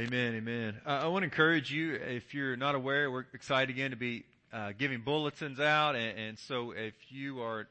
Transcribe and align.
Amen, 0.00 0.34
amen. 0.34 0.80
Uh, 0.86 1.00
I 1.02 1.06
want 1.08 1.24
to 1.24 1.24
encourage 1.24 1.70
you, 1.70 1.92
if 1.92 2.32
you're 2.32 2.56
not 2.56 2.74
aware, 2.74 3.10
we're 3.10 3.26
excited 3.34 3.68
again 3.68 3.90
to 3.90 3.98
be 3.98 4.24
uh, 4.50 4.72
giving 4.78 5.02
bulletins 5.02 5.60
out. 5.60 5.94
And, 5.94 6.18
and, 6.18 6.38
so 6.38 6.70
if 6.70 6.94
you 7.10 7.42
are, 7.42 7.68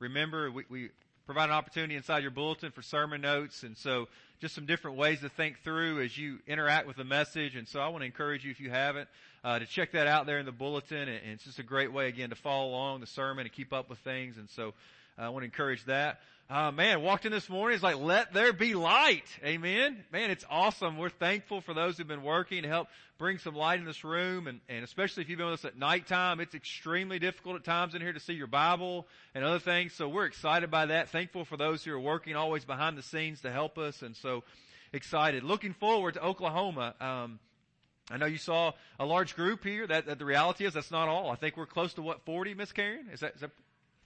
remember, 0.00 0.50
we, 0.50 0.64
we, 0.68 0.90
provide 1.24 1.50
an 1.50 1.54
opportunity 1.54 1.94
inside 1.94 2.22
your 2.22 2.32
bulletin 2.32 2.72
for 2.72 2.82
sermon 2.82 3.20
notes. 3.20 3.62
And 3.62 3.76
so 3.76 4.08
just 4.40 4.56
some 4.56 4.66
different 4.66 4.96
ways 4.96 5.20
to 5.20 5.28
think 5.28 5.60
through 5.62 6.02
as 6.02 6.18
you 6.18 6.40
interact 6.48 6.88
with 6.88 6.96
the 6.96 7.04
message. 7.04 7.54
And 7.54 7.68
so 7.68 7.78
I 7.78 7.86
want 7.86 8.02
to 8.02 8.06
encourage 8.06 8.44
you, 8.44 8.50
if 8.50 8.58
you 8.58 8.70
haven't, 8.70 9.08
uh, 9.44 9.60
to 9.60 9.66
check 9.66 9.92
that 9.92 10.08
out 10.08 10.26
there 10.26 10.40
in 10.40 10.46
the 10.46 10.52
bulletin. 10.52 11.02
And, 11.02 11.10
and, 11.10 11.32
it's 11.34 11.44
just 11.44 11.60
a 11.60 11.62
great 11.62 11.92
way, 11.92 12.08
again, 12.08 12.30
to 12.30 12.36
follow 12.36 12.70
along 12.70 13.02
the 13.02 13.06
sermon 13.06 13.46
and 13.46 13.54
keep 13.54 13.72
up 13.72 13.88
with 13.88 14.00
things. 14.00 14.36
And 14.36 14.50
so 14.50 14.74
uh, 15.16 15.22
I 15.22 15.28
want 15.28 15.42
to 15.42 15.46
encourage 15.46 15.84
that 15.84 16.18
uh, 16.50 16.72
man, 16.72 17.02
walked 17.02 17.26
in 17.26 17.32
this 17.32 17.50
morning. 17.50 17.74
It's 17.74 17.82
like, 17.82 17.98
let 17.98 18.32
there 18.32 18.54
be 18.54 18.72
light. 18.72 19.26
Amen. 19.44 20.02
Man, 20.10 20.30
it's 20.30 20.46
awesome. 20.48 20.96
We're 20.96 21.10
thankful 21.10 21.60
for 21.60 21.74
those 21.74 21.98
who've 21.98 22.08
been 22.08 22.22
working 22.22 22.62
to 22.62 22.68
help 22.68 22.88
bring 23.18 23.36
some 23.36 23.54
light 23.54 23.78
in 23.78 23.84
this 23.84 24.02
room. 24.02 24.46
And, 24.46 24.60
and 24.66 24.82
especially 24.82 25.24
if 25.24 25.28
you've 25.28 25.36
been 25.36 25.50
with 25.50 25.60
us 25.60 25.64
at 25.66 25.76
nighttime, 25.76 26.40
it's 26.40 26.54
extremely 26.54 27.18
difficult 27.18 27.56
at 27.56 27.64
times 27.64 27.94
in 27.94 28.00
here 28.00 28.14
to 28.14 28.20
see 28.20 28.32
your 28.32 28.46
Bible 28.46 29.06
and 29.34 29.44
other 29.44 29.58
things. 29.58 29.92
So 29.92 30.08
we're 30.08 30.24
excited 30.24 30.70
by 30.70 30.86
that. 30.86 31.10
Thankful 31.10 31.44
for 31.44 31.58
those 31.58 31.84
who 31.84 31.92
are 31.92 32.00
working 32.00 32.34
always 32.34 32.64
behind 32.64 32.96
the 32.96 33.02
scenes 33.02 33.42
to 33.42 33.52
help 33.52 33.76
us. 33.76 34.00
And 34.00 34.16
so 34.16 34.42
excited. 34.94 35.44
Looking 35.44 35.74
forward 35.74 36.14
to 36.14 36.24
Oklahoma. 36.24 36.94
Um, 36.98 37.40
I 38.10 38.16
know 38.16 38.24
you 38.24 38.38
saw 38.38 38.72
a 38.98 39.04
large 39.04 39.36
group 39.36 39.64
here. 39.64 39.86
That, 39.86 40.06
that, 40.06 40.18
the 40.18 40.24
reality 40.24 40.64
is 40.64 40.72
that's 40.72 40.90
not 40.90 41.08
all. 41.08 41.30
I 41.30 41.34
think 41.34 41.58
we're 41.58 41.66
close 41.66 41.92
to 41.94 42.02
what, 42.02 42.24
40, 42.24 42.54
Miss 42.54 42.72
Karen? 42.72 43.10
Is 43.12 43.20
that, 43.20 43.34
is 43.34 43.42
that 43.42 43.50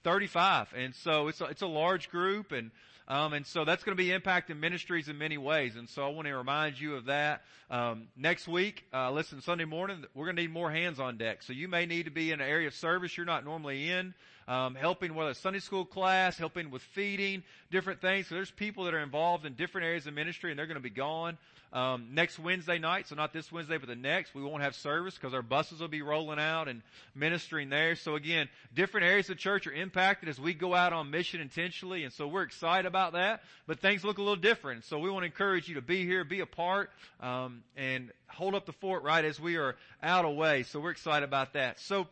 35. 0.04 0.68
And 0.76 0.94
so 0.94 1.28
it's 1.28 1.40
a, 1.40 1.44
it's 1.46 1.62
a 1.62 1.66
large 1.66 2.10
group 2.10 2.52
and, 2.52 2.70
um, 3.08 3.32
and 3.32 3.46
so 3.46 3.64
that's 3.64 3.82
going 3.84 3.96
to 3.96 4.02
be 4.02 4.10
impacting 4.10 4.58
ministries 4.58 5.08
in 5.08 5.18
many 5.18 5.36
ways. 5.36 5.76
And 5.76 5.88
so 5.88 6.06
I 6.06 6.08
want 6.10 6.28
to 6.28 6.36
remind 6.36 6.80
you 6.80 6.94
of 6.94 7.06
that. 7.06 7.42
Um, 7.70 8.08
next 8.16 8.46
week, 8.46 8.84
uh, 8.92 9.10
listen, 9.10 9.40
Sunday 9.40 9.64
morning, 9.64 10.04
we're 10.14 10.26
going 10.26 10.36
to 10.36 10.42
need 10.42 10.52
more 10.52 10.70
hands 10.70 11.00
on 11.00 11.16
deck. 11.16 11.42
So 11.42 11.52
you 11.52 11.68
may 11.68 11.86
need 11.86 12.04
to 12.04 12.10
be 12.10 12.30
in 12.30 12.40
an 12.40 12.48
area 12.48 12.68
of 12.68 12.74
service 12.74 13.16
you're 13.16 13.26
not 13.26 13.44
normally 13.44 13.90
in, 13.90 14.14
um, 14.48 14.74
helping 14.74 15.14
whether 15.14 15.30
it's 15.30 15.40
Sunday 15.40 15.60
school 15.60 15.84
class, 15.84 16.36
helping 16.38 16.70
with 16.70 16.82
feeding, 16.82 17.42
different 17.70 18.00
things. 18.00 18.28
So 18.28 18.34
there's 18.34 18.50
people 18.50 18.84
that 18.84 18.94
are 18.94 19.02
involved 19.02 19.46
in 19.46 19.54
different 19.54 19.86
areas 19.86 20.06
of 20.06 20.14
ministry 20.14 20.50
and 20.50 20.58
they're 20.58 20.66
going 20.66 20.76
to 20.76 20.80
be 20.80 20.90
gone. 20.90 21.38
Um, 21.72 22.08
next 22.12 22.38
Wednesday 22.38 22.78
night, 22.78 23.08
so 23.08 23.14
not 23.14 23.32
this 23.32 23.50
Wednesday, 23.50 23.78
but 23.78 23.88
the 23.88 23.96
next, 23.96 24.34
we 24.34 24.42
won't 24.42 24.62
have 24.62 24.74
service 24.74 25.14
because 25.14 25.32
our 25.32 25.40
buses 25.40 25.80
will 25.80 25.88
be 25.88 26.02
rolling 26.02 26.38
out 26.38 26.68
and 26.68 26.82
ministering 27.14 27.70
there. 27.70 27.96
So 27.96 28.14
again, 28.14 28.50
different 28.74 29.06
areas 29.06 29.30
of 29.30 29.38
church 29.38 29.66
are 29.66 29.72
impacted 29.72 30.28
as 30.28 30.38
we 30.38 30.52
go 30.52 30.74
out 30.74 30.92
on 30.92 31.10
mission 31.10 31.40
intentionally, 31.40 32.04
and 32.04 32.12
so 32.12 32.28
we're 32.28 32.42
excited 32.42 32.86
about 32.86 33.14
that. 33.14 33.42
But 33.66 33.80
things 33.80 34.04
look 34.04 34.18
a 34.18 34.20
little 34.20 34.36
different, 34.36 34.84
so 34.84 34.98
we 34.98 35.08
want 35.08 35.22
to 35.22 35.26
encourage 35.26 35.66
you 35.66 35.76
to 35.76 35.80
be 35.80 36.04
here, 36.04 36.24
be 36.24 36.40
a 36.40 36.46
part, 36.46 36.90
um, 37.20 37.62
and 37.74 38.10
hold 38.26 38.54
up 38.54 38.66
the 38.66 38.72
fort 38.72 39.02
right 39.02 39.24
as 39.24 39.40
we 39.40 39.56
are 39.56 39.74
out 40.02 40.26
away. 40.26 40.64
So 40.64 40.78
we're 40.78 40.90
excited 40.90 41.24
about 41.24 41.54
that. 41.54 41.80
So 41.80 42.06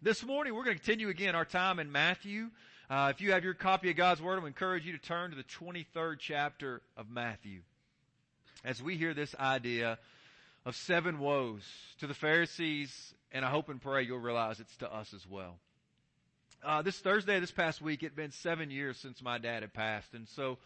this 0.00 0.24
morning 0.24 0.54
we're 0.54 0.64
going 0.64 0.76
to 0.76 0.82
continue 0.82 1.08
again 1.08 1.34
our 1.34 1.44
time 1.44 1.80
in 1.80 1.90
Matthew. 1.90 2.50
Uh, 2.88 3.12
if 3.14 3.20
you 3.20 3.32
have 3.32 3.42
your 3.42 3.54
copy 3.54 3.90
of 3.90 3.96
God's 3.96 4.22
Word, 4.22 4.40
I 4.42 4.46
encourage 4.46 4.86
you 4.86 4.92
to 4.92 4.98
turn 4.98 5.30
to 5.30 5.36
the 5.36 5.42
23rd 5.42 6.16
chapter 6.20 6.82
of 6.96 7.10
Matthew 7.10 7.62
as 8.64 8.80
we 8.80 8.96
hear 8.96 9.12
this 9.12 9.34
idea 9.40 9.98
of 10.64 10.76
seven 10.76 11.18
woes 11.18 11.62
to 11.98 12.06
the 12.06 12.14
Pharisees, 12.14 13.12
and 13.32 13.44
I 13.44 13.50
hope 13.50 13.68
and 13.68 13.82
pray 13.82 14.04
you'll 14.04 14.18
realize 14.18 14.60
it's 14.60 14.76
to 14.76 14.92
us 14.92 15.12
as 15.12 15.26
well. 15.26 15.56
Uh, 16.64 16.82
this 16.82 16.98
Thursday, 16.98 17.40
this 17.40 17.50
past 17.50 17.82
week, 17.82 18.02
it 18.02 18.06
had 18.06 18.16
been 18.16 18.30
seven 18.30 18.70
years 18.70 18.98
since 18.98 19.20
my 19.20 19.38
dad 19.38 19.62
had 19.62 19.74
passed, 19.74 20.14
and 20.14 20.28
so 20.28 20.58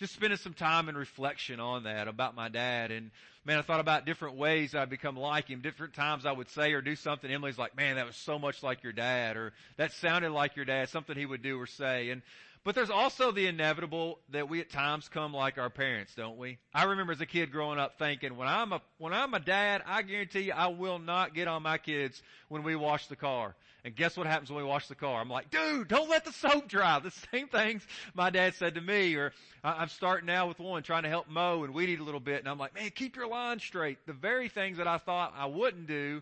just 0.00 0.14
spending 0.14 0.38
some 0.38 0.54
time 0.54 0.88
in 0.88 0.96
reflection 0.96 1.60
on 1.60 1.84
that 1.84 2.08
about 2.08 2.34
my 2.34 2.48
dad. 2.48 2.90
And 2.90 3.10
man, 3.44 3.58
I 3.58 3.62
thought 3.62 3.80
about 3.80 4.06
different 4.06 4.36
ways 4.36 4.74
I'd 4.74 4.88
become 4.88 5.14
like 5.14 5.46
him. 5.46 5.60
Different 5.60 5.92
times 5.92 6.24
I 6.24 6.32
would 6.32 6.48
say 6.48 6.72
or 6.72 6.80
do 6.80 6.96
something. 6.96 7.30
Emily's 7.30 7.58
like, 7.58 7.76
man, 7.76 7.96
that 7.96 8.06
was 8.06 8.16
so 8.16 8.38
much 8.38 8.62
like 8.62 8.82
your 8.82 8.94
dad, 8.94 9.36
or 9.36 9.52
that 9.76 9.92
sounded 9.92 10.32
like 10.32 10.56
your 10.56 10.64
dad, 10.64 10.88
something 10.88 11.16
he 11.16 11.26
would 11.26 11.42
do 11.42 11.60
or 11.60 11.66
say. 11.66 12.08
And 12.10 12.22
but 12.64 12.74
there's 12.74 12.90
also 12.90 13.32
the 13.32 13.46
inevitable 13.46 14.18
that 14.30 14.48
we 14.48 14.60
at 14.60 14.70
times 14.70 15.08
come 15.08 15.32
like 15.32 15.56
our 15.56 15.70
parents, 15.70 16.14
don't 16.14 16.36
we? 16.36 16.58
I 16.74 16.84
remember 16.84 17.12
as 17.12 17.20
a 17.20 17.26
kid 17.26 17.50
growing 17.50 17.78
up 17.78 17.98
thinking, 17.98 18.36
when 18.36 18.48
I'm 18.48 18.72
a, 18.72 18.82
when 18.98 19.12
I'm 19.12 19.32
a 19.32 19.40
dad, 19.40 19.82
I 19.86 20.02
guarantee 20.02 20.40
you 20.40 20.52
I 20.52 20.68
will 20.68 20.98
not 20.98 21.34
get 21.34 21.48
on 21.48 21.62
my 21.62 21.78
kids 21.78 22.22
when 22.48 22.62
we 22.62 22.76
wash 22.76 23.06
the 23.06 23.16
car. 23.16 23.54
And 23.82 23.96
guess 23.96 24.14
what 24.14 24.26
happens 24.26 24.50
when 24.50 24.62
we 24.62 24.68
wash 24.68 24.88
the 24.88 24.94
car? 24.94 25.22
I'm 25.22 25.30
like, 25.30 25.50
dude, 25.50 25.88
don't 25.88 26.10
let 26.10 26.26
the 26.26 26.32
soap 26.32 26.68
dry. 26.68 26.98
The 26.98 27.12
same 27.32 27.48
things 27.48 27.82
my 28.14 28.28
dad 28.28 28.54
said 28.54 28.74
to 28.74 28.82
me, 28.82 29.14
or 29.14 29.32
I'm 29.64 29.88
starting 29.88 30.26
now 30.26 30.48
with 30.48 30.58
one 30.58 30.82
trying 30.82 31.04
to 31.04 31.08
help 31.08 31.28
mow 31.28 31.64
and 31.64 31.72
weed 31.72 31.88
eat 31.88 32.00
a 32.00 32.04
little 32.04 32.20
bit. 32.20 32.40
And 32.40 32.48
I'm 32.48 32.58
like, 32.58 32.74
man, 32.74 32.90
keep 32.94 33.16
your 33.16 33.26
line 33.26 33.58
straight. 33.58 34.06
The 34.06 34.12
very 34.12 34.50
things 34.50 34.76
that 34.76 34.86
I 34.86 34.98
thought 34.98 35.32
I 35.34 35.46
wouldn't 35.46 35.86
do, 35.86 36.20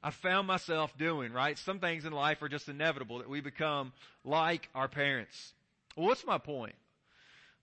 I 0.00 0.10
found 0.10 0.46
myself 0.46 0.96
doing, 0.96 1.32
right? 1.32 1.58
Some 1.58 1.80
things 1.80 2.04
in 2.04 2.12
life 2.12 2.40
are 2.40 2.48
just 2.48 2.68
inevitable 2.68 3.18
that 3.18 3.28
we 3.28 3.40
become 3.40 3.92
like 4.24 4.68
our 4.74 4.86
parents. 4.86 5.54
Well, 5.96 6.06
what's 6.06 6.26
my 6.26 6.38
point? 6.38 6.74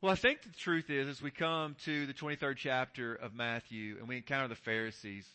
Well, 0.01 0.11
I 0.11 0.15
think 0.15 0.43
the 0.43 0.49
truth 0.49 0.89
is, 0.89 1.07
as 1.07 1.21
we 1.21 1.31
come 1.31 1.75
to 1.85 2.05
the 2.05 2.13
23rd 2.13 2.55
chapter 2.57 3.15
of 3.15 3.33
Matthew 3.33 3.97
and 3.99 4.07
we 4.07 4.17
encounter 4.17 4.47
the 4.47 4.55
Pharisees, 4.55 5.27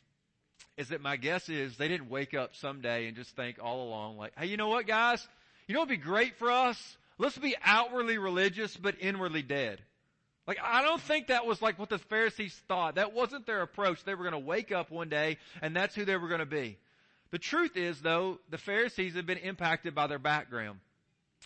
is 0.76 0.88
that 0.88 1.02
my 1.02 1.16
guess 1.16 1.48
is 1.48 1.76
they 1.76 1.88
didn't 1.88 2.08
wake 2.08 2.34
up 2.34 2.54
someday 2.56 3.06
and 3.06 3.16
just 3.16 3.36
think 3.36 3.58
all 3.62 3.86
along 3.86 4.16
like, 4.16 4.32
hey, 4.38 4.46
you 4.46 4.56
know 4.56 4.68
what 4.68 4.86
guys? 4.86 5.26
You 5.66 5.74
know 5.74 5.80
what'd 5.80 5.90
be 5.90 6.02
great 6.02 6.36
for 6.38 6.50
us? 6.50 6.96
Let's 7.18 7.36
be 7.36 7.54
outwardly 7.62 8.18
religious 8.18 8.76
but 8.76 8.96
inwardly 9.00 9.42
dead. 9.42 9.80
Like, 10.46 10.58
I 10.62 10.82
don't 10.82 11.00
think 11.00 11.28
that 11.28 11.46
was 11.46 11.62
like 11.62 11.78
what 11.78 11.88
the 11.88 11.98
Pharisees 11.98 12.60
thought. 12.68 12.96
That 12.96 13.14
wasn't 13.14 13.46
their 13.46 13.62
approach. 13.62 14.04
They 14.04 14.14
were 14.14 14.24
going 14.24 14.32
to 14.32 14.38
wake 14.38 14.72
up 14.72 14.90
one 14.90 15.08
day 15.08 15.38
and 15.62 15.74
that's 15.74 15.94
who 15.94 16.04
they 16.04 16.16
were 16.16 16.28
going 16.28 16.40
to 16.40 16.46
be. 16.46 16.78
The 17.32 17.38
truth 17.38 17.76
is 17.76 18.00
though, 18.00 18.38
the 18.50 18.58
Pharisees 18.58 19.14
have 19.14 19.26
been 19.26 19.38
impacted 19.38 19.94
by 19.94 20.06
their 20.06 20.18
background. 20.18 20.80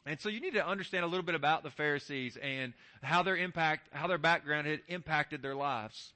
And 0.06 0.20
so 0.20 0.28
you 0.28 0.40
need 0.40 0.54
to 0.54 0.66
understand 0.66 1.04
a 1.04 1.08
little 1.08 1.24
bit 1.24 1.34
about 1.34 1.62
the 1.62 1.70
Pharisees 1.70 2.36
and 2.36 2.72
how 3.02 3.22
their 3.22 3.36
impact, 3.36 3.88
how 3.92 4.06
their 4.06 4.18
background 4.18 4.66
had 4.66 4.80
impacted 4.88 5.42
their 5.42 5.54
lives. 5.54 6.12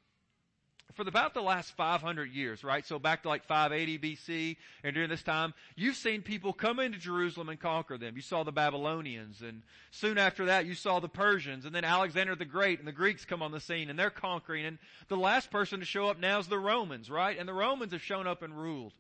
For 0.95 1.09
about 1.09 1.33
the 1.33 1.43
last 1.43 1.75
500 1.77 2.31
years, 2.33 2.63
right? 2.63 2.85
So 2.85 2.99
back 2.99 3.23
to 3.23 3.29
like 3.29 3.45
580 3.45 3.99
BC 3.99 4.57
and 4.85 4.93
during 4.95 5.09
this 5.09 5.23
time, 5.23 5.55
you've 5.75 5.97
seen 5.97 6.21
people 6.21 6.53
come 6.53 6.79
into 6.79 6.99
Jerusalem 6.99 7.49
and 7.49 7.59
conquer 7.59 7.97
them. 7.97 8.15
You 8.15 8.21
saw 8.21 8.43
the 8.43 8.53
Babylonians 8.53 9.41
and 9.41 9.63
soon 9.91 10.19
after 10.19 10.47
that 10.47 10.67
you 10.67 10.75
saw 10.75 11.01
the 11.01 11.09
Persians 11.09 11.65
and 11.65 11.75
then 11.75 11.85
Alexander 11.85 12.35
the 12.35 12.45
Great 12.45 12.79
and 12.79 12.87
the 12.87 12.93
Greeks 12.93 13.25
come 13.25 13.43
on 13.43 13.53
the 13.53 13.61
scene 13.61 13.89
and 13.89 13.99
they're 13.99 14.11
conquering 14.11 14.67
and 14.67 14.79
the 15.09 15.17
last 15.17 15.51
person 15.51 15.81
to 15.81 15.87
show 15.87 16.09
up 16.09 16.21
now 16.21 16.39
is 16.39 16.49
the 16.49 16.59
Romans, 16.59 17.11
right? 17.11 17.39
And 17.39 17.49
the 17.49 17.55
Romans 17.55 17.93
have 17.93 18.03
shown 18.03 18.27
up 18.27 18.43
and 18.43 18.55
ruled. 18.55 18.93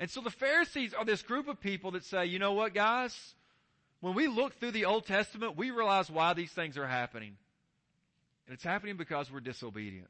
And 0.00 0.10
so 0.10 0.20
the 0.20 0.30
Pharisees 0.30 0.92
are 0.92 1.04
this 1.04 1.22
group 1.22 1.46
of 1.46 1.60
people 1.60 1.92
that 1.92 2.04
say, 2.04 2.26
you 2.26 2.40
know 2.40 2.52
what 2.52 2.74
guys? 2.74 3.34
When 4.02 4.14
we 4.14 4.26
look 4.26 4.58
through 4.58 4.72
the 4.72 4.86
Old 4.86 5.06
Testament, 5.06 5.56
we 5.56 5.70
realize 5.70 6.10
why 6.10 6.34
these 6.34 6.50
things 6.50 6.76
are 6.76 6.88
happening. 6.88 7.36
And 8.46 8.54
it's 8.54 8.64
happening 8.64 8.96
because 8.96 9.30
we're 9.30 9.38
disobedient. 9.38 10.08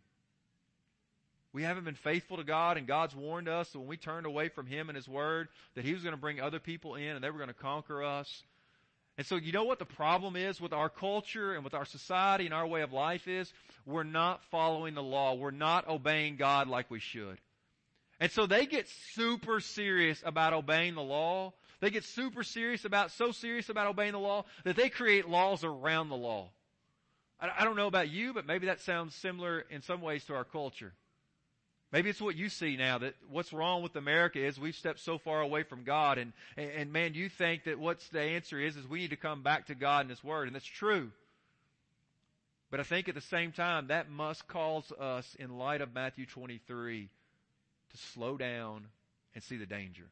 We 1.53 1.63
haven't 1.63 1.85
been 1.85 1.95
faithful 1.95 2.39
to 2.39 2.45
God 2.45 2.79
and 2.79 2.87
God's 2.87 3.15
warned 3.15 3.51
us 3.51 3.71
that 3.71 3.79
when 3.79 3.87
we 3.87 3.99
turned 3.99 4.25
away 4.25 4.49
from 4.49 4.65
Him 4.65 4.89
and 4.89 4.97
His 4.97 5.07
Word 5.07 5.49
that 5.75 5.85
He 5.85 5.93
was 5.93 6.03
going 6.03 6.15
to 6.15 6.21
bring 6.21 6.41
other 6.41 6.59
people 6.59 6.95
in 6.95 7.09
and 7.09 7.23
they 7.23 7.29
were 7.29 7.37
going 7.37 7.49
to 7.49 7.55
conquer 7.55 8.03
us. 8.03 8.43
And 9.19 9.27
so 9.27 9.37
you 9.37 9.53
know 9.53 9.65
what 9.65 9.79
the 9.79 9.85
problem 9.85 10.37
is 10.37 10.59
with 10.59 10.73
our 10.73 10.89
culture 10.89 11.53
and 11.53 11.63
with 11.63 11.75
our 11.75 11.85
society 11.85 12.47
and 12.47 12.55
our 12.55 12.67
way 12.67 12.81
of 12.81 12.95
life 12.95 13.29
is? 13.29 13.53
We're 13.85 14.05
not 14.05 14.43
following 14.51 14.95
the 14.95 15.03
law. 15.03 15.35
We're 15.35 15.51
not 15.51 15.87
obeying 15.87 16.37
God 16.37 16.67
like 16.67 16.91
we 16.91 16.99
should. 16.99 17.37
And 18.19 18.33
so 18.33 18.47
they 18.47 18.65
get 18.65 18.89
super 19.13 19.61
serious 19.61 20.23
about 20.25 20.55
obeying 20.55 20.95
the 20.95 21.03
law 21.03 21.53
they 21.82 21.91
get 21.91 22.04
super 22.04 22.44
serious 22.44 22.84
about, 22.84 23.10
so 23.10 23.32
serious 23.32 23.69
about 23.69 23.88
obeying 23.88 24.12
the 24.12 24.19
law 24.20 24.44
that 24.62 24.76
they 24.76 24.88
create 24.88 25.28
laws 25.28 25.65
around 25.65 26.10
the 26.10 26.16
law. 26.16 26.48
I, 27.41 27.50
I 27.59 27.65
don't 27.65 27.75
know 27.75 27.88
about 27.88 28.09
you, 28.09 28.32
but 28.32 28.47
maybe 28.47 28.69
that 28.69 28.81
sounds 28.81 29.16
similar 29.16 29.65
in 29.69 29.82
some 29.82 30.00
ways 30.00 30.25
to 30.26 30.34
our 30.34 30.44
culture. 30.44 30.93
Maybe 31.90 32.08
it's 32.08 32.23
what 32.23 32.37
you 32.37 32.49
see 32.49 32.76
now 32.76 32.99
that 32.99 33.14
what's 33.29 33.52
wrong 33.52 33.82
with 33.82 33.96
America 33.96 34.38
is 34.38 34.61
we've 34.61 34.76
stepped 34.76 35.00
so 35.00 35.19
far 35.19 35.40
away 35.40 35.64
from 35.64 35.82
God 35.82 36.19
and, 36.19 36.32
and, 36.56 36.70
and, 36.70 36.93
man, 36.93 37.14
you 37.14 37.29
think 37.29 37.64
that 37.64 37.81
what's 37.81 38.08
the 38.11 38.20
answer 38.20 38.61
is, 38.61 38.76
is 38.76 38.87
we 38.87 39.00
need 39.00 39.11
to 39.11 39.17
come 39.17 39.43
back 39.43 39.67
to 39.67 39.75
God 39.75 40.02
and 40.02 40.11
His 40.11 40.23
Word 40.23 40.46
and 40.46 40.55
that's 40.55 40.64
true. 40.64 41.11
But 42.70 42.78
I 42.78 42.85
think 42.85 43.08
at 43.08 43.17
the 43.17 43.20
same 43.20 43.50
time 43.50 43.88
that 43.88 44.08
must 44.08 44.46
cause 44.46 44.93
us 44.93 45.37
in 45.37 45.58
light 45.58 45.81
of 45.81 45.93
Matthew 45.93 46.26
23 46.26 47.08
to 47.90 47.96
slow 47.96 48.37
down 48.37 48.87
and 49.35 49.43
see 49.43 49.56
the 49.56 49.67
danger 49.67 50.06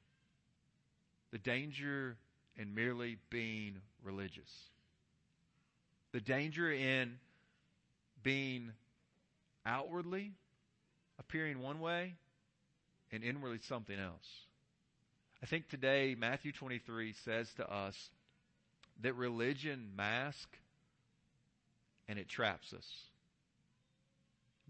the 1.33 1.39
danger 1.39 2.17
in 2.57 2.75
merely 2.75 3.19
being 3.31 3.77
religious. 4.03 4.51
The 6.13 6.21
danger 6.21 6.71
in 6.71 7.19
being 8.23 8.73
outwardly 9.65 10.33
appearing 11.19 11.61
one 11.61 11.81
way 11.81 12.15
and 13.13 13.23
inwardly 13.23 13.61
something 13.69 13.99
else. 13.99 14.27
I 15.43 15.47
think 15.47 15.69
today 15.69 16.17
Matthew 16.19 16.53
23 16.53 17.15
says 17.25 17.49
to 17.57 17.73
us 17.73 17.95
that 19.03 19.15
religion 19.15 19.91
masks 19.97 20.59
and 22.09 22.19
it 22.19 22.29
traps 22.29 22.73
us. 22.73 22.87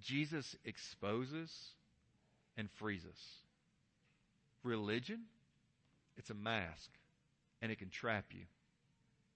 Jesus 0.02 0.56
exposes 0.64 1.50
and 2.56 2.68
frees 2.78 3.04
us. 3.04 3.20
Religion, 4.62 5.20
it's 6.16 6.30
a 6.30 6.34
mask, 6.34 6.90
and 7.62 7.70
it 7.70 7.78
can 7.78 7.88
trap 7.90 8.26
you, 8.32 8.44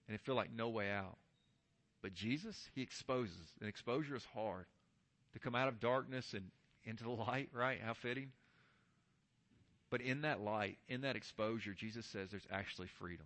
and 0.07 0.15
it 0.15 0.21
feel 0.21 0.35
like 0.35 0.53
no 0.53 0.69
way 0.69 0.91
out. 0.91 1.17
But 2.01 2.13
Jesus, 2.13 2.69
He 2.75 2.81
exposes, 2.81 3.53
and 3.59 3.67
exposure 3.67 4.15
is 4.15 4.25
hard. 4.33 4.65
To 5.33 5.39
come 5.39 5.55
out 5.55 5.67
of 5.67 5.79
darkness 5.79 6.33
and 6.33 6.49
into 6.85 7.03
the 7.03 7.09
light, 7.27 7.49
right? 7.53 7.79
How 7.83 7.93
fitting. 7.93 8.31
But 9.89 10.01
in 10.01 10.21
that 10.21 10.41
light, 10.41 10.77
in 10.87 11.01
that 11.01 11.15
exposure, 11.15 11.73
Jesus 11.73 12.05
says 12.05 12.29
there's 12.29 12.47
actually 12.51 12.87
freedom. 12.87 13.25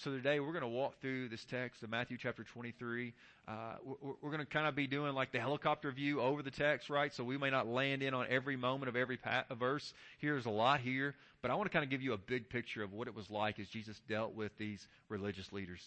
So 0.00 0.10
today 0.10 0.40
we're 0.40 0.52
going 0.52 0.60
to 0.60 0.68
walk 0.68 1.00
through 1.00 1.30
this 1.30 1.42
text 1.46 1.82
of 1.82 1.88
Matthew 1.88 2.18
chapter 2.20 2.44
23. 2.44 3.14
Uh, 3.48 3.52
we're, 3.82 4.12
we're 4.20 4.30
going 4.30 4.44
to 4.44 4.46
kind 4.46 4.66
of 4.66 4.76
be 4.76 4.86
doing 4.86 5.14
like 5.14 5.32
the 5.32 5.40
helicopter 5.40 5.90
view 5.90 6.20
over 6.20 6.42
the 6.42 6.50
text, 6.50 6.90
right? 6.90 7.14
So 7.14 7.24
we 7.24 7.38
may 7.38 7.48
not 7.48 7.66
land 7.66 8.02
in 8.02 8.12
on 8.12 8.26
every 8.28 8.56
moment 8.56 8.90
of 8.90 8.96
every 8.96 9.18
verse. 9.58 9.94
Here's 10.18 10.44
a 10.44 10.50
lot 10.50 10.80
here, 10.80 11.14
but 11.40 11.50
I 11.50 11.54
want 11.54 11.70
to 11.70 11.72
kind 11.72 11.82
of 11.82 11.88
give 11.90 12.02
you 12.02 12.12
a 12.12 12.18
big 12.18 12.50
picture 12.50 12.82
of 12.82 12.92
what 12.92 13.08
it 13.08 13.16
was 13.16 13.30
like 13.30 13.58
as 13.58 13.68
Jesus 13.68 13.98
dealt 14.06 14.34
with 14.34 14.52
these 14.58 14.86
religious 15.08 15.50
leaders. 15.50 15.80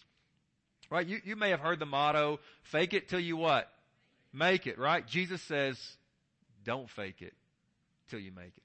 Right? 0.89 1.05
You, 1.05 1.19
you 1.23 1.35
may 1.35 1.51
have 1.51 1.59
heard 1.59 1.77
the 1.77 1.85
motto, 1.85 2.39
fake 2.63 2.95
it 2.95 3.09
till 3.09 3.19
you 3.19 3.37
what? 3.37 3.71
Make 4.33 4.65
it, 4.65 4.79
right? 4.79 5.05
Jesus 5.05 5.39
says, 5.43 5.77
don't 6.65 6.89
fake 6.89 7.21
it 7.21 7.33
till 8.09 8.19
you 8.19 8.31
make 8.31 8.53
it. 8.57 8.63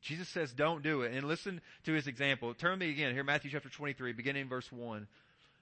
Jesus 0.00 0.28
says, 0.28 0.52
don't 0.52 0.82
do 0.82 1.02
it. 1.02 1.12
And 1.12 1.26
listen 1.26 1.60
to 1.84 1.92
his 1.92 2.06
example. 2.06 2.54
Turn 2.54 2.78
me 2.78 2.90
again 2.90 3.14
here, 3.14 3.24
Matthew 3.24 3.50
chapter 3.50 3.68
23, 3.68 4.12
beginning 4.12 4.42
in 4.42 4.48
verse 4.48 4.70
1. 4.70 5.06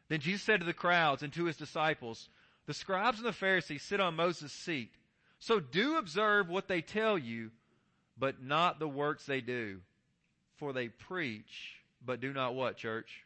Then 0.09 0.21
Jesus 0.21 0.43
said 0.43 0.61
to 0.61 0.67
the 0.67 0.73
crowds 0.73 1.23
and 1.23 1.33
to 1.33 1.45
his 1.45 1.57
disciples, 1.57 2.29
The 2.67 2.75
scribes 2.75 3.19
and 3.19 3.27
the 3.27 3.33
Pharisees 3.33 3.83
sit 3.83 4.01
on 4.01 4.15
Moses' 4.15 4.53
seat. 4.53 4.93
So 5.39 5.61
do 5.61 5.97
observe 5.97 6.49
what 6.49 6.69
they 6.69 6.81
tell 6.81 7.19
you, 7.19 7.51
but 8.19 8.43
not 8.43 8.79
the 8.79 8.89
works 8.89 9.27
they 9.27 9.41
do. 9.41 9.81
For 10.57 10.73
they 10.73 10.89
preach, 10.89 11.75
but 12.05 12.21
do 12.21 12.33
not 12.33 12.55
what, 12.55 12.77
church? 12.77 13.25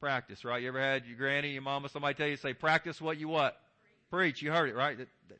Practice, 0.00 0.44
right? 0.44 0.62
You 0.62 0.68
ever 0.68 0.80
had 0.80 1.06
your 1.06 1.16
granny, 1.16 1.50
your 1.50 1.62
mama, 1.62 1.88
somebody 1.88 2.14
tell 2.14 2.28
you, 2.28 2.36
say, 2.36 2.52
practice 2.52 3.00
what 3.00 3.18
you 3.18 3.28
what? 3.28 3.58
Preach. 4.10 4.42
You 4.42 4.52
heard 4.52 4.68
it, 4.68 4.76
right? 4.76 4.96
That, 4.96 5.08
that 5.28 5.38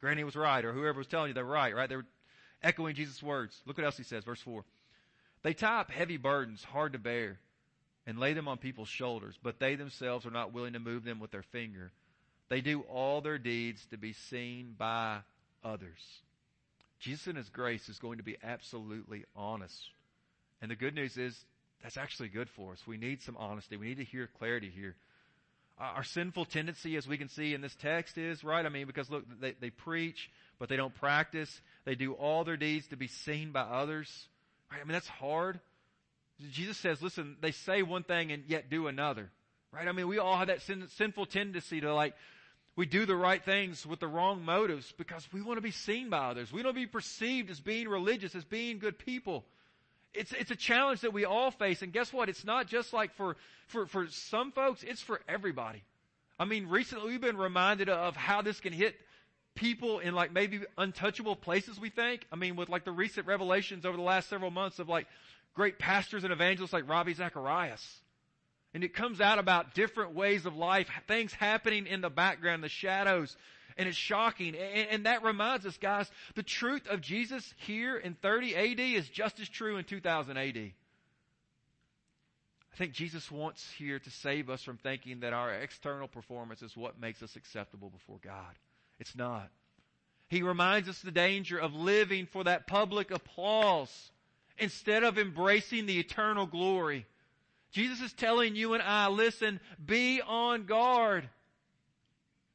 granny 0.00 0.24
was 0.24 0.34
right, 0.34 0.64
or 0.64 0.72
whoever 0.72 0.98
was 0.98 1.06
telling 1.06 1.28
you 1.28 1.34
they're 1.34 1.44
right, 1.44 1.74
right? 1.74 1.88
They 1.88 1.96
were 1.96 2.06
echoing 2.62 2.94
Jesus' 2.94 3.22
words. 3.22 3.60
Look 3.66 3.78
what 3.78 3.84
else 3.84 3.96
he 3.96 4.04
says, 4.04 4.24
verse 4.24 4.40
4. 4.40 4.64
They 5.42 5.54
tie 5.54 5.80
up 5.80 5.90
heavy 5.90 6.16
burdens, 6.16 6.62
hard 6.62 6.92
to 6.92 6.98
bear, 6.98 7.38
and 8.06 8.18
lay 8.18 8.32
them 8.32 8.48
on 8.48 8.58
people's 8.58 8.88
shoulders, 8.88 9.38
but 9.42 9.58
they 9.58 9.74
themselves 9.74 10.26
are 10.26 10.30
not 10.30 10.52
willing 10.52 10.74
to 10.74 10.78
move 10.78 11.04
them 11.04 11.20
with 11.20 11.30
their 11.30 11.42
finger. 11.42 11.92
They 12.48 12.60
do 12.60 12.80
all 12.82 13.20
their 13.20 13.38
deeds 13.38 13.86
to 13.90 13.96
be 13.96 14.12
seen 14.12 14.74
by 14.76 15.20
others. 15.64 15.98
Jesus 16.98 17.26
in 17.28 17.36
His 17.36 17.48
grace 17.48 17.88
is 17.88 17.98
going 17.98 18.18
to 18.18 18.24
be 18.24 18.36
absolutely 18.42 19.24
honest. 19.34 19.78
And 20.60 20.70
the 20.70 20.76
good 20.76 20.94
news 20.94 21.16
is 21.16 21.38
that's 21.82 21.96
actually 21.96 22.28
good 22.28 22.50
for 22.50 22.72
us. 22.72 22.86
We 22.86 22.98
need 22.98 23.22
some 23.22 23.36
honesty. 23.38 23.76
We 23.76 23.86
need 23.86 23.98
to 23.98 24.04
hear 24.04 24.28
clarity 24.38 24.70
here. 24.74 24.96
Our 25.78 26.04
sinful 26.04 26.44
tendency, 26.44 26.96
as 26.96 27.08
we 27.08 27.16
can 27.16 27.30
see 27.30 27.54
in 27.54 27.62
this 27.62 27.74
text, 27.80 28.18
is, 28.18 28.44
right? 28.44 28.66
I 28.66 28.68
mean, 28.68 28.86
because 28.86 29.08
look, 29.08 29.24
they, 29.40 29.54
they 29.58 29.70
preach, 29.70 30.30
but 30.58 30.68
they 30.68 30.76
don't 30.76 30.94
practice. 30.94 31.62
They 31.84 31.94
do 31.94 32.12
all 32.12 32.44
their 32.44 32.56
deeds 32.56 32.86
to 32.88 32.96
be 32.96 33.06
seen 33.06 33.52
by 33.52 33.62
others. 33.62 34.28
Right? 34.70 34.80
I 34.80 34.84
mean, 34.84 34.92
that's 34.92 35.08
hard. 35.08 35.60
Jesus 36.52 36.78
says, 36.78 37.02
listen, 37.02 37.36
they 37.40 37.52
say 37.52 37.82
one 37.82 38.02
thing 38.02 38.32
and 38.32 38.44
yet 38.46 38.70
do 38.70 38.86
another. 38.86 39.30
Right? 39.72 39.86
I 39.86 39.92
mean, 39.92 40.08
we 40.08 40.18
all 40.18 40.36
have 40.36 40.48
that 40.48 40.62
sin, 40.62 40.86
sinful 40.96 41.26
tendency 41.26 41.80
to 41.80 41.94
like, 41.94 42.14
we 42.76 42.86
do 42.86 43.04
the 43.04 43.16
right 43.16 43.44
things 43.44 43.84
with 43.84 44.00
the 44.00 44.08
wrong 44.08 44.44
motives 44.44 44.92
because 44.96 45.26
we 45.32 45.42
want 45.42 45.58
to 45.58 45.62
be 45.62 45.70
seen 45.70 46.08
by 46.08 46.30
others. 46.30 46.52
We 46.52 46.62
to 46.62 46.72
be 46.72 46.86
perceived 46.86 47.50
as 47.50 47.60
being 47.60 47.88
religious, 47.88 48.34
as 48.34 48.44
being 48.44 48.78
good 48.78 48.98
people. 48.98 49.44
It's, 50.14 50.32
it's 50.32 50.50
a 50.50 50.56
challenge 50.56 51.02
that 51.02 51.12
we 51.12 51.24
all 51.24 51.50
face. 51.50 51.82
And 51.82 51.92
guess 51.92 52.12
what? 52.12 52.28
It's 52.28 52.44
not 52.44 52.66
just 52.68 52.92
like 52.92 53.14
for, 53.14 53.36
for, 53.68 53.86
for 53.86 54.06
some 54.08 54.50
folks, 54.52 54.82
it's 54.82 55.02
for 55.02 55.20
everybody. 55.28 55.82
I 56.38 56.46
mean, 56.46 56.68
recently 56.68 57.10
we've 57.10 57.20
been 57.20 57.36
reminded 57.36 57.88
of 57.88 58.16
how 58.16 58.42
this 58.42 58.60
can 58.60 58.72
hit 58.72 58.94
people 59.54 59.98
in 59.98 60.14
like 60.14 60.32
maybe 60.32 60.60
untouchable 60.78 61.36
places 61.36 61.78
we 61.78 61.90
think. 61.90 62.26
I 62.32 62.36
mean, 62.36 62.56
with 62.56 62.68
like 62.68 62.84
the 62.84 62.92
recent 62.92 63.26
revelations 63.26 63.84
over 63.84 63.96
the 63.96 64.02
last 64.02 64.28
several 64.28 64.50
months 64.50 64.78
of 64.78 64.88
like 64.88 65.06
great 65.54 65.78
pastors 65.78 66.24
and 66.24 66.32
evangelists 66.32 66.72
like 66.72 66.88
Ravi 66.88 67.14
Zacharias. 67.14 68.00
And 68.72 68.84
it 68.84 68.94
comes 68.94 69.20
out 69.20 69.38
about 69.38 69.74
different 69.74 70.14
ways 70.14 70.46
of 70.46 70.56
life, 70.56 70.88
things 71.08 71.32
happening 71.32 71.86
in 71.86 72.00
the 72.00 72.10
background, 72.10 72.62
the 72.62 72.68
shadows. 72.68 73.36
And 73.76 73.88
it's 73.88 73.98
shocking. 73.98 74.54
And, 74.54 74.88
and 74.90 75.06
that 75.06 75.24
reminds 75.24 75.66
us, 75.66 75.76
guys, 75.76 76.10
the 76.34 76.42
truth 76.42 76.86
of 76.88 77.00
Jesus 77.00 77.52
here 77.56 77.96
in 77.96 78.14
30 78.14 78.54
AD 78.54 78.80
is 78.80 79.08
just 79.08 79.40
as 79.40 79.48
true 79.48 79.76
in 79.76 79.84
2000 79.84 80.36
AD. 80.36 80.72
I 82.72 82.76
think 82.76 82.92
Jesus 82.92 83.30
wants 83.30 83.68
here 83.76 83.98
to 83.98 84.10
save 84.10 84.48
us 84.48 84.62
from 84.62 84.76
thinking 84.76 85.20
that 85.20 85.32
our 85.32 85.52
external 85.52 86.08
performance 86.08 86.62
is 86.62 86.76
what 86.76 87.00
makes 87.00 87.22
us 87.22 87.36
acceptable 87.36 87.90
before 87.90 88.18
God. 88.22 88.54
It's 89.00 89.16
not. 89.16 89.48
He 90.28 90.42
reminds 90.42 90.88
us 90.88 91.00
the 91.00 91.10
danger 91.10 91.58
of 91.58 91.74
living 91.74 92.26
for 92.26 92.44
that 92.44 92.68
public 92.68 93.10
applause 93.10 94.12
instead 94.58 95.02
of 95.02 95.18
embracing 95.18 95.86
the 95.86 95.98
eternal 95.98 96.46
glory. 96.46 97.06
Jesus 97.72 98.00
is 98.00 98.12
telling 98.12 98.54
you 98.54 98.74
and 98.74 98.82
I, 98.82 99.08
listen, 99.08 99.58
be 99.84 100.20
on 100.20 100.66
guard. 100.66 101.28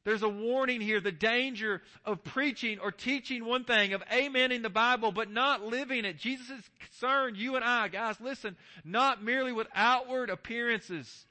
There's 0.04 0.22
a 0.22 0.28
warning 0.28 0.80
here, 0.80 1.00
the 1.00 1.10
danger 1.10 1.82
of 2.04 2.22
preaching 2.22 2.78
or 2.78 2.92
teaching 2.92 3.44
one 3.44 3.64
thing, 3.64 3.92
of 3.92 4.04
amening 4.04 4.62
the 4.62 4.70
Bible, 4.70 5.10
but 5.10 5.32
not 5.32 5.64
living 5.64 6.04
it. 6.04 6.16
Jesus 6.16 6.48
is 6.48 6.62
concerned, 6.78 7.36
you 7.36 7.56
and 7.56 7.64
I, 7.64 7.88
guys, 7.88 8.14
listen, 8.20 8.56
not 8.84 9.24
merely 9.24 9.52
with 9.52 9.66
outward 9.74 10.30
appearances, 10.30 11.26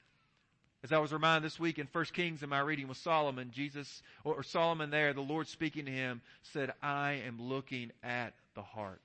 as 0.84 0.92
I 0.92 0.98
was 0.98 1.12
reminded 1.12 1.44
this 1.44 1.58
week 1.58 1.78
in 1.78 1.88
1 1.90 2.04
Kings 2.12 2.42
in 2.42 2.48
my 2.48 2.60
reading 2.60 2.88
with 2.88 2.98
Solomon, 2.98 3.50
Jesus, 3.52 4.02
or 4.24 4.42
Solomon 4.42 4.90
there, 4.90 5.12
the 5.12 5.20
Lord 5.20 5.48
speaking 5.48 5.86
to 5.86 5.90
him, 5.90 6.20
said, 6.52 6.72
I 6.82 7.22
am 7.26 7.40
looking 7.40 7.92
at 8.02 8.34
the 8.54 8.62
heart. 8.62 9.00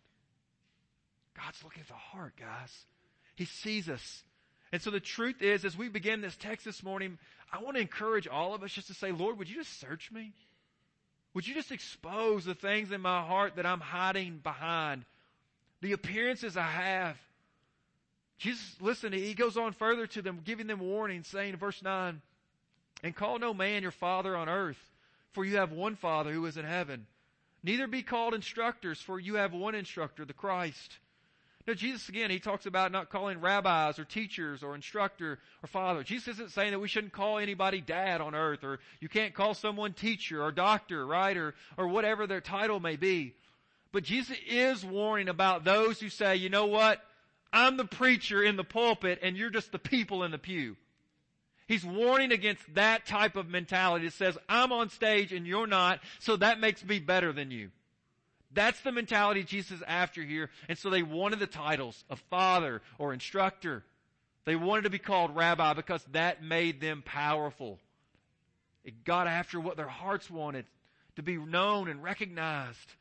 God's 1.36 1.64
looking 1.64 1.82
at 1.82 1.88
the 1.88 1.94
heart, 1.94 2.34
guys. 2.38 2.86
He 3.36 3.46
sees 3.46 3.90
us. 3.90 4.24
And 4.72 4.82
so 4.82 4.92
the 4.92 5.00
truth 5.00 5.42
is, 5.42 5.66
as 5.66 5.78
we 5.78 5.90
begin 5.90 6.22
this 6.22 6.36
text 6.36 6.66
this 6.66 6.84
morning, 6.84 7.18
I 7.52 7.62
want 7.62 7.76
to 7.76 7.82
encourage 7.82 8.28
all 8.28 8.54
of 8.54 8.64
us 8.64 8.72
just 8.72 8.88
to 8.88 8.94
say, 8.94 9.12
Lord, 9.12 9.38
would 9.38 9.50
you 9.50 9.56
just 9.56 9.80
search 9.80 10.12
me? 10.12 10.34
Would 11.34 11.48
you 11.48 11.54
just 11.54 11.72
expose 11.72 12.46
the 12.46 12.54
things 12.54 12.92
in 12.92 13.02
my 13.02 13.22
heart 13.22 13.56
that 13.56 13.66
I'm 13.66 13.80
hiding 13.80 14.40
behind? 14.44 15.06
The 15.82 15.94
appearances 15.94 16.58
I 16.58 16.68
have. 16.68 17.18
Jesus, 18.42 18.76
listen, 18.82 19.14
he 19.14 19.36
goes 19.36 19.56
on 19.56 19.72
further 19.74 20.08
to 20.08 20.22
them, 20.24 20.40
giving 20.44 20.66
them 20.66 20.80
warning, 20.80 21.22
saying 21.22 21.54
in 21.54 21.60
verse 21.60 21.84
9, 21.84 22.20
And 23.04 23.16
call 23.16 23.38
no 23.38 23.54
man 23.54 23.84
your 23.84 23.92
father 23.92 24.36
on 24.36 24.50
earth, 24.50 24.80
for 25.34 25.46
you 25.46 25.58
have 25.58 25.72
one 25.72 25.96
father 25.96 26.32
who 26.32 26.44
is 26.48 26.58
in 26.58 26.66
heaven. 26.66 27.06
Neither 27.64 27.86
be 27.86 28.02
called 28.02 28.34
instructors, 28.34 29.00
for 29.00 29.20
you 29.20 29.36
have 29.36 29.54
one 29.54 29.76
instructor, 29.76 30.26
the 30.26 30.34
Christ. 30.34 30.98
Now, 31.68 31.76
Jesus, 31.76 32.10
again, 32.10 32.32
he 32.32 32.40
talks 32.40 32.66
about 32.66 32.92
not 32.92 33.12
calling 33.12 33.40
rabbis 33.40 34.00
or 34.00 34.06
teachers 34.06 34.64
or 34.64 34.74
instructor 34.74 35.38
or 35.62 35.68
father. 35.68 36.02
Jesus 36.02 36.30
isn't 36.30 36.50
saying 36.50 36.72
that 36.72 36.80
we 36.80 36.88
shouldn't 36.88 37.14
call 37.14 37.38
anybody 37.38 37.80
dad 37.80 38.22
on 38.22 38.34
earth 38.34 38.64
or 38.64 38.80
you 39.00 39.08
can't 39.08 39.36
call 39.36 39.54
someone 39.54 39.94
teacher 39.94 40.42
or 40.42 40.52
doctor, 40.52 41.06
right? 41.06 41.38
Or, 41.38 41.54
or 41.78 41.88
whatever 41.88 42.26
their 42.26 42.42
title 42.42 42.80
may 42.80 42.96
be. 42.96 43.36
But 43.92 44.02
Jesus 44.02 44.36
is 44.48 44.84
warning 44.84 45.30
about 45.30 45.64
those 45.64 46.00
who 46.00 46.10
say, 46.10 46.38
you 46.38 46.50
know 46.50 46.66
what? 46.66 47.00
I'm 47.54 47.78
the 47.78 47.86
preacher 47.86 48.42
in 48.44 48.56
the 48.56 48.64
pulpit 48.64 49.20
and 49.22 49.36
you're 49.36 49.50
just 49.50 49.72
the 49.72 49.80
people 49.80 50.24
in 50.24 50.32
the 50.32 50.38
pew. 50.38 50.78
He's 51.68 51.86
warning 51.86 52.32
against 52.32 52.76
that 52.76 53.06
type 53.06 53.36
of 53.36 53.50
mentality 53.50 54.06
that 54.06 54.14
says, 54.14 54.38
I'm 54.50 54.72
on 54.72 54.90
stage 54.90 55.32
and 55.32 55.48
you're 55.48 55.68
not, 55.68 56.00
so 56.20 56.36
that 56.38 56.60
makes 56.60 56.84
me 56.84 57.00
better 57.00 57.32
than 57.32 57.52
you. 57.52 57.72
That's 58.54 58.82
the 58.82 58.92
mentality 58.92 59.44
Jesus 59.44 59.78
is 59.78 59.84
after 59.88 60.22
here. 60.22 60.50
And 60.68 60.78
so 60.78 60.90
they 60.90 61.04
wanted 61.04 61.40
the 61.40 61.48
titles 61.48 62.04
of 62.10 62.20
father 62.30 62.82
or 62.98 63.14
instructor. 63.14 63.84
They 64.46 64.56
wanted 64.56 64.84
to 64.84 64.90
be 64.90 65.00
called 65.00 65.36
rabbi 65.36 65.74
because 65.74 66.04
that 66.12 66.44
made 66.44 66.82
them 66.82 67.04
powerful. 67.06 67.80
It 68.84 69.06
got 69.06 69.28
after 69.28 69.60
what 69.60 69.78
their 69.78 69.88
hearts 69.88 70.30
wanted 70.30 70.66
to 71.16 71.24
be 71.24 71.38
known 71.38 71.88
and 71.88 72.04
recognized. 72.04 72.96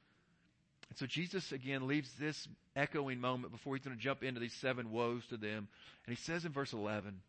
And 0.90 0.98
so 0.98 1.06
Jesus 1.06 1.52
again 1.52 1.86
leaves 1.86 2.10
this 2.18 2.48
echoing 2.76 3.20
moment 3.20 3.52
before 3.52 3.76
he's 3.76 3.84
going 3.84 3.96
to 3.96 4.02
jump 4.02 4.22
into 4.22 4.40
these 4.40 4.56
seven 4.60 4.90
woes 4.90 5.22
to 5.30 5.36
them. 5.36 5.68
And 6.06 6.16
he 6.16 6.22
says 6.22 6.44
in 6.44 6.52
verse 6.52 6.72
11, 6.72 7.20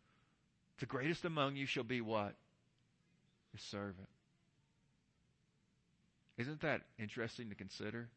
the 0.80 0.86
greatest 0.86 1.24
among 1.24 1.54
you 1.54 1.66
shall 1.66 1.84
be 1.84 2.00
what? 2.00 2.34
Your 3.52 3.60
servant. 3.70 4.08
Isn't 6.38 6.62
that 6.62 6.80
interesting 6.98 7.50
to 7.50 7.54
consider? 7.54 8.08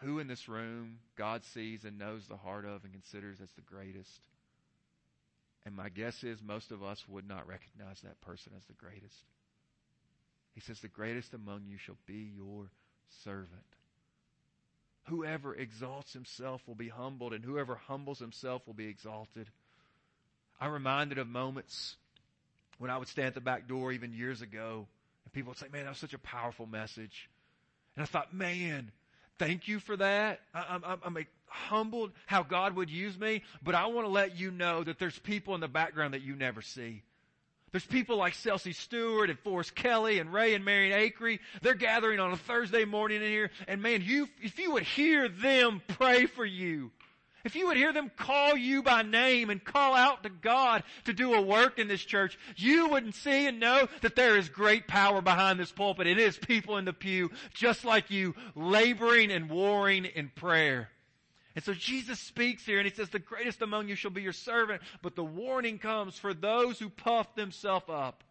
Who 0.00 0.18
in 0.18 0.26
this 0.26 0.48
room 0.48 0.98
God 1.16 1.42
sees 1.54 1.84
and 1.84 1.98
knows 1.98 2.26
the 2.26 2.36
heart 2.36 2.66
of 2.66 2.84
and 2.84 2.92
considers 2.92 3.40
as 3.40 3.50
the 3.52 3.62
greatest? 3.62 4.10
And 5.64 5.74
my 5.74 5.88
guess 5.88 6.22
is 6.22 6.42
most 6.42 6.70
of 6.70 6.82
us 6.82 7.02
would 7.08 7.26
not 7.26 7.48
recognize 7.48 8.00
that 8.02 8.20
person 8.20 8.52
as 8.56 8.64
the 8.64 8.74
greatest. 8.74 9.14
He 10.54 10.60
says, 10.60 10.80
the 10.80 10.88
greatest 10.88 11.32
among 11.32 11.62
you 11.66 11.78
shall 11.78 11.96
be 12.06 12.30
your 12.36 12.66
servant. 13.24 13.48
Whoever 15.06 15.54
exalts 15.54 16.12
himself 16.12 16.62
will 16.66 16.74
be 16.74 16.88
humbled, 16.88 17.32
and 17.32 17.44
whoever 17.44 17.74
humbles 17.74 18.18
himself 18.18 18.66
will 18.66 18.74
be 18.74 18.86
exalted. 18.86 19.48
I'm 20.60 20.70
reminded 20.70 21.18
of 21.18 21.26
moments 21.26 21.96
when 22.78 22.90
I 22.90 22.98
would 22.98 23.08
stand 23.08 23.28
at 23.28 23.34
the 23.34 23.40
back 23.40 23.66
door 23.66 23.92
even 23.92 24.12
years 24.12 24.42
ago, 24.42 24.86
and 25.24 25.32
people 25.32 25.50
would 25.50 25.58
say, 25.58 25.66
man, 25.72 25.84
that 25.84 25.90
was 25.90 25.98
such 25.98 26.14
a 26.14 26.18
powerful 26.18 26.66
message. 26.66 27.28
And 27.96 28.02
I 28.02 28.06
thought, 28.06 28.32
man, 28.32 28.92
thank 29.38 29.68
you 29.68 29.80
for 29.80 29.96
that. 29.96 30.40
I, 30.54 30.76
am 30.76 30.82
I'm, 30.84 31.16
I'm 31.16 31.26
humbled 31.46 32.12
how 32.26 32.42
God 32.42 32.76
would 32.76 32.90
use 32.90 33.18
me, 33.18 33.42
but 33.62 33.74
I 33.74 33.86
want 33.86 34.06
to 34.06 34.12
let 34.12 34.38
you 34.38 34.50
know 34.50 34.84
that 34.84 34.98
there's 34.98 35.18
people 35.18 35.54
in 35.54 35.60
the 35.60 35.68
background 35.68 36.14
that 36.14 36.22
you 36.22 36.36
never 36.36 36.62
see. 36.62 37.02
There's 37.72 37.86
people 37.86 38.18
like 38.18 38.34
Celsi 38.34 38.74
Stewart 38.74 39.30
and 39.30 39.38
Forrest 39.38 39.74
Kelly 39.74 40.18
and 40.18 40.30
Ray 40.30 40.54
and 40.54 40.62
Marion 40.62 40.92
Akery. 40.92 41.38
They're 41.62 41.74
gathering 41.74 42.20
on 42.20 42.30
a 42.30 42.36
Thursday 42.36 42.84
morning 42.84 43.22
in 43.22 43.28
here. 43.28 43.50
And 43.66 43.80
man, 43.80 44.02
you, 44.02 44.28
if 44.42 44.58
you 44.58 44.72
would 44.72 44.82
hear 44.82 45.26
them 45.26 45.80
pray 45.88 46.26
for 46.26 46.44
you, 46.44 46.90
if 47.44 47.56
you 47.56 47.66
would 47.66 47.78
hear 47.78 47.92
them 47.92 48.10
call 48.16 48.56
you 48.56 48.82
by 48.82 49.02
name 49.02 49.48
and 49.48 49.64
call 49.64 49.94
out 49.94 50.22
to 50.22 50.28
God 50.28 50.84
to 51.06 51.14
do 51.14 51.34
a 51.34 51.40
work 51.40 51.78
in 51.78 51.88
this 51.88 52.04
church, 52.04 52.38
you 52.56 52.88
would 52.90 53.14
see 53.14 53.46
and 53.46 53.58
know 53.58 53.88
that 54.02 54.16
there 54.16 54.36
is 54.36 54.48
great 54.50 54.86
power 54.86 55.22
behind 55.22 55.58
this 55.58 55.72
pulpit. 55.72 56.06
It 56.06 56.18
is 56.18 56.36
people 56.36 56.76
in 56.76 56.84
the 56.84 56.92
pew, 56.92 57.30
just 57.54 57.86
like 57.86 58.10
you, 58.10 58.34
laboring 58.54 59.32
and 59.32 59.50
warring 59.50 60.04
in 60.04 60.30
prayer. 60.34 60.90
And 61.54 61.64
so 61.64 61.74
Jesus 61.74 62.18
speaks 62.18 62.64
here 62.64 62.78
and 62.78 62.88
he 62.88 62.94
says, 62.94 63.10
the 63.10 63.18
greatest 63.18 63.60
among 63.60 63.88
you 63.88 63.94
shall 63.94 64.10
be 64.10 64.22
your 64.22 64.32
servant, 64.32 64.82
but 65.02 65.16
the 65.16 65.24
warning 65.24 65.78
comes 65.78 66.18
for 66.18 66.32
those 66.32 66.78
who 66.78 66.88
puff 66.88 67.34
themselves 67.34 67.86
up. 67.88 68.24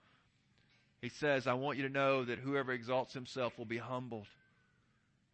He 1.01 1.09
says, 1.09 1.47
I 1.47 1.53
want 1.53 1.77
you 1.77 1.87
to 1.87 1.93
know 1.93 2.23
that 2.25 2.39
whoever 2.39 2.71
exalts 2.71 3.13
himself 3.13 3.57
will 3.57 3.65
be 3.65 3.77
humbled. 3.77 4.27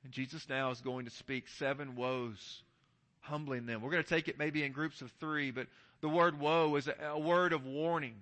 And 0.03 0.13
Jesus 0.13 0.47
now 0.49 0.71
is 0.71 0.81
going 0.81 1.05
to 1.05 1.11
speak 1.11 1.47
seven 1.57 1.95
woes, 1.95 2.61
humbling 3.21 3.65
them. 3.65 3.81
We're 3.81 3.91
going 3.91 4.03
to 4.03 4.09
take 4.09 4.27
it 4.27 4.39
maybe 4.39 4.63
in 4.63 4.71
groups 4.71 5.01
of 5.01 5.11
three, 5.19 5.51
but 5.51 5.67
the 6.01 6.09
word 6.09 6.39
woe 6.39 6.75
is 6.75 6.87
a, 6.87 6.95
a 7.07 7.19
word 7.19 7.51
of 7.51 7.65
warning, 7.65 8.15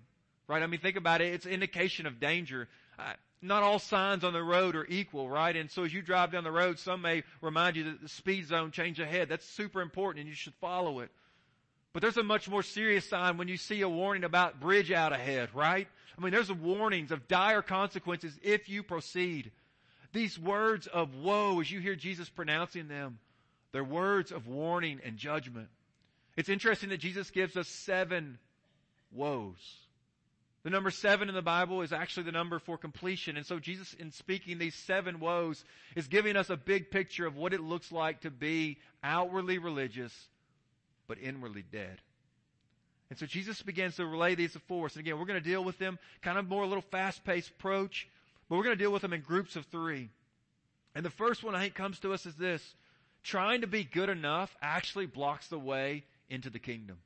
right? 0.48 0.64
I 0.64 0.68
mean, 0.68 0.80
think 0.80 0.96
about 0.96 1.22
it. 1.22 1.34
It's 1.34 1.46
indication 1.46 2.06
of 2.08 2.20
danger 2.20 2.68
not 3.42 3.64
all 3.64 3.80
signs 3.80 4.24
on 4.24 4.34
the 4.34 4.44
road 4.44 4.76
are 4.76 4.86
equal, 4.88 5.30
right? 5.30 5.56
And 5.56 5.70
so 5.70 5.84
as 5.84 5.94
you 5.94 6.02
drive 6.02 6.32
down 6.32 6.44
the 6.44 6.52
road, 6.52 6.80
some 6.80 7.02
may 7.02 7.24
remind 7.42 7.76
you 7.76 7.84
that 7.86 8.02
the 8.02 8.10
speed 8.10 8.48
zone 8.48 8.72
change 8.72 9.00
ahead. 9.00 9.30
That's 9.30 9.46
super 9.46 9.82
important 9.82 10.22
and 10.22 10.30
you 10.30 10.36
should 10.36 10.56
follow 10.56 11.00
it. 11.00 11.12
But 11.94 12.02
there's 12.02 12.18
a 12.18 12.24
much 12.24 12.50
more 12.50 12.64
serious 12.64 13.08
sign 13.08 13.38
when 13.38 13.48
you 13.48 13.58
see 13.58 13.82
a 13.82 13.90
warning 13.90 14.24
about 14.24 14.60
bridge 14.60 14.92
out 14.92 15.14
ahead, 15.14 15.50
right? 15.54 15.88
I 16.18 16.22
mean, 16.22 16.32
there's 16.32 16.52
warnings 16.52 17.12
of 17.12 17.28
dire 17.28 17.62
consequences 17.62 18.38
if 18.42 18.68
you 18.68 18.84
proceed. 18.84 19.52
These 20.12 20.40
words 20.40 20.88
of 20.88 21.16
woe, 21.16 21.60
as 21.60 21.72
you 21.72 21.80
hear 21.80 21.96
Jesus 21.96 22.30
pronouncing 22.30 22.88
them, 22.88 23.20
they're 23.72 23.84
words 23.84 24.32
of 24.32 24.48
warning 24.48 25.02
and 25.04 25.18
judgment. 25.18 25.68
It's 26.38 26.50
interesting 26.50 26.90
that 26.90 27.00
Jesus 27.00 27.32
gives 27.32 27.56
us 27.58 27.68
seven 27.68 28.40
woes. 29.12 29.85
The 30.66 30.72
number 30.72 30.90
seven 30.90 31.30
in 31.30 31.36
the 31.36 31.44
Bible 31.44 31.84
is 31.84 31.94
actually 31.94 32.24
the 32.24 32.32
number 32.32 32.58
for 32.58 32.76
completion. 32.76 33.38
And 33.38 33.46
so 33.46 33.60
Jesus, 33.60 33.94
in 33.94 34.12
speaking 34.12 34.58
these 34.58 34.74
seven 34.74 35.20
woes, 35.20 35.64
is 35.96 36.08
giving 36.08 36.36
us 36.36 36.50
a 36.50 36.58
big 36.58 36.90
picture 36.90 37.28
of 37.28 37.38
what 37.38 37.54
it 37.54 37.62
looks 37.62 37.92
like 37.92 38.22
to 38.22 38.32
be 38.32 38.80
outwardly 39.04 39.60
religious, 39.60 40.12
but 41.08 41.20
inwardly 41.20 41.64
dead. 41.72 42.02
And 43.12 43.20
so 43.20 43.28
Jesus 43.28 43.62
begins 43.62 43.98
to 43.98 44.08
relay 44.08 44.34
these 44.34 44.54
before 44.54 44.88
us. 44.88 44.96
And 44.96 45.06
again, 45.06 45.20
we're 45.20 45.28
going 45.28 45.42
to 45.42 45.50
deal 45.50 45.64
with 45.64 45.78
them 45.78 46.00
kind 46.24 46.40
of 46.40 46.50
more 46.50 46.64
a 46.64 46.68
little 46.68 46.82
fast-paced 46.82 47.52
approach, 47.52 48.10
but 48.50 48.56
we're 48.56 48.64
going 48.64 48.76
to 48.76 48.84
deal 48.84 48.92
with 48.92 49.04
them 49.04 49.14
in 49.14 49.22
groups 49.22 49.56
of 49.56 49.68
three. 49.68 50.10
And 50.96 51.06
the 51.06 51.12
first 51.12 51.44
one 51.44 51.54
I 51.54 51.62
think 51.62 51.76
comes 51.76 52.00
to 52.00 52.12
us 52.12 52.26
is 52.26 52.38
this. 52.38 52.74
Trying 53.22 53.62
to 53.62 53.68
be 53.68 53.84
good 53.84 54.10
enough 54.10 54.56
actually 54.64 55.06
blocks 55.06 55.48
the 55.48 55.60
way 55.60 56.06
into 56.28 56.50
the 56.50 56.58
kingdom. 56.58 56.98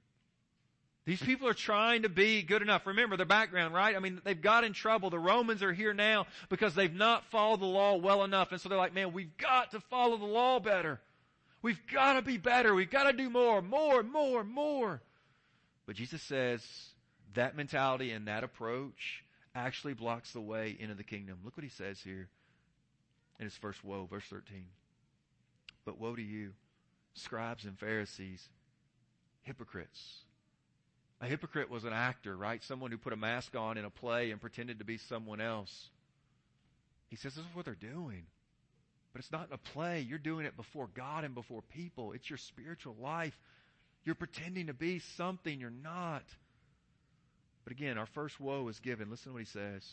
These 1.09 1.23
people 1.23 1.47
are 1.47 1.55
trying 1.55 2.03
to 2.03 2.09
be 2.09 2.43
good 2.43 2.61
enough. 2.61 2.85
Remember 2.85 3.17
their 3.17 3.25
background, 3.25 3.73
right? 3.73 3.95
I 3.95 3.99
mean, 3.99 4.21
they've 4.23 4.39
got 4.39 4.63
in 4.63 4.73
trouble. 4.73 5.09
The 5.09 5.17
Romans 5.17 5.63
are 5.63 5.73
here 5.73 5.91
now 5.91 6.27
because 6.49 6.75
they've 6.75 6.93
not 6.93 7.25
followed 7.31 7.61
the 7.61 7.65
law 7.65 7.95
well 7.95 8.23
enough. 8.23 8.51
And 8.51 8.61
so 8.61 8.69
they're 8.69 8.77
like, 8.77 8.93
man, 8.93 9.11
we've 9.11 9.35
got 9.37 9.71
to 9.71 9.79
follow 9.79 10.17
the 10.17 10.25
law 10.25 10.59
better. 10.59 11.01
We've 11.63 11.81
got 11.91 12.13
to 12.13 12.21
be 12.21 12.37
better. 12.37 12.75
We've 12.75 12.91
got 12.91 13.05
to 13.05 13.13
do 13.13 13.27
more, 13.27 13.59
more, 13.59 14.03
more, 14.03 14.43
more. 14.43 15.01
But 15.87 15.95
Jesus 15.95 16.21
says 16.21 16.63
that 17.33 17.57
mentality 17.57 18.11
and 18.11 18.27
that 18.27 18.43
approach 18.43 19.23
actually 19.55 19.95
blocks 19.95 20.33
the 20.33 20.41
way 20.41 20.77
into 20.79 20.93
the 20.93 21.03
kingdom. 21.03 21.39
Look 21.43 21.57
what 21.57 21.63
he 21.63 21.71
says 21.71 21.99
here 21.99 22.29
in 23.39 23.45
his 23.45 23.55
first 23.55 23.83
woe, 23.83 24.05
verse 24.07 24.25
13. 24.29 24.65
But 25.85 25.99
woe 25.99 26.15
to 26.15 26.21
you, 26.21 26.51
scribes 27.15 27.65
and 27.65 27.79
Pharisees, 27.79 28.47
hypocrites 29.41 30.25
a 31.21 31.27
hypocrite 31.27 31.69
was 31.69 31.83
an 31.83 31.93
actor, 31.93 32.35
right? 32.35 32.63
Someone 32.63 32.91
who 32.91 32.97
put 32.97 33.13
a 33.13 33.17
mask 33.17 33.55
on 33.55 33.77
in 33.77 33.85
a 33.85 33.89
play 33.89 34.31
and 34.31 34.39
pretended 34.39 34.79
to 34.79 34.85
be 34.85 34.97
someone 34.97 35.41
else. 35.41 35.89
He 37.09 37.15
says 37.15 37.35
this 37.35 37.43
is 37.43 37.55
what 37.55 37.65
they're 37.65 37.75
doing. 37.75 38.23
But 39.11 39.21
it's 39.21 39.31
not 39.31 39.47
in 39.47 39.53
a 39.53 39.57
play. 39.73 40.05
You're 40.07 40.19
doing 40.19 40.45
it 40.45 40.55
before 40.55 40.87
God 40.93 41.23
and 41.23 41.33
before 41.33 41.61
people. 41.73 42.13
It's 42.13 42.29
your 42.29 42.37
spiritual 42.37 42.95
life. 43.01 43.37
You're 44.03 44.15
pretending 44.15 44.67
to 44.67 44.73
be 44.73 45.01
something 45.17 45.59
you're 45.59 45.69
not. 45.71 46.23
But 47.63 47.73
again, 47.73 47.97
our 47.97 48.05
first 48.05 48.39
woe 48.39 48.67
is 48.67 48.79
given. 48.79 49.09
Listen 49.09 49.31
to 49.31 49.33
what 49.33 49.39
he 49.39 49.45
says. 49.45 49.83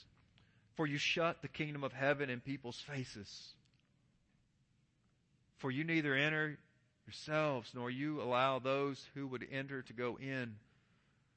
For 0.76 0.86
you 0.86 0.98
shut 0.98 1.42
the 1.42 1.48
kingdom 1.48 1.82
of 1.82 1.92
heaven 1.92 2.30
in 2.30 2.40
people's 2.40 2.80
faces. 2.86 3.48
For 5.58 5.70
you 5.70 5.84
neither 5.84 6.14
enter 6.14 6.58
yourselves, 7.06 7.70
nor 7.74 7.90
you 7.90 8.20
allow 8.20 8.58
those 8.58 9.02
who 9.14 9.26
would 9.28 9.46
enter 9.50 9.82
to 9.82 9.92
go 9.92 10.18
in. 10.20 10.54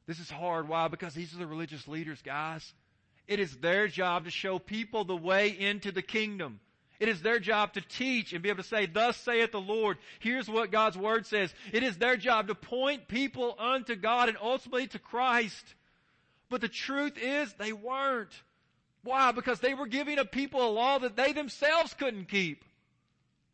This 0.09 0.19
is 0.19 0.31
hard. 0.31 0.67
Why? 0.67 0.87
Because 0.87 1.13
these 1.13 1.35
are 1.35 1.37
the 1.37 1.45
religious 1.45 1.87
leaders, 1.87 2.19
guys. 2.23 2.73
It 3.27 3.39
is 3.39 3.55
their 3.57 3.87
job 3.87 4.25
to 4.25 4.31
show 4.31 4.57
people 4.57 5.03
the 5.05 5.15
way 5.15 5.49
into 5.49 5.91
the 5.91 6.01
kingdom. 6.01 6.59
It 6.99 7.09
is 7.09 7.21
their 7.21 7.37
job 7.37 7.73
to 7.73 7.81
teach 7.81 8.33
and 8.33 8.41
be 8.41 8.49
able 8.49 8.63
to 8.63 8.67
say, 8.67 8.87
thus 8.87 9.17
saith 9.17 9.51
the 9.51 9.61
Lord. 9.61 9.99
Here's 10.19 10.49
what 10.49 10.71
God's 10.71 10.97
word 10.97 11.27
says. 11.27 11.53
It 11.71 11.83
is 11.83 11.97
their 11.97 12.17
job 12.17 12.47
to 12.47 12.55
point 12.55 13.07
people 13.07 13.55
unto 13.59 13.95
God 13.95 14.29
and 14.29 14.37
ultimately 14.41 14.87
to 14.87 14.97
Christ. 14.97 15.75
But 16.49 16.61
the 16.61 16.69
truth 16.69 17.15
is 17.15 17.53
they 17.53 17.71
weren't. 17.71 18.33
Why? 19.03 19.31
Because 19.31 19.59
they 19.59 19.75
were 19.75 19.85
giving 19.85 20.17
a 20.17 20.25
people 20.25 20.67
a 20.67 20.73
law 20.73 20.97
that 20.97 21.17
they 21.17 21.33
themselves 21.33 21.93
couldn't 21.93 22.29
keep. 22.29 22.65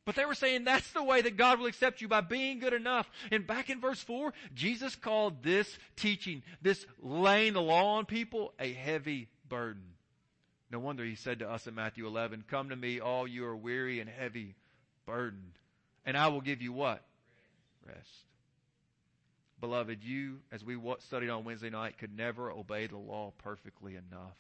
But 0.06 0.16
they 0.16 0.26
were 0.26 0.36
saying 0.36 0.64
that's 0.64 0.92
the 0.92 1.04
way 1.04 1.22
that 1.22 1.36
God 1.36 1.60
will 1.60 1.66
accept 1.66 2.00
you 2.00 2.08
by 2.08 2.22
being 2.22 2.60
good 2.60 2.74
enough. 2.74 3.10
And 3.32 3.48
back 3.48 3.72
in 3.72 3.82
verse 3.82 4.00
4, 4.02 4.34
Jesus 4.54 4.96
called 4.96 5.42
this 5.42 5.78
teaching, 5.96 6.44
this 6.62 6.86
laying 7.02 7.54
the 7.54 7.62
law 7.62 7.98
on 7.98 8.06
people, 8.06 8.54
a 8.60 8.72
heavy 8.72 9.30
burden. 9.50 9.82
No 10.72 10.80
wonder 10.80 11.04
he 11.04 11.16
said 11.16 11.40
to 11.40 11.50
us 11.50 11.66
in 11.66 11.74
Matthew 11.74 12.06
11, 12.06 12.44
come 12.48 12.70
to 12.70 12.76
me 12.76 13.00
all 13.00 13.28
you 13.28 13.46
are 13.46 13.56
weary 13.56 14.00
and 14.00 14.10
heavy 14.10 14.56
burdened, 15.06 15.54
and 16.06 16.18
I 16.18 16.28
will 16.28 16.42
give 16.42 16.62
you 16.62 16.74
what? 16.74 17.04
Rest. 17.86 18.26
Beloved, 19.60 20.04
you, 20.04 20.40
as 20.52 20.64
we 20.64 20.78
studied 21.00 21.30
on 21.30 21.44
Wednesday 21.44 21.70
night, 21.70 21.98
could 21.98 22.16
never 22.16 22.52
obey 22.52 22.88
the 22.88 22.98
law 22.98 23.34
perfectly 23.44 23.94
enough. 23.94 24.36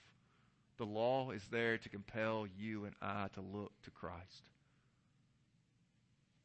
The 0.77 0.85
law 0.85 1.31
is 1.31 1.43
there 1.51 1.77
to 1.77 1.89
compel 1.89 2.45
you 2.59 2.85
and 2.85 2.95
I 3.01 3.29
to 3.35 3.41
look 3.41 3.71
to 3.83 3.91
Christ. 3.91 4.43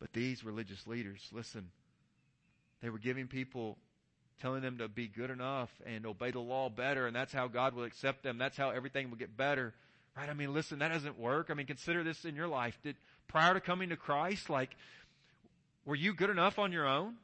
But 0.01 0.13
these 0.13 0.43
religious 0.45 0.87
leaders, 0.87 1.21
listen, 1.31 1.71
they 2.83 2.89
were 2.89 2.99
giving 2.99 3.27
people, 3.27 3.77
telling 4.41 4.63
them 4.63 4.79
to 4.79 4.89
be 4.89 5.07
good 5.07 5.31
enough 5.31 5.71
and 5.85 6.07
obey 6.07 6.31
the 6.31 6.41
law 6.41 6.71
better, 6.71 7.07
and 7.07 7.15
that's 7.15 7.33
how 7.33 7.47
God 7.47 7.75
will 7.75 7.85
accept 7.85 8.23
them. 8.23 8.39
That's 8.39 8.57
how 8.57 8.71
everything 8.71 9.11
will 9.11 9.19
get 9.19 9.37
better. 9.37 9.75
Right? 10.17 10.29
I 10.29 10.33
mean, 10.33 10.55
listen, 10.55 10.79
that 10.79 10.91
doesn't 10.91 11.19
work. 11.19 11.49
I 11.51 11.55
mean, 11.55 11.67
consider 11.67 12.03
this 12.03 12.25
in 12.25 12.35
your 12.35 12.49
life. 12.49 12.79
Did, 12.83 12.97
prior 13.29 13.55
to 13.55 13.61
coming 13.61 13.91
to 13.91 13.97
Christ, 13.97 14.49
like, 14.49 14.71
were 15.85 15.95
you 15.95 16.15
good 16.15 16.31
enough 16.31 16.59
on 16.59 16.73
your 16.73 16.87
own? 16.87 17.15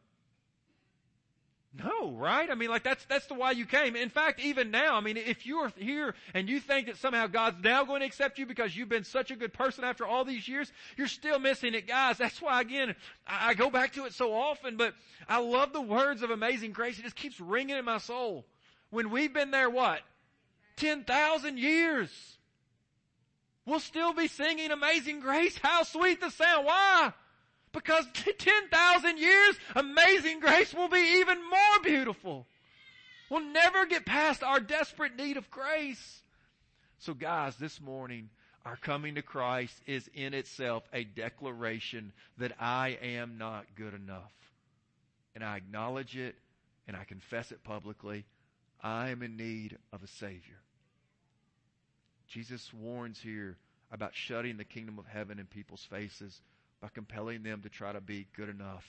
No, 1.84 2.12
right? 2.12 2.50
I 2.50 2.54
mean, 2.54 2.70
like 2.70 2.84
that's, 2.84 3.04
that's 3.04 3.26
the 3.26 3.34
why 3.34 3.50
you 3.50 3.66
came. 3.66 3.96
In 3.96 4.08
fact, 4.08 4.40
even 4.40 4.70
now, 4.70 4.96
I 4.96 5.00
mean, 5.00 5.16
if 5.16 5.44
you're 5.44 5.70
here 5.76 6.14
and 6.32 6.48
you 6.48 6.58
think 6.60 6.86
that 6.86 6.96
somehow 6.96 7.26
God's 7.26 7.62
now 7.62 7.84
going 7.84 8.00
to 8.00 8.06
accept 8.06 8.38
you 8.38 8.46
because 8.46 8.74
you've 8.74 8.88
been 8.88 9.04
such 9.04 9.30
a 9.30 9.36
good 9.36 9.52
person 9.52 9.84
after 9.84 10.06
all 10.06 10.24
these 10.24 10.48
years, 10.48 10.72
you're 10.96 11.06
still 11.06 11.38
missing 11.38 11.74
it, 11.74 11.86
guys. 11.86 12.18
That's 12.18 12.40
why 12.40 12.60
again, 12.60 12.94
I, 13.26 13.50
I 13.50 13.54
go 13.54 13.68
back 13.68 13.92
to 13.94 14.06
it 14.06 14.14
so 14.14 14.32
often, 14.32 14.76
but 14.76 14.94
I 15.28 15.40
love 15.40 15.72
the 15.72 15.82
words 15.82 16.22
of 16.22 16.30
amazing 16.30 16.72
grace. 16.72 16.98
It 16.98 17.02
just 17.02 17.16
keeps 17.16 17.40
ringing 17.40 17.76
in 17.76 17.84
my 17.84 17.98
soul. 17.98 18.46
When 18.90 19.10
we've 19.10 19.32
been 19.32 19.50
there, 19.50 19.68
what? 19.68 20.00
10,000 20.76 21.58
years. 21.58 22.10
We'll 23.66 23.80
still 23.80 24.14
be 24.14 24.28
singing 24.28 24.70
amazing 24.70 25.20
grace. 25.20 25.58
How 25.58 25.82
sweet 25.82 26.20
the 26.20 26.30
sound. 26.30 26.66
Why? 26.66 27.12
Because 27.76 28.06
10,000 28.14 29.18
years, 29.18 29.56
amazing 29.74 30.40
grace 30.40 30.72
will 30.72 30.88
be 30.88 31.18
even 31.20 31.38
more 31.48 31.82
beautiful. 31.84 32.46
We'll 33.28 33.44
never 33.44 33.84
get 33.84 34.06
past 34.06 34.42
our 34.42 34.60
desperate 34.60 35.14
need 35.14 35.36
of 35.36 35.50
grace. 35.50 36.22
So 36.98 37.12
guys, 37.12 37.56
this 37.56 37.78
morning, 37.78 38.30
Our 38.66 38.76
coming 38.76 39.14
to 39.14 39.22
Christ 39.22 39.80
is 39.86 40.10
in 40.12 40.34
itself 40.34 40.82
a 40.92 41.04
declaration 41.04 42.12
that 42.38 42.50
I 42.58 42.98
am 43.00 43.38
not 43.38 43.64
good 43.76 43.94
enough. 43.94 44.32
And 45.36 45.44
I 45.44 45.56
acknowledge 45.56 46.16
it 46.16 46.34
and 46.88 46.96
I 46.96 47.04
confess 47.04 47.52
it 47.52 47.62
publicly. 47.62 48.24
I 48.82 49.10
am 49.10 49.22
in 49.22 49.36
need 49.36 49.78
of 49.92 50.02
a 50.02 50.08
Savior. 50.08 50.58
Jesus 52.26 52.74
warns 52.74 53.20
here 53.20 53.56
about 53.92 54.16
shutting 54.16 54.56
the 54.56 54.64
kingdom 54.64 54.98
of 54.98 55.06
heaven 55.06 55.38
in 55.38 55.46
people's 55.46 55.86
faces 55.88 56.40
by 56.80 56.88
compelling 56.88 57.42
them 57.42 57.62
to 57.62 57.68
try 57.68 57.92
to 57.92 58.00
be 58.00 58.26
good 58.36 58.48
enough. 58.48 58.84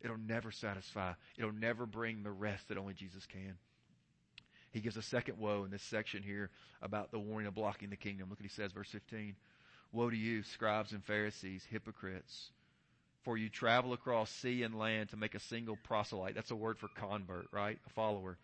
It'll 0.00 0.18
never 0.18 0.50
satisfy. 0.50 1.12
It'll 1.36 1.52
never 1.52 1.86
bring 1.86 2.22
the 2.22 2.30
rest 2.30 2.68
that 2.68 2.78
only 2.78 2.94
Jesus 2.94 3.26
can. 3.26 3.56
He 4.70 4.80
gives 4.80 4.96
a 4.96 5.02
second 5.02 5.38
woe 5.38 5.64
in 5.64 5.70
this 5.70 5.82
section 5.82 6.22
here 6.22 6.50
about 6.82 7.10
the 7.10 7.18
warning 7.18 7.46
of 7.46 7.54
blocking 7.54 7.90
the 7.90 7.96
kingdom. 7.96 8.28
Look 8.28 8.38
what 8.38 8.48
he 8.48 8.54
says, 8.54 8.72
verse 8.72 8.90
15. 8.90 9.34
Woe 9.92 10.10
to 10.10 10.16
you, 10.16 10.42
scribes 10.42 10.92
and 10.92 11.02
Pharisees, 11.02 11.64
hypocrites, 11.70 12.50
for 13.22 13.38
you 13.38 13.48
travel 13.48 13.92
across 13.92 14.30
sea 14.30 14.62
and 14.62 14.78
land 14.78 15.08
to 15.08 15.16
make 15.16 15.34
a 15.34 15.40
single 15.40 15.76
proselyte. 15.82 16.34
That's 16.34 16.50
a 16.50 16.56
word 16.56 16.78
for 16.78 16.88
convert, 16.88 17.46
right? 17.52 17.78
A 17.86 17.90
follower. 17.90 18.36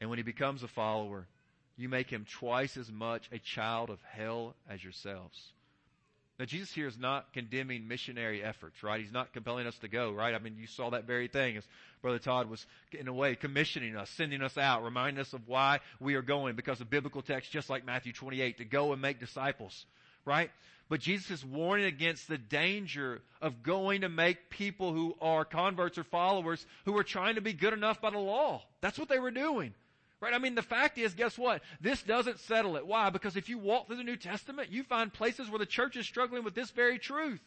And 0.00 0.08
when 0.08 0.18
he 0.18 0.22
becomes 0.22 0.62
a 0.62 0.68
follower, 0.68 1.26
you 1.76 1.88
make 1.88 2.10
him 2.10 2.24
twice 2.28 2.76
as 2.76 2.90
much 2.90 3.28
a 3.30 3.38
child 3.38 3.90
of 3.90 4.00
hell 4.02 4.54
as 4.68 4.82
yourselves. 4.82 5.52
Now, 6.38 6.44
Jesus 6.44 6.72
here 6.72 6.86
is 6.86 6.96
not 6.96 7.32
condemning 7.32 7.88
missionary 7.88 8.44
efforts, 8.44 8.84
right? 8.84 9.00
He's 9.00 9.12
not 9.12 9.32
compelling 9.32 9.66
us 9.66 9.76
to 9.78 9.88
go, 9.88 10.12
right? 10.12 10.34
I 10.34 10.38
mean, 10.38 10.56
you 10.56 10.68
saw 10.68 10.90
that 10.90 11.04
very 11.04 11.26
thing 11.26 11.56
as 11.56 11.64
Brother 12.00 12.20
Todd 12.20 12.48
was, 12.48 12.64
in 12.92 13.08
a 13.08 13.12
way, 13.12 13.34
commissioning 13.34 13.96
us, 13.96 14.08
sending 14.10 14.40
us 14.40 14.56
out, 14.56 14.84
reminding 14.84 15.20
us 15.20 15.32
of 15.32 15.48
why 15.48 15.80
we 15.98 16.14
are 16.14 16.22
going 16.22 16.54
because 16.54 16.80
of 16.80 16.88
biblical 16.88 17.22
text, 17.22 17.50
just 17.50 17.68
like 17.68 17.84
Matthew 17.84 18.12
28, 18.12 18.58
to 18.58 18.64
go 18.64 18.92
and 18.92 19.02
make 19.02 19.18
disciples, 19.18 19.84
right? 20.24 20.50
But 20.88 21.00
Jesus 21.00 21.30
is 21.30 21.44
warning 21.44 21.86
against 21.86 22.28
the 22.28 22.38
danger 22.38 23.20
of 23.42 23.64
going 23.64 24.02
to 24.02 24.08
make 24.08 24.48
people 24.48 24.92
who 24.92 25.16
are 25.20 25.44
converts 25.44 25.98
or 25.98 26.04
followers 26.04 26.64
who 26.84 26.96
are 26.96 27.04
trying 27.04 27.34
to 27.34 27.40
be 27.40 27.52
good 27.52 27.72
enough 27.72 28.00
by 28.00 28.10
the 28.10 28.18
law. 28.18 28.62
That's 28.80 28.98
what 28.98 29.08
they 29.08 29.18
were 29.18 29.32
doing. 29.32 29.74
Right? 30.20 30.34
I 30.34 30.38
mean, 30.38 30.56
the 30.56 30.62
fact 30.62 30.98
is, 30.98 31.14
guess 31.14 31.38
what? 31.38 31.62
This 31.80 32.02
doesn't 32.02 32.40
settle 32.40 32.76
it. 32.76 32.86
Why? 32.86 33.10
Because 33.10 33.36
if 33.36 33.48
you 33.48 33.58
walk 33.58 33.86
through 33.86 33.98
the 33.98 34.04
New 34.04 34.16
Testament, 34.16 34.72
you 34.72 34.82
find 34.82 35.12
places 35.12 35.48
where 35.48 35.60
the 35.60 35.66
church 35.66 35.96
is 35.96 36.06
struggling 36.06 36.42
with 36.42 36.54
this 36.54 36.70
very 36.70 36.98
truth. 36.98 37.40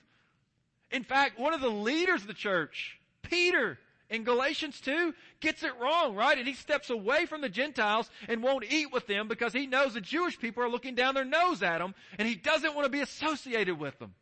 In 0.90 1.04
fact, 1.04 1.38
one 1.38 1.54
of 1.54 1.62
the 1.62 1.70
leaders 1.70 2.22
of 2.22 2.28
the 2.28 2.34
church, 2.34 2.98
Peter, 3.24 3.78
in 4.10 4.24
Galatians 4.24 4.80
2, 4.82 5.14
gets 5.42 5.64
it 5.64 5.72
wrong, 5.82 6.16
right? 6.16 6.38
And 6.38 6.48
he 6.48 6.54
steps 6.54 6.90
away 6.90 7.26
from 7.26 7.42
the 7.42 7.50
Gentiles 7.50 8.10
and 8.30 8.42
won't 8.42 8.66
eat 8.70 8.92
with 8.92 9.06
them 9.06 9.28
because 9.28 9.52
he 9.52 9.68
knows 9.68 9.94
the 9.94 10.02
Jewish 10.02 10.40
people 10.40 10.64
are 10.64 10.70
looking 10.70 10.96
down 10.96 11.14
their 11.14 11.26
nose 11.26 11.62
at 11.62 11.82
him 11.82 11.94
and 12.18 12.28
he 12.28 12.36
doesn't 12.36 12.76
want 12.76 12.86
to 12.86 12.92
be 12.92 13.02
associated 13.02 13.80
with 13.80 13.98
them. 14.00 14.14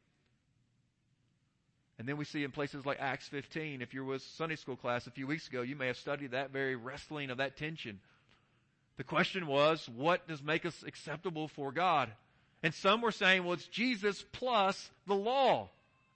And 2.00 2.08
then 2.08 2.18
we 2.18 2.25
see 2.25 2.44
in 2.44 2.51
places 2.51 2.86
like 2.86 2.98
Acts 3.00 3.27
15, 3.27 3.82
if 3.82 3.94
you 3.94 4.06
were 4.06 4.13
with 4.13 4.22
Sunday 4.22 4.56
school 4.56 4.77
class 4.77 5.06
a 5.06 5.12
few 5.12 5.27
weeks 5.27 5.48
ago, 5.50 5.62
you 5.62 5.75
may 5.75 5.88
have 5.88 5.98
studied 5.98 6.32
that 6.32 6.51
very 6.51 6.75
wrestling 6.75 7.29
of 7.29 7.38
that 7.38 7.58
tension 7.58 8.00
the 9.00 9.06
question 9.06 9.48
was, 9.48 9.88
what 9.96 10.27
does 10.27 10.44
make 10.44 10.65
us 10.65 10.84
acceptable 10.86 11.48
for 11.48 11.72
God? 11.72 12.12
And 12.62 12.74
some 12.74 13.00
were 13.00 13.13
saying, 13.13 13.46
well, 13.46 13.53
it's 13.53 13.65
Jesus 13.65 14.25
plus 14.34 14.91
the 15.08 15.15
law. 15.15 15.70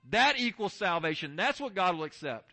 That 0.10 0.38
equals 0.38 0.74
salvation. 0.74 1.38
That's 1.38 1.62
what 1.62 1.75
God 1.75 1.96
will 1.96 2.04
accept. 2.04 2.52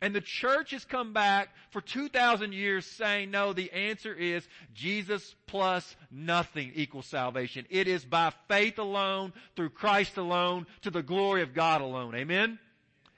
And 0.00 0.12
the 0.12 0.20
church 0.20 0.72
has 0.72 0.84
come 0.84 1.12
back 1.12 1.50
for 1.70 1.80
2,000 1.80 2.52
years 2.54 2.86
saying, 2.86 3.30
no, 3.30 3.52
the 3.52 3.70
answer 3.70 4.12
is 4.12 4.44
Jesus 4.74 5.36
plus 5.46 5.94
nothing 6.10 6.72
equals 6.74 7.06
salvation. 7.06 7.64
It 7.70 7.86
is 7.86 8.04
by 8.04 8.32
faith 8.48 8.80
alone, 8.80 9.32
through 9.54 9.70
Christ 9.70 10.16
alone, 10.16 10.66
to 10.82 10.90
the 10.90 11.04
glory 11.04 11.42
of 11.42 11.54
God 11.54 11.82
alone. 11.82 12.16
Amen? 12.16 12.58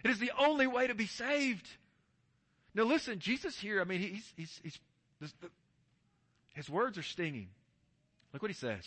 It 0.05 0.11
is 0.11 0.19
the 0.19 0.33
only 0.39 0.67
way 0.67 0.89
to 0.89 0.95
be 0.95 1.07
saved. 1.07 1.67
Now 2.75 2.83
listen, 2.83 3.19
Jesus 3.19 3.59
here, 3.59 3.81
I 3.81 3.85
mean, 3.85 4.01
he's, 4.01 4.33
he's, 4.37 4.61
he's, 4.63 5.35
his 6.61 6.69
words 6.69 6.99
are 6.99 7.03
stinging. 7.03 7.49
Look 8.35 8.43
what 8.43 8.51
he 8.51 8.55
says. 8.55 8.87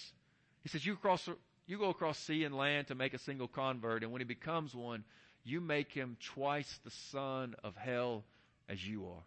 He 0.62 0.70
says, 0.70 0.86
you 0.86 0.96
cross, 0.96 1.28
you 1.66 1.80
go 1.80 1.90
across 1.90 2.20
sea 2.20 2.44
and 2.44 2.56
land 2.56 2.90
to 2.90 2.96
make 2.96 3.16
a 3.16 3.18
single 3.18 3.48
convert, 3.48 4.04
and 4.04 4.12
when 4.12 4.22
he 4.22 4.26
becomes 4.26 4.76
one, 4.76 5.04
you 5.44 5.60
make 5.60 5.92
him 5.92 6.16
twice 6.36 6.80
the 6.86 6.92
son 7.10 7.56
of 7.64 7.76
hell 7.76 8.26
as 8.70 8.88
you 8.88 9.06
are. 9.08 9.24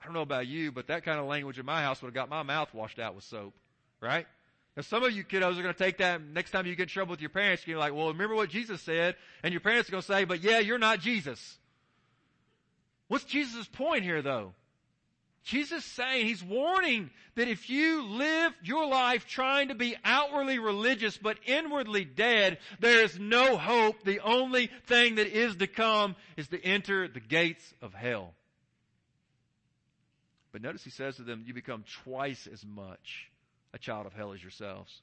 I 0.00 0.06
don't 0.06 0.14
know 0.14 0.22
about 0.22 0.46
you, 0.46 0.72
but 0.72 0.86
that 0.86 1.04
kind 1.04 1.20
of 1.20 1.26
language 1.26 1.58
in 1.58 1.66
my 1.66 1.82
house 1.82 2.00
would 2.00 2.08
have 2.08 2.14
got 2.14 2.30
my 2.30 2.42
mouth 2.42 2.72
washed 2.72 2.98
out 2.98 3.14
with 3.14 3.24
soap, 3.24 3.52
right? 4.00 4.26
Now 4.74 4.82
some 4.82 5.04
of 5.04 5.12
you 5.12 5.22
kiddos 5.22 5.58
are 5.58 5.62
going 5.62 5.74
to 5.74 5.84
take 5.84 5.98
that 5.98 6.22
next 6.22 6.52
time 6.52 6.64
you 6.66 6.74
get 6.74 6.84
in 6.84 6.88
trouble 6.88 7.10
with 7.10 7.20
your 7.20 7.28
parents, 7.28 7.66
you're 7.66 7.78
like, 7.78 7.92
well, 7.92 8.08
remember 8.08 8.36
what 8.36 8.48
Jesus 8.48 8.80
said? 8.80 9.16
And 9.42 9.52
your 9.52 9.60
parents 9.60 9.90
are 9.90 9.92
going 9.92 10.02
to 10.02 10.06
say, 10.06 10.24
but 10.24 10.42
yeah, 10.42 10.60
you're 10.60 10.78
not 10.78 11.00
Jesus. 11.00 11.58
What's 13.08 13.24
Jesus' 13.24 13.66
point 13.66 14.02
here 14.02 14.22
though? 14.22 14.54
Jesus 15.44 15.84
saying, 15.84 16.26
He's 16.26 16.44
warning 16.44 17.10
that 17.34 17.48
if 17.48 17.70
you 17.70 18.04
live 18.04 18.52
your 18.62 18.86
life 18.86 19.26
trying 19.26 19.68
to 19.68 19.74
be 19.74 19.96
outwardly 20.04 20.58
religious 20.58 21.16
but 21.16 21.38
inwardly 21.46 22.04
dead, 22.04 22.58
there 22.78 23.02
is 23.02 23.18
no 23.18 23.56
hope. 23.56 24.04
The 24.04 24.20
only 24.20 24.70
thing 24.86 25.14
that 25.16 25.26
is 25.26 25.56
to 25.56 25.66
come 25.66 26.16
is 26.36 26.48
to 26.48 26.62
enter 26.62 27.08
the 27.08 27.20
gates 27.20 27.74
of 27.80 27.94
hell. 27.94 28.34
But 30.52 30.62
notice 30.62 30.84
he 30.84 30.90
says 30.90 31.16
to 31.16 31.22
them, 31.22 31.44
you 31.46 31.54
become 31.54 31.84
twice 32.04 32.48
as 32.52 32.64
much 32.66 33.30
a 33.72 33.78
child 33.78 34.06
of 34.06 34.12
hell 34.12 34.32
as 34.32 34.42
yourselves. 34.42 35.00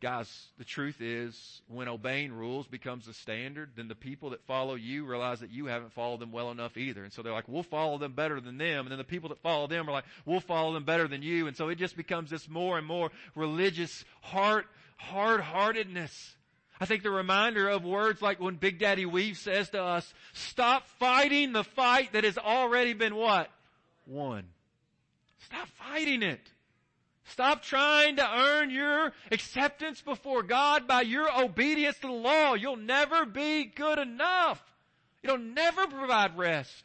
Guys, 0.00 0.46
the 0.56 0.64
truth 0.64 1.02
is, 1.02 1.60
when 1.68 1.86
obeying 1.86 2.32
rules 2.32 2.66
becomes 2.66 3.04
the 3.04 3.12
standard, 3.12 3.72
then 3.76 3.86
the 3.86 3.94
people 3.94 4.30
that 4.30 4.42
follow 4.46 4.74
you 4.74 5.04
realize 5.04 5.40
that 5.40 5.50
you 5.50 5.66
haven't 5.66 5.92
followed 5.92 6.20
them 6.20 6.32
well 6.32 6.50
enough 6.50 6.78
either. 6.78 7.04
And 7.04 7.12
so 7.12 7.20
they're 7.20 7.34
like, 7.34 7.48
we'll 7.48 7.62
follow 7.62 7.98
them 7.98 8.14
better 8.14 8.40
than 8.40 8.56
them. 8.56 8.86
And 8.86 8.90
then 8.90 8.96
the 8.96 9.04
people 9.04 9.28
that 9.28 9.42
follow 9.42 9.66
them 9.66 9.86
are 9.90 9.92
like, 9.92 10.06
we'll 10.24 10.40
follow 10.40 10.72
them 10.72 10.84
better 10.84 11.06
than 11.06 11.20
you. 11.20 11.48
And 11.48 11.56
so 11.56 11.68
it 11.68 11.74
just 11.74 11.98
becomes 11.98 12.30
this 12.30 12.48
more 12.48 12.78
and 12.78 12.86
more 12.86 13.10
religious 13.34 14.06
heart, 14.22 14.64
hard-heartedness. 14.96 16.34
I 16.80 16.86
think 16.86 17.02
the 17.02 17.10
reminder 17.10 17.68
of 17.68 17.84
words 17.84 18.22
like 18.22 18.40
when 18.40 18.54
Big 18.54 18.78
Daddy 18.78 19.04
Weave 19.04 19.36
says 19.36 19.68
to 19.70 19.82
us, 19.82 20.14
stop 20.32 20.86
fighting 20.98 21.52
the 21.52 21.64
fight 21.64 22.14
that 22.14 22.24
has 22.24 22.38
already 22.38 22.94
been 22.94 23.14
what? 23.14 23.50
Won. 24.06 24.44
Stop 25.44 25.68
fighting 25.68 26.22
it. 26.22 26.40
Stop 27.32 27.62
trying 27.62 28.16
to 28.16 28.28
earn 28.28 28.70
your 28.70 29.12
acceptance 29.30 30.00
before 30.02 30.42
God 30.42 30.88
by 30.88 31.02
your 31.02 31.28
obedience 31.42 31.96
to 31.98 32.08
the 32.08 32.12
law. 32.12 32.54
You'll 32.54 32.76
never 32.76 33.24
be 33.24 33.64
good 33.64 33.98
enough. 33.98 34.60
It'll 35.22 35.38
never 35.38 35.86
provide 35.86 36.36
rest. 36.36 36.84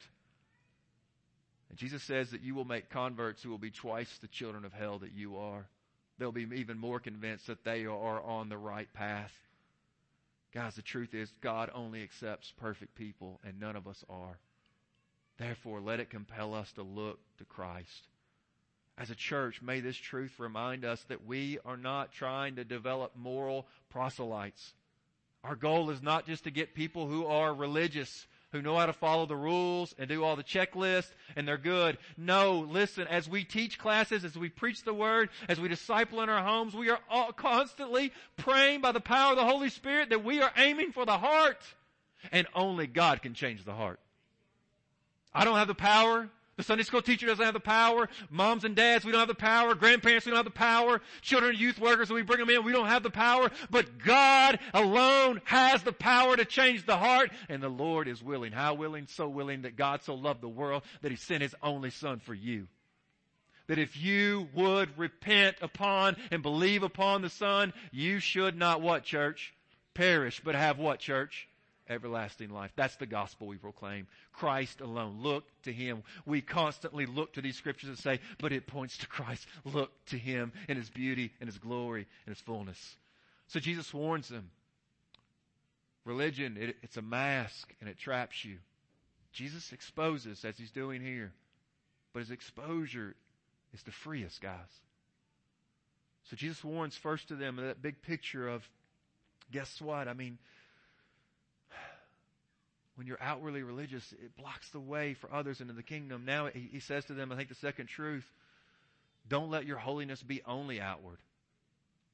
And 1.70 1.78
Jesus 1.78 2.04
says 2.04 2.32
that 2.32 2.42
you 2.42 2.54
will 2.54 2.66
make 2.66 2.90
converts 2.90 3.42
who 3.42 3.50
will 3.50 3.58
be 3.58 3.72
twice 3.72 4.18
the 4.20 4.28
children 4.28 4.66
of 4.66 4.74
hell 4.74 5.00
that 5.00 5.14
you 5.14 5.38
are. 5.38 5.66
They'll 6.18 6.32
be 6.32 6.48
even 6.56 6.78
more 6.78 7.00
convinced 7.00 7.48
that 7.48 7.64
they 7.64 7.86
are 7.86 8.22
on 8.22 8.50
the 8.50 8.58
right 8.58 8.92
path. 8.94 9.34
Guys, 10.54 10.76
the 10.76 10.82
truth 10.82 11.14
is 11.14 11.30
God 11.42 11.70
only 11.74 12.04
accepts 12.04 12.54
perfect 12.58 12.96
people 12.96 13.42
and 13.44 13.60
none 13.60 13.76
of 13.76 13.88
us 13.88 14.04
are. 14.10 14.38
Therefore, 15.38 15.82
let 15.82 16.00
it 16.00 16.10
compel 16.10 16.54
us 16.54 16.72
to 16.74 16.84
look 16.84 17.20
to 17.40 17.46
Christ. 17.46 18.08
As 18.98 19.10
a 19.10 19.16
church, 19.16 19.62
may 19.62 19.82
this 19.82 19.98
truth 19.98 20.40
remind 20.40 20.86
us 20.86 21.04
that 21.10 21.26
we 21.26 21.60
are 21.66 21.76
not 21.76 22.14
trying 22.14 22.56
to 22.56 22.64
develop 22.64 23.12
moral 23.16 23.68
proselytes. 23.90 24.74
Our 25.44 25.56
goal 25.56 25.90
is 25.90 26.02
not 26.02 26.26
just 26.26 26.46
to 26.46 26.52
get 26.52 26.74
people 26.74 27.06
who 27.08 27.26
are 27.26 27.54
religious, 27.54 28.26
who 28.52 28.62
know 28.62 28.78
how 28.78 28.86
to 28.86 28.94
follow 28.94 29.26
the 29.26 29.36
rules 29.36 29.94
and 30.00 30.08
do 30.08 30.24
all 30.24 30.38
the 30.38 30.44
checklists 30.44 31.12
and 31.36 31.46
they're 31.46 31.58
good. 31.58 31.98
No, 32.16 32.60
listen, 32.60 33.06
as 33.08 33.28
we 33.28 33.44
teach 33.44 33.78
classes, 33.78 34.24
as 34.24 34.38
we 34.38 34.48
preach 34.48 34.84
the 34.84 34.94
word, 34.94 35.30
as 35.50 35.60
we 35.60 35.68
disciple 35.68 36.22
in 36.22 36.30
our 36.30 36.42
homes, 36.42 36.74
we 36.74 36.90
are 36.90 37.00
constantly 37.36 38.14
praying 38.38 38.80
by 38.80 38.94
the 38.94 39.02
power 39.02 39.32
of 39.32 39.38
the 39.38 39.46
Holy 39.46 39.70
Spirit 39.70 40.10
that 40.10 40.24
we 40.24 40.42
are 40.42 40.52
aiming 40.56 40.94
for 40.94 41.06
the 41.06 41.18
heart. 41.18 41.62
And 42.32 42.48
only 42.56 42.88
God 42.88 43.22
can 43.22 43.34
change 43.34 43.66
the 43.66 43.74
heart. 43.74 44.00
I 45.34 45.44
don't 45.44 45.58
have 45.58 45.68
the 45.68 45.76
power. 45.76 46.30
The 46.58 46.64
Sunday 46.64 46.84
school 46.84 47.02
teacher 47.02 47.26
doesn't 47.26 47.44
have 47.44 47.54
the 47.54 47.60
power. 47.60 48.08
Moms 48.30 48.64
and 48.64 48.76
dads, 48.76 49.04
we 49.04 49.12
don't 49.12 49.20
have 49.20 49.28
the 49.28 49.36
power. 49.36 49.76
Grandparents, 49.76 50.26
we 50.26 50.30
don't 50.30 50.38
have 50.38 50.46
the 50.46 50.52
power. 50.52 51.02
Children 51.22 51.52
and 51.52 51.60
youth 51.60 51.80
workers, 51.80 52.10
when 52.10 52.16
we 52.16 52.22
bring 52.22 52.40
them 52.40 52.50
in, 52.50 52.64
we 52.64 52.72
don't 52.72 52.88
have 52.88 53.04
the 53.04 53.10
power. 53.10 53.52
But 53.70 53.98
God 53.98 54.60
alone 54.74 55.42
has 55.44 55.84
the 55.84 55.92
power 55.92 56.38
to 56.38 56.46
change 56.46 56.86
the 56.86 56.96
heart. 56.96 57.32
And 57.50 57.62
the 57.62 57.68
Lord 57.68 58.08
is 58.08 58.24
willing. 58.24 58.54
How 58.54 58.74
willing? 58.74 59.08
So 59.08 59.28
willing 59.28 59.64
that 59.64 59.76
God 59.76 60.02
so 60.04 60.16
loved 60.16 60.42
the 60.42 60.48
world 60.48 60.84
that 61.02 61.12
He 61.12 61.18
sent 61.18 61.42
His 61.42 61.56
only 61.62 61.90
Son 61.90 62.20
for 62.20 62.34
you. 62.34 62.68
That 63.68 63.80
if 63.80 63.98
you 63.98 64.48
would 64.54 64.98
repent 64.98 65.58
upon 65.62 66.16
and 66.32 66.42
believe 66.42 66.84
upon 66.84 67.22
the 67.22 67.30
Son, 67.30 67.74
you 67.92 68.20
should 68.20 68.58
not 68.58 68.82
what, 68.82 69.04
church? 69.04 69.54
Perish, 69.94 70.42
but 70.44 70.56
have 70.56 70.78
what, 70.78 71.00
church? 71.00 71.50
Everlasting 71.90 72.50
life. 72.50 72.72
That's 72.76 72.96
the 72.98 73.06
gospel 73.06 73.48
we 73.48 73.58
proclaim. 73.58 74.08
Christ 74.34 74.82
alone. 74.82 75.20
Look 75.22 75.46
to 75.64 75.74
Him. 75.74 76.04
We 76.26 76.42
constantly 76.42 77.06
look 77.06 77.34
to 77.34 77.42
these 77.42 77.58
scriptures 77.58 77.90
and 77.90 77.98
say, 77.98 78.20
but 78.40 78.52
it 78.52 78.68
points 78.68 78.98
to 79.00 79.08
Christ. 79.08 79.46
Look 79.64 79.92
to 80.08 80.18
Him 80.18 80.52
in 80.68 80.78
His 80.78 80.90
beauty 80.90 81.32
and 81.40 81.48
His 81.48 81.58
glory 81.58 82.08
and 82.26 82.36
His 82.36 82.44
fullness. 82.44 82.98
So 83.48 83.60
Jesus 83.60 83.94
warns 83.94 84.30
them. 84.30 84.50
Religion, 86.06 86.58
it, 86.60 86.78
it's 86.84 86.98
a 86.98 87.02
mask 87.02 87.74
and 87.80 87.90
it 87.90 87.98
traps 87.98 88.46
you. 88.46 88.58
Jesus 89.34 89.74
exposes 89.74 90.46
as 90.46 90.58
he's 90.58 90.72
doing 90.72 91.02
here. 91.02 91.34
But 92.14 92.20
his 92.22 92.32
exposure 92.32 93.16
is 93.74 93.84
to 93.84 93.92
free 93.92 94.24
us, 94.24 94.40
guys. 94.42 94.56
So 96.30 96.36
Jesus 96.36 96.64
warns 96.64 96.96
first 96.96 97.28
to 97.28 97.36
them 97.36 97.58
that 97.58 97.82
big 97.82 98.02
picture 98.02 98.48
of, 98.48 98.68
guess 99.52 99.82
what? 99.82 100.08
I 100.08 100.14
mean, 100.14 100.38
when 102.96 103.08
you're 103.08 103.22
outwardly 103.22 103.64
religious, 103.64 104.14
it 104.14 104.36
blocks 104.38 104.70
the 104.70 104.80
way 104.80 105.14
for 105.14 105.32
others 105.34 105.62
into 105.62 105.74
the 105.74 105.84
kingdom. 105.84 106.24
Now 106.26 106.48
he, 106.48 106.80
says 106.80 107.06
to 107.06 107.14
them, 107.14 107.32
I 107.32 107.36
think 107.36 107.50
the 107.50 107.56
second 107.56 107.88
truth, 107.88 108.26
don't 109.28 109.50
let 109.50 109.66
your 109.66 109.78
holiness 109.78 110.22
be 110.24 110.42
only 110.46 110.80
outward. 110.80 111.18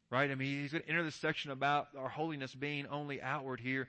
Right? 0.10 0.30
I 0.30 0.36
mean, 0.36 0.62
he's 0.62 0.72
going 0.72 0.84
to 0.84 0.90
enter 0.90 1.04
this 1.04 1.16
section 1.16 1.52
about 1.52 1.88
our 1.98 2.10
holiness 2.10 2.54
being 2.54 2.88
only 2.88 3.22
outward 3.22 3.60
here. 3.60 3.88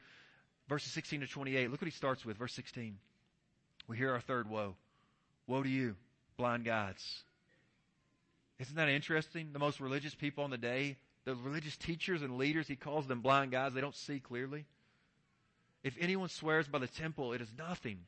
Verses 0.69 0.93
16 0.93 1.21
to 1.21 1.27
28. 1.27 1.71
Look 1.71 1.81
what 1.81 1.91
he 1.91 1.97
starts 1.97 2.25
with. 2.25 2.37
Verse 2.37 2.55
16. 2.55 2.97
We 3.89 3.97
hear 3.97 4.13
our 4.13 4.21
third 4.21 4.49
woe. 4.49 4.77
Woe 5.49 5.63
to 5.63 5.69
you, 5.69 5.97
blind 6.37 6.65
guides. 6.65 7.23
Isn't 8.61 8.77
that 8.77 8.89
interesting? 8.89 9.49
The 9.53 9.59
most 9.59 9.81
religious 9.81 10.15
people 10.15 10.45
on 10.45 10.51
the 10.51 10.59
day, 10.59 10.97
the 11.25 11.35
religious 11.35 11.77
teachers 11.77 12.23
and 12.23 12.39
leaders, 12.39 12.69
he 12.69 12.77
calls 12.77 13.09
them 13.09 13.21
blind 13.21 13.51
guys. 13.51 13.75
They 13.75 13.81
don't 13.81 13.97
see 13.97 14.21
clearly. 14.21 14.67
If 15.83 15.97
anyone 16.01 16.29
swears 16.29 16.68
by 16.68 16.79
the 16.79 16.87
temple, 16.87 17.33
it 17.33 17.40
is 17.40 17.53
nothing. 17.59 17.99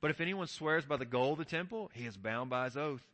But 0.00 0.10
if 0.10 0.20
anyone 0.20 0.46
swears 0.46 0.84
by 0.84 0.96
the 0.96 1.04
gold 1.04 1.40
of 1.40 1.46
the 1.46 1.50
temple, 1.56 1.90
he 1.94 2.06
is 2.06 2.16
bound 2.16 2.50
by 2.50 2.64
his 2.64 2.76
oath. 2.76 3.04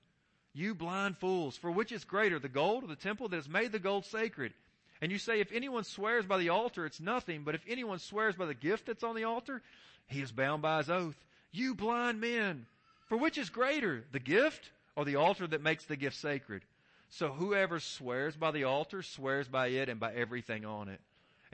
You 0.53 0.75
blind 0.75 1.19
fools, 1.19 1.57
for 1.57 1.71
which 1.71 1.93
is 1.93 2.05
greater, 2.05 2.39
the 2.39 2.49
gold 2.49 2.85
or 2.85 2.87
the 2.87 2.97
temple 2.97 3.29
that 3.29 3.37
has 3.37 3.49
made 3.49 3.73
the 3.73 3.79
gold 3.79 4.07
sacred? 4.07 4.55
And 5.01 5.13
you 5.13 5.19
say, 5.19 5.41
if 5.41 5.53
anyone 5.53 5.85
swears 5.85 6.25
by 6.25 6.39
the 6.39 6.49
altar, 6.49 6.87
it's 6.87 7.01
nothing. 7.01 7.43
But 7.45 7.55
if 7.55 7.61
anyone 7.69 7.99
swears 7.99 8.35
by 8.35 8.47
the 8.47 8.55
gift 8.55 8.87
that's 8.87 9.05
on 9.05 9.15
the 9.15 9.25
altar, 9.25 9.63
he 10.07 10.23
is 10.23 10.33
bound 10.33 10.63
by 10.63 10.79
his 10.79 10.89
oath. 10.89 11.17
You 11.53 11.75
blind 11.75 12.21
men, 12.21 12.67
for 13.07 13.17
which 13.17 13.37
is 13.39 13.51
greater, 13.51 14.05
the 14.13 14.19
gift 14.19 14.71
or 14.95 15.05
the 15.05 15.17
altar 15.17 15.47
that 15.47 15.63
makes 15.63 15.85
the 15.85 15.97
gift 15.97 16.17
sacred? 16.17 16.63
So 17.11 17.29
whoever 17.29 17.79
swears 17.79 18.37
by 18.37 18.51
the 18.51 18.65
altar 18.65 19.03
swears 19.03 19.49
by 19.49 19.69
it 19.69 19.89
and 19.89 20.01
by 20.01 20.15
everything 20.15 20.65
on 20.65 20.89
it. 20.89 21.01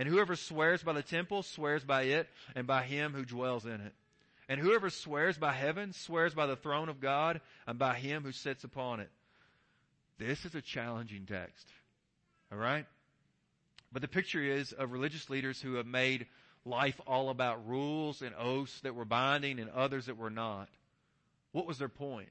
And 0.03 0.11
whoever 0.11 0.35
swears 0.35 0.83
by 0.83 0.95
the 0.95 1.03
temple 1.05 1.45
swears 1.45 1.85
by 1.85 2.03
it 2.03 2.29
and 2.57 2.67
by 2.67 2.83
him 2.83 3.13
who 3.13 3.25
dwells 3.25 3.67
in 3.67 3.81
it. 3.81 3.95
And 4.49 4.59
whoever 4.59 4.91
swears 4.91 5.39
by 5.39 5.53
heaven 5.53 5.93
swears 5.93 6.35
by 6.35 6.47
the 6.47 6.57
throne 6.57 6.89
of 6.89 6.99
God 6.99 7.41
and 7.69 7.79
by 7.79 7.95
him 7.95 8.25
who 8.25 8.33
sits 8.33 8.65
upon 8.65 8.99
it. 8.99 9.11
This 10.19 10.45
is 10.45 10.57
a 10.57 10.61
challenging 10.61 11.25
text. 11.25 11.69
Alright? 12.53 12.87
But 13.93 14.03
the 14.03 14.09
picture 14.09 14.43
is 14.43 14.73
of 14.73 14.91
religious 14.91 15.31
leaders 15.31 15.63
who 15.63 15.75
have 15.75 15.87
made 15.87 16.27
life 16.65 17.01
all 17.07 17.31
about 17.31 17.69
rules 17.69 18.23
and 18.23 18.35
oaths 18.35 18.81
that 18.81 18.97
were 18.97 19.05
binding 19.05 19.61
and 19.61 19.71
others 19.71 20.07
that 20.07 20.19
were 20.19 20.31
not. 20.31 20.69
What 21.53 21.69
was 21.69 21.79
their 21.79 21.89
point? 21.89 22.31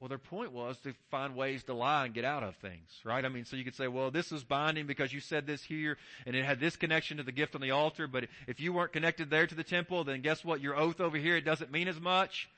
Well, 0.00 0.08
their 0.08 0.16
point 0.16 0.52
was 0.52 0.78
to 0.78 0.94
find 1.10 1.36
ways 1.36 1.62
to 1.64 1.74
lie 1.74 2.06
and 2.06 2.14
get 2.14 2.24
out 2.24 2.42
of 2.42 2.56
things, 2.56 2.88
right? 3.04 3.22
I 3.22 3.28
mean, 3.28 3.44
so 3.44 3.56
you 3.56 3.64
could 3.64 3.74
say, 3.74 3.86
well, 3.86 4.10
this 4.10 4.32
is 4.32 4.42
binding 4.42 4.86
because 4.86 5.12
you 5.12 5.20
said 5.20 5.46
this 5.46 5.62
here 5.62 5.98
and 6.24 6.34
it 6.34 6.42
had 6.42 6.58
this 6.58 6.74
connection 6.74 7.18
to 7.18 7.22
the 7.22 7.32
gift 7.32 7.54
on 7.54 7.60
the 7.60 7.72
altar, 7.72 8.06
but 8.06 8.24
if 8.46 8.60
you 8.60 8.72
weren't 8.72 8.94
connected 8.94 9.28
there 9.28 9.46
to 9.46 9.54
the 9.54 9.62
temple, 9.62 10.04
then 10.04 10.22
guess 10.22 10.42
what? 10.42 10.62
Your 10.62 10.74
oath 10.74 11.02
over 11.02 11.18
here, 11.18 11.36
it 11.36 11.44
doesn't 11.44 11.70
mean 11.70 11.86
as 11.86 12.00
much. 12.00 12.48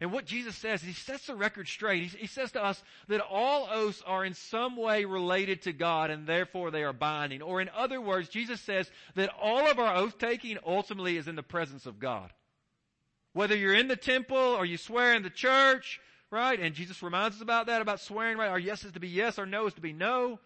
And 0.00 0.12
what 0.12 0.26
Jesus 0.26 0.54
says, 0.54 0.80
he 0.80 0.92
sets 0.92 1.26
the 1.26 1.34
record 1.34 1.66
straight. 1.66 2.04
He, 2.04 2.18
he, 2.18 2.26
says 2.28 2.52
to 2.52 2.62
us 2.62 2.80
that 3.08 3.20
all 3.20 3.66
oaths 3.68 4.02
are 4.06 4.24
in 4.24 4.34
some 4.34 4.76
way 4.76 5.06
related 5.06 5.62
to 5.62 5.72
God 5.72 6.10
and 6.10 6.24
therefore 6.24 6.70
they 6.70 6.84
are 6.84 6.92
binding. 6.92 7.42
Or 7.42 7.60
in 7.60 7.70
other 7.70 8.00
words, 8.00 8.28
Jesus 8.28 8.60
says 8.60 8.88
that 9.16 9.34
all 9.40 9.68
of 9.68 9.80
our 9.80 9.96
oath 9.96 10.18
taking 10.18 10.58
ultimately 10.64 11.16
is 11.16 11.26
in 11.26 11.34
the 11.34 11.42
presence 11.42 11.86
of 11.86 11.98
God. 11.98 12.30
Whether 13.32 13.56
you're 13.56 13.74
in 13.74 13.88
the 13.88 13.96
temple 13.96 14.36
or 14.36 14.64
you 14.64 14.76
swear 14.76 15.14
in 15.14 15.24
the 15.24 15.30
church 15.30 16.00
right? 16.30 16.58
And 16.58 16.74
Jesus 16.74 17.02
reminds 17.02 17.36
us 17.36 17.42
about 17.42 17.66
that, 17.66 17.82
about 17.82 18.00
swearing, 18.00 18.38
right? 18.38 18.50
Our 18.50 18.58
yes 18.58 18.84
is 18.84 18.92
to 18.92 19.00
be 19.00 19.08
yes, 19.08 19.38
our 19.38 19.46
no 19.46 19.66
is 19.66 19.74
to 19.74 19.80
be 19.80 19.92
no. 19.92 20.38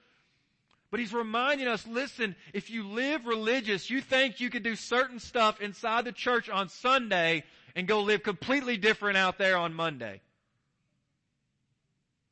But 0.91 1.01
he's 1.01 1.15
reminding 1.15 1.69
us, 1.69 1.87
listen, 1.87 2.35
if 2.53 2.69
you 2.69 2.87
live 2.89 3.27
religious, 3.27 3.91
you 3.91 4.01
think 4.01 4.41
you 4.41 4.51
can 4.51 4.63
do 4.63 4.75
certain 4.75 5.21
stuff 5.21 5.61
inside 5.61 6.05
the 6.05 6.13
church 6.13 6.49
on 6.49 6.69
Sunday 6.69 7.45
and 7.77 7.87
go 7.87 8.03
live 8.03 8.23
completely 8.25 8.77
different 8.77 9.17
out 9.17 9.39
there 9.39 9.57
on 9.57 9.73
Monday. 9.73 10.21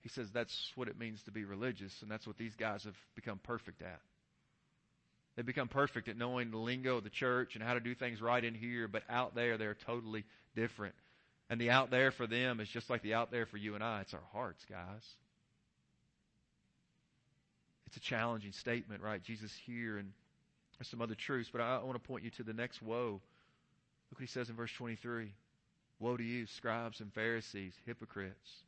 He 0.01 0.09
says 0.09 0.31
that's 0.33 0.73
what 0.75 0.89
it 0.89 0.99
means 0.99 1.23
to 1.25 1.31
be 1.31 1.45
religious, 1.45 2.03
and 2.03 2.11
that's 2.11 2.27
what 2.27 2.37
these 2.37 2.57
guys 2.57 2.85
have 2.85 2.97
become 3.15 3.39
perfect 3.43 3.83
at. 3.83 4.01
They 5.37 5.43
become 5.43 5.69
perfect 5.69 6.09
at 6.09 6.17
knowing 6.17 6.51
the 6.51 6.59
lingo 6.59 6.97
of 6.97 7.05
the 7.05 7.11
church 7.11 7.55
and 7.55 7.63
how 7.63 7.75
to 7.75 7.81
do 7.81 7.95
things 7.95 8.21
right 8.21 8.43
in 8.43 8.55
here, 8.55 8.89
but 8.89 9.05
out 9.09 9.37
there 9.37 9.57
they're 9.57 9.75
totally 9.75 10.25
different. 10.57 10.97
And 11.51 11.61
the 11.61 11.71
out 11.71 11.91
there 11.91 12.11
for 12.11 12.27
them 12.27 12.61
is 12.61 12.69
just 12.69 12.91
like 12.91 13.03
the 13.03 13.15
out 13.15 13.31
there 13.31 13.47
for 13.47 13.57
you 13.57 13.75
and 13.75 13.83
I. 13.83 14.03
It's 14.03 14.15
our 14.15 14.21
hearts, 14.33 14.65
guys. 14.69 15.03
It's 17.87 17.97
a 17.97 18.01
challenging 18.01 18.53
statement, 18.53 19.03
right? 19.03 19.23
Jesus 19.23 19.53
here, 19.65 19.97
and 19.97 20.13
there's 20.79 20.89
some 20.89 21.01
other 21.01 21.15
truths, 21.15 21.49
but 21.51 21.63
I, 21.63 21.79
want 21.79 21.95
to 21.95 22.07
point 22.07 22.25
you 22.25 22.31
to 22.33 22.43
the 22.43 22.53
next 22.53 22.83
woe. 22.83 23.21
Look 24.11 24.21
what 24.21 24.21
he 24.21 24.27
says 24.27 24.51
in 24.51 24.57
verse 24.57 24.73
23. 24.73 25.33
Woe 25.99 26.17
to 26.17 26.23
you, 26.23 26.47
scribes 26.47 27.01
and 27.01 27.13
Pharisees, 27.13 27.73
hypocrites! 27.87 28.63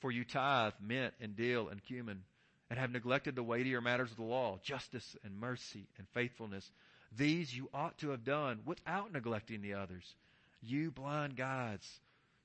For 0.00 0.10
you 0.10 0.24
tithe 0.24 0.72
mint 0.80 1.12
and 1.20 1.36
dill 1.36 1.68
and 1.68 1.84
cumin, 1.84 2.22
and 2.70 2.78
have 2.78 2.90
neglected 2.90 3.36
the 3.36 3.42
weightier 3.42 3.82
matters 3.82 4.10
of 4.10 4.16
the 4.16 4.22
law, 4.22 4.58
justice 4.62 5.16
and 5.22 5.38
mercy 5.38 5.86
and 5.98 6.06
faithfulness. 6.14 6.68
These 7.16 7.54
you 7.54 7.68
ought 7.74 7.98
to 7.98 8.10
have 8.10 8.24
done 8.24 8.60
without 8.64 9.12
neglecting 9.12 9.60
the 9.60 9.74
others. 9.74 10.14
You 10.62 10.90
blind 10.90 11.36
guides, 11.36 11.86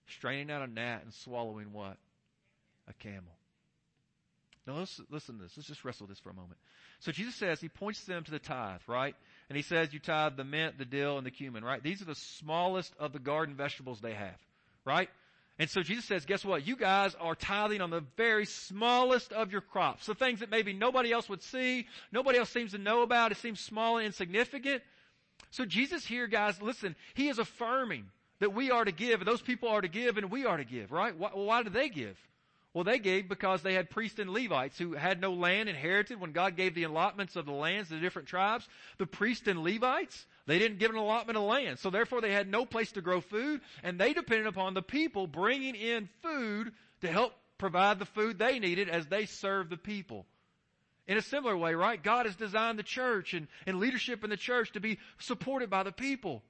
straining 0.08 0.52
out 0.52 0.62
a 0.62 0.68
gnat 0.68 1.04
and 1.04 1.14
swallowing 1.14 1.74
what? 1.74 1.98
A 2.88 2.94
camel. 2.94 3.34
Now 4.68 4.78
let's 4.78 5.00
listen 5.12 5.38
to 5.38 5.44
this. 5.44 5.54
Let's 5.56 5.68
just 5.68 5.86
wrestle 5.86 6.08
this 6.08 6.20
for 6.20 6.30
a 6.30 6.34
moment. 6.34 6.58
So 7.00 7.12
Jesus 7.12 7.36
says, 7.36 7.62
He 7.62 7.70
points 7.70 8.04
them 8.06 8.24
to 8.24 8.32
the 8.32 8.40
tithe, 8.40 8.82
right? 8.88 9.16
And 9.50 9.56
He 9.56 9.62
says, 9.62 9.94
you 9.94 10.00
tithe 10.00 10.38
the 10.38 10.44
mint, 10.44 10.78
the 10.78 10.86
dill, 10.86 11.18
and 11.18 11.26
the 11.26 11.32
cumin, 11.32 11.64
right? 11.64 11.84
These 11.84 12.02
are 12.02 12.06
the 12.06 12.16
smallest 12.16 12.94
of 13.00 13.14
the 13.14 13.20
garden 13.20 13.56
vegetables 13.56 14.02
they 14.02 14.14
have, 14.14 14.40
right? 14.86 15.10
And 15.58 15.70
so 15.70 15.84
Jesus 15.84 16.06
says, 16.06 16.26
guess 16.26 16.44
what? 16.44 16.68
You 16.68 16.76
guys 16.76 17.16
are 17.20 17.36
tithing 17.36 17.80
on 17.80 17.90
the 17.90 18.04
very 18.18 18.46
smallest 18.46 19.32
of 19.32 19.52
your 19.52 19.62
crops. 19.62 20.06
The 20.06 20.16
things 20.16 20.42
that 20.42 20.50
maybe 20.50 20.74
nobody 20.74 21.14
else 21.14 21.30
would 21.30 21.44
see, 21.44 21.88
nobody 22.12 22.40
else 22.40 22.50
seems 22.50 22.72
to 22.72 22.78
know 22.78 23.04
about. 23.04 23.32
It 23.32 23.38
seems 23.38 23.62
small 23.62 23.98
and 23.98 24.06
insignificant. 24.08 24.82
So 25.56 25.64
Jesus 25.64 26.06
here, 26.06 26.28
guys, 26.28 26.62
listen, 26.62 26.98
he 27.14 27.30
is 27.30 27.40
affirming 27.40 28.08
that 28.40 28.54
we 28.54 28.72
are 28.72 28.84
to 28.84 28.92
give, 28.92 29.22
and 29.22 29.28
those 29.28 29.42
people 29.42 29.70
are 29.70 29.80
to 29.80 29.88
give, 29.88 30.18
and 30.18 30.30
we 30.30 30.46
are 30.46 30.58
to 30.58 30.66
give, 30.66 30.92
right? 30.92 31.18
Why, 31.18 31.30
why 31.30 31.64
did 31.64 31.72
they 31.72 31.88
give? 31.88 32.18
Well, 32.74 32.84
they 32.84 33.00
gave 33.00 33.30
because 33.30 33.62
they 33.62 33.74
had 33.74 33.90
priests 33.90 34.20
and 34.20 34.32
Levites 34.32 34.78
who 34.78 34.96
had 34.96 35.22
no 35.22 35.32
land 35.32 35.70
inherited 35.70 36.20
when 36.20 36.34
God 36.34 36.58
gave 36.58 36.76
the 36.76 36.84
allotments 36.84 37.38
of 37.38 37.46
the 37.46 37.54
lands 37.54 37.88
to 37.88 37.96
the 37.96 38.02
different 38.02 38.28
tribes. 38.28 38.68
The 38.98 39.06
priests 39.06 39.48
and 39.48 39.64
Levites, 39.64 40.26
they 40.46 40.60
didn't 40.60 40.80
give 40.80 40.92
an 40.92 40.98
allotment 40.98 41.38
of 41.38 41.44
land. 41.44 41.80
So 41.80 41.90
therefore 41.90 42.20
they 42.20 42.34
had 42.34 42.52
no 42.52 42.66
place 42.66 42.92
to 42.92 43.02
grow 43.02 43.22
food 43.22 43.62
and 43.82 43.98
they 43.98 44.12
depended 44.12 44.48
upon 44.48 44.74
the 44.74 44.82
people 44.82 45.26
bringing 45.26 45.76
in 45.76 46.10
food 46.22 46.74
to 47.00 47.08
help 47.08 47.32
provide 47.58 47.98
the 47.98 48.06
food 48.06 48.38
they 48.38 48.60
needed 48.60 48.90
as 48.90 49.08
they 49.08 49.26
served 49.26 49.70
the 49.70 49.78
people. 49.78 50.26
In 51.08 51.18
a 51.18 51.22
similar 51.22 51.56
way, 51.56 51.76
right? 51.76 52.02
God 52.02 52.26
has 52.26 52.36
designed 52.36 52.80
the 52.80 52.84
church 52.84 53.34
and, 53.34 53.48
and 53.68 53.80
leadership 53.80 54.24
in 54.24 54.32
the 54.32 54.38
church 54.38 54.72
to 54.72 54.80
be 54.80 54.98
supported 55.20 55.70
by 55.70 55.84
the 55.84 55.92
people. 55.92 56.42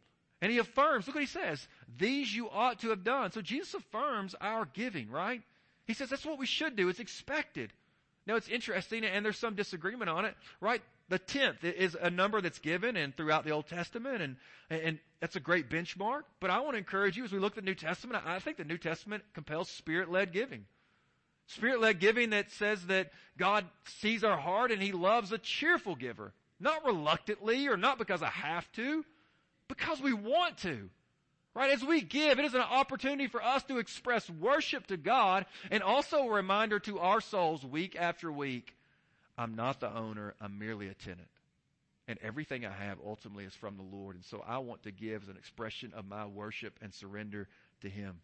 And 0.42 0.52
he 0.52 0.60
affirms, 0.60 1.08
look 1.08 1.16
what 1.16 1.22
he 1.22 1.28
says, 1.28 1.68
these 1.98 2.34
you 2.34 2.50
ought 2.50 2.80
to 2.80 2.90
have 2.90 3.04
done. 3.04 3.32
So 3.32 3.42
Jesus 3.42 3.74
affirms 3.74 4.36
our 4.40 4.66
giving, 4.74 5.10
right? 5.10 5.42
He 5.86 5.94
says 5.94 6.10
that's 6.10 6.26
what 6.26 6.40
we 6.40 6.46
should 6.46 6.76
do. 6.76 6.88
It's 6.88 7.00
expected. 7.00 7.74
Now 8.28 8.36
it's 8.36 8.48
interesting, 8.48 9.04
and 9.04 9.26
there's 9.26 9.38
some 9.38 9.56
disagreement 9.56 10.10
on 10.10 10.26
it, 10.26 10.36
right? 10.60 10.82
The 11.10 11.20
tenth 11.20 11.64
is 11.64 11.96
a 12.00 12.10
number 12.10 12.42
that's 12.42 12.60
given 12.60 12.98
and 12.98 13.16
throughout 13.16 13.44
the 13.44 13.52
Old 13.52 13.68
Testament, 13.68 14.22
and, 14.22 14.38
and 14.70 15.00
that's 15.20 15.36
a 15.36 15.40
great 15.40 15.70
benchmark. 15.70 16.22
But 16.40 16.50
I 16.50 16.62
want 16.62 16.74
to 16.74 16.80
encourage 16.80 17.18
you 17.18 17.24
as 17.24 17.32
we 17.32 17.40
look 17.40 17.54
at 17.54 17.64
the 17.64 17.70
New 17.70 17.76
Testament, 17.76 18.24
I 18.26 18.40
think 18.40 18.58
the 18.58 18.64
New 18.64 18.78
Testament 18.78 19.24
compels 19.34 19.70
spirit-led 19.70 20.32
giving. 20.32 20.66
Spirit 21.48 21.80
led 21.80 22.00
giving 22.00 22.32
that 22.32 22.52
says 22.52 22.86
that 22.88 23.12
God 23.38 23.66
sees 24.00 24.24
our 24.24 24.38
heart 24.38 24.72
and 24.72 24.82
He 24.82 24.92
loves 24.92 25.32
a 25.32 25.38
cheerful 25.38 25.96
giver. 25.96 26.34
Not 26.60 26.86
reluctantly 26.86 27.68
or 27.68 27.78
not 27.78 27.98
because 27.98 28.22
I 28.22 28.30
have 28.30 28.72
to, 28.74 29.04
because 29.68 30.02
we 30.02 30.14
want 30.14 30.58
to. 30.60 30.90
Right? 31.54 31.72
As 31.72 31.84
we 31.84 32.02
give, 32.02 32.38
it 32.38 32.46
is 32.46 32.54
an 32.54 32.62
opportunity 32.62 33.28
for 33.28 33.42
us 33.42 33.64
to 33.64 33.78
express 33.78 34.30
worship 34.30 34.88
to 34.88 34.98
God 34.98 35.46
and 35.72 35.84
also 35.84 36.24
a 36.24 36.32
reminder 36.32 36.80
to 36.80 37.00
our 37.00 37.22
souls 37.22 37.64
week 37.64 37.96
after 37.98 38.30
week. 38.30 38.76
I'm 39.38 39.56
not 39.56 39.80
the 39.80 39.94
owner, 39.94 40.34
I'm 40.42 40.60
merely 40.60 40.88
a 40.88 40.94
tenant. 40.94 41.30
And 42.08 42.20
everything 42.22 42.66
I 42.66 42.72
have 42.72 42.98
ultimately 43.06 43.46
is 43.46 43.54
from 43.54 43.78
the 43.78 43.84
Lord. 43.84 44.16
And 44.16 44.26
so 44.26 44.44
I 44.46 44.58
want 44.60 44.84
to 44.84 44.92
give 44.92 45.24
as 45.24 45.30
an 45.30 45.38
expression 45.38 45.94
of 45.96 46.06
my 46.06 46.26
worship 46.26 46.78
and 46.82 46.94
surrender 46.94 47.48
to 47.82 47.90
Him. 47.90 48.20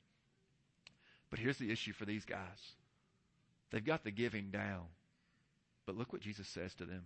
But 1.30 1.40
here's 1.40 1.58
the 1.58 1.72
issue 1.72 1.94
for 1.94 2.06
these 2.06 2.26
guys 2.26 2.76
They've 3.72 3.84
got 3.84 4.04
the 4.04 4.12
giving 4.12 4.52
down. 4.52 4.84
But 5.86 5.98
look 5.98 6.14
what 6.14 6.22
Jesus 6.22 6.48
says 6.48 6.74
to 6.76 6.86
them. 6.86 7.06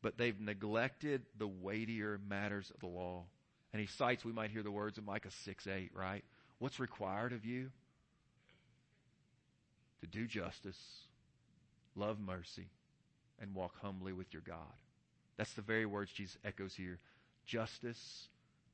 but 0.00 0.16
they've 0.16 0.40
neglected 0.40 1.22
the 1.36 1.46
weightier 1.48 2.20
matters 2.28 2.70
of 2.72 2.80
the 2.80 2.86
law. 2.86 3.24
And 3.72 3.80
he 3.80 3.86
cites, 3.86 4.24
we 4.24 4.32
might 4.32 4.50
hear 4.50 4.62
the 4.62 4.70
words 4.70 4.96
of 4.96 5.04
Micah 5.04 5.30
6 5.30 5.66
8, 5.66 5.90
right? 5.94 6.24
What's 6.58 6.80
required 6.80 7.32
of 7.32 7.44
you? 7.44 7.70
To 10.00 10.06
do 10.06 10.26
justice, 10.26 10.78
love 11.96 12.20
mercy, 12.20 12.68
and 13.40 13.54
walk 13.54 13.74
humbly 13.82 14.12
with 14.12 14.32
your 14.32 14.42
God. 14.42 14.56
That's 15.36 15.52
the 15.54 15.62
very 15.62 15.86
words 15.86 16.12
Jesus 16.12 16.38
echoes 16.44 16.74
here 16.74 16.98
justice, 17.44 18.28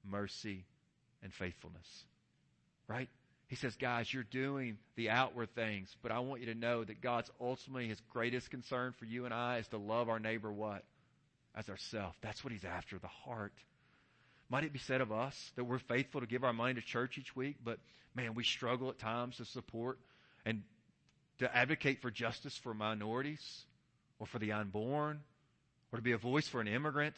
mercy, 0.04 0.64
and 1.22 1.32
faithfulness. 1.32 2.04
Right? 2.86 3.08
He 3.54 3.60
says, 3.60 3.76
guys, 3.76 4.12
you're 4.12 4.24
doing 4.24 4.78
the 4.96 5.10
outward 5.10 5.54
things, 5.54 5.88
but 6.02 6.10
I 6.10 6.18
want 6.18 6.40
you 6.40 6.52
to 6.52 6.56
know 6.56 6.82
that 6.82 7.00
God's 7.00 7.30
ultimately 7.40 7.86
his 7.86 8.00
greatest 8.12 8.50
concern 8.50 8.92
for 8.98 9.04
you 9.04 9.26
and 9.26 9.32
I 9.32 9.58
is 9.58 9.68
to 9.68 9.76
love 9.76 10.08
our 10.08 10.18
neighbor 10.18 10.52
what? 10.52 10.82
As 11.54 11.68
ourself. 11.68 12.16
That's 12.20 12.42
what 12.42 12.52
he's 12.52 12.64
after, 12.64 12.98
the 12.98 13.06
heart. 13.06 13.52
Might 14.50 14.64
it 14.64 14.72
be 14.72 14.80
said 14.80 15.00
of 15.00 15.12
us 15.12 15.52
that 15.54 15.62
we're 15.62 15.78
faithful 15.78 16.20
to 16.20 16.26
give 16.26 16.42
our 16.42 16.52
money 16.52 16.74
to 16.74 16.80
church 16.80 17.16
each 17.16 17.36
week, 17.36 17.58
but 17.64 17.78
man, 18.16 18.34
we 18.34 18.42
struggle 18.42 18.90
at 18.90 18.98
times 18.98 19.36
to 19.36 19.44
support 19.44 20.00
and 20.44 20.64
to 21.38 21.56
advocate 21.56 22.02
for 22.02 22.10
justice 22.10 22.58
for 22.58 22.74
minorities 22.74 23.66
or 24.18 24.26
for 24.26 24.40
the 24.40 24.50
unborn 24.50 25.20
or 25.92 25.98
to 25.98 26.02
be 26.02 26.10
a 26.10 26.18
voice 26.18 26.48
for 26.48 26.60
an 26.60 26.66
immigrant, 26.66 27.14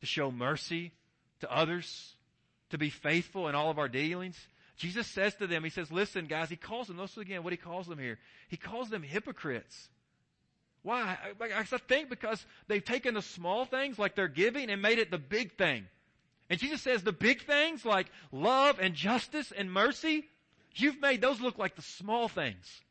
to 0.00 0.06
show 0.06 0.30
mercy 0.30 0.92
to 1.40 1.50
others, 1.50 2.14
to 2.68 2.76
be 2.76 2.90
faithful 2.90 3.48
in 3.48 3.54
all 3.54 3.70
of 3.70 3.78
our 3.78 3.88
dealings. 3.88 4.36
Jesus 4.76 5.06
says 5.06 5.34
to 5.36 5.46
them, 5.46 5.64
He 5.64 5.70
says, 5.70 5.90
listen, 5.90 6.26
guys, 6.26 6.48
He 6.50 6.56
calls 6.56 6.88
them, 6.88 6.96
notice 6.96 7.16
again 7.16 7.42
what 7.42 7.52
He 7.52 7.56
calls 7.56 7.86
them 7.86 7.98
here. 7.98 8.18
He 8.48 8.56
calls 8.56 8.90
them 8.90 9.02
hypocrites. 9.02 9.88
Why? 10.82 11.18
I, 11.40 11.44
I 11.58 11.64
think 11.64 12.10
because 12.10 12.44
they've 12.68 12.84
taken 12.84 13.14
the 13.14 13.22
small 13.22 13.64
things 13.64 13.98
like 13.98 14.14
they're 14.14 14.28
giving 14.28 14.70
and 14.70 14.80
made 14.80 14.98
it 14.98 15.10
the 15.10 15.18
big 15.18 15.56
thing. 15.56 15.86
And 16.48 16.60
Jesus 16.60 16.80
says 16.82 17.02
the 17.02 17.12
big 17.12 17.42
things 17.42 17.84
like 17.84 18.06
love 18.30 18.78
and 18.78 18.94
justice 18.94 19.52
and 19.56 19.72
mercy, 19.72 20.24
you've 20.74 21.00
made 21.00 21.20
those 21.20 21.40
look 21.40 21.58
like 21.58 21.74
the 21.74 21.82
small 21.82 22.28
things. 22.28 22.82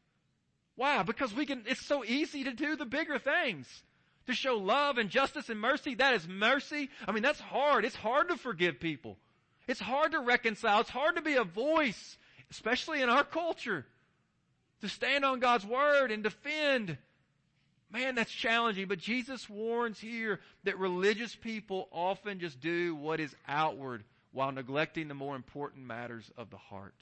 Why? 0.75 1.03
Because 1.03 1.33
we 1.33 1.45
can, 1.45 1.63
it's 1.67 1.85
so 1.85 2.03
easy 2.03 2.43
to 2.43 2.51
do 2.51 2.75
the 2.75 2.85
bigger 2.85 3.17
things. 3.17 3.67
To 4.27 4.33
show 4.33 4.55
love 4.55 4.97
and 4.97 5.09
justice 5.09 5.49
and 5.49 5.59
mercy, 5.59 5.95
that 5.95 6.15
is 6.15 6.27
mercy. 6.27 6.89
I 7.07 7.11
mean, 7.11 7.23
that's 7.23 7.39
hard. 7.39 7.85
It's 7.85 7.95
hard 7.95 8.29
to 8.29 8.37
forgive 8.37 8.79
people. 8.79 9.17
It's 9.67 9.79
hard 9.79 10.11
to 10.11 10.19
reconcile. 10.19 10.81
It's 10.81 10.89
hard 10.89 11.15
to 11.15 11.21
be 11.21 11.35
a 11.35 11.43
voice, 11.43 12.17
especially 12.51 13.01
in 13.01 13.09
our 13.09 13.23
culture. 13.23 13.85
To 14.81 14.89
stand 14.89 15.25
on 15.25 15.39
God's 15.39 15.65
word 15.65 16.11
and 16.11 16.21
defend. 16.21 16.97
Man, 17.91 18.15
that's 18.15 18.31
challenging. 18.31 18.87
But 18.87 18.99
Jesus 18.99 19.49
warns 19.49 19.99
here 19.99 20.39
that 20.63 20.77
religious 20.77 21.35
people 21.35 21.87
often 21.91 22.39
just 22.39 22.59
do 22.59 22.95
what 22.95 23.19
is 23.19 23.35
outward 23.47 24.03
while 24.31 24.51
neglecting 24.51 25.07
the 25.07 25.13
more 25.13 25.35
important 25.35 25.85
matters 25.85 26.29
of 26.37 26.49
the 26.49 26.57
heart. 26.57 26.95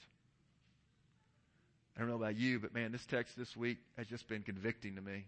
I 1.96 2.00
don't 2.00 2.08
know 2.08 2.16
about 2.16 2.36
you, 2.36 2.58
but 2.58 2.74
man, 2.74 2.92
this 2.92 3.06
text 3.06 3.36
this 3.36 3.56
week 3.56 3.78
has 3.96 4.06
just 4.06 4.28
been 4.28 4.42
convicting 4.42 4.96
to 4.96 5.00
me. 5.00 5.26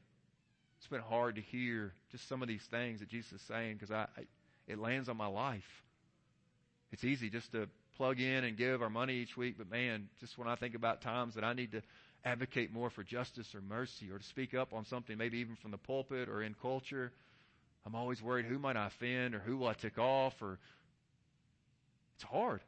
It's 0.79 0.87
been 0.88 1.01
hard 1.01 1.37
to 1.37 1.40
hear 1.40 1.92
just 2.11 2.29
some 2.29 2.42
of 2.42 2.49
these 2.49 2.62
things 2.62 3.01
that 3.01 3.09
Jesus 3.09 3.33
is 3.33 3.40
saying 3.42 3.75
because 3.75 3.90
I, 3.90 4.07
I, 4.16 4.27
it 4.66 4.79
lands 4.79 5.09
on 5.09 5.16
my 5.16 5.27
life. 5.27 5.85
It's 6.96 7.04
easy 7.04 7.28
just 7.28 7.52
to 7.52 7.68
plug 7.98 8.20
in 8.20 8.42
and 8.44 8.56
give 8.56 8.80
our 8.80 8.88
money 8.88 9.16
each 9.16 9.37
week, 9.37 9.56
but 9.59 9.70
man, 9.70 10.09
just 10.18 10.38
when 10.38 10.48
I 10.48 10.54
think 10.54 10.74
about 10.74 11.02
times 11.02 11.35
that 11.35 11.44
I 11.44 11.52
need 11.52 11.72
to 11.72 11.82
advocate 12.24 12.72
more 12.72 12.88
for 12.88 13.02
justice 13.02 13.54
or 13.54 13.61
mercy 13.61 14.11
or 14.11 14.16
to 14.16 14.24
speak 14.24 14.54
up 14.54 14.72
on 14.72 14.87
something, 14.87 15.18
maybe 15.18 15.37
even 15.40 15.56
from 15.56 15.72
the 15.72 15.76
pulpit 15.76 16.30
or 16.30 16.42
in 16.42 16.54
culture, 16.62 17.12
I'm 17.85 17.94
always 17.94 18.22
worried 18.22 18.46
who 18.46 18.59
might 18.59 18.78
I 18.78 18.87
offend 18.87 19.35
or 19.35 19.40
who 19.40 19.59
will 19.59 19.66
I 19.66 19.74
tick 19.74 19.98
off 19.98 20.40
or 20.40 20.59
it's 22.14 22.24
hard. 22.24 22.62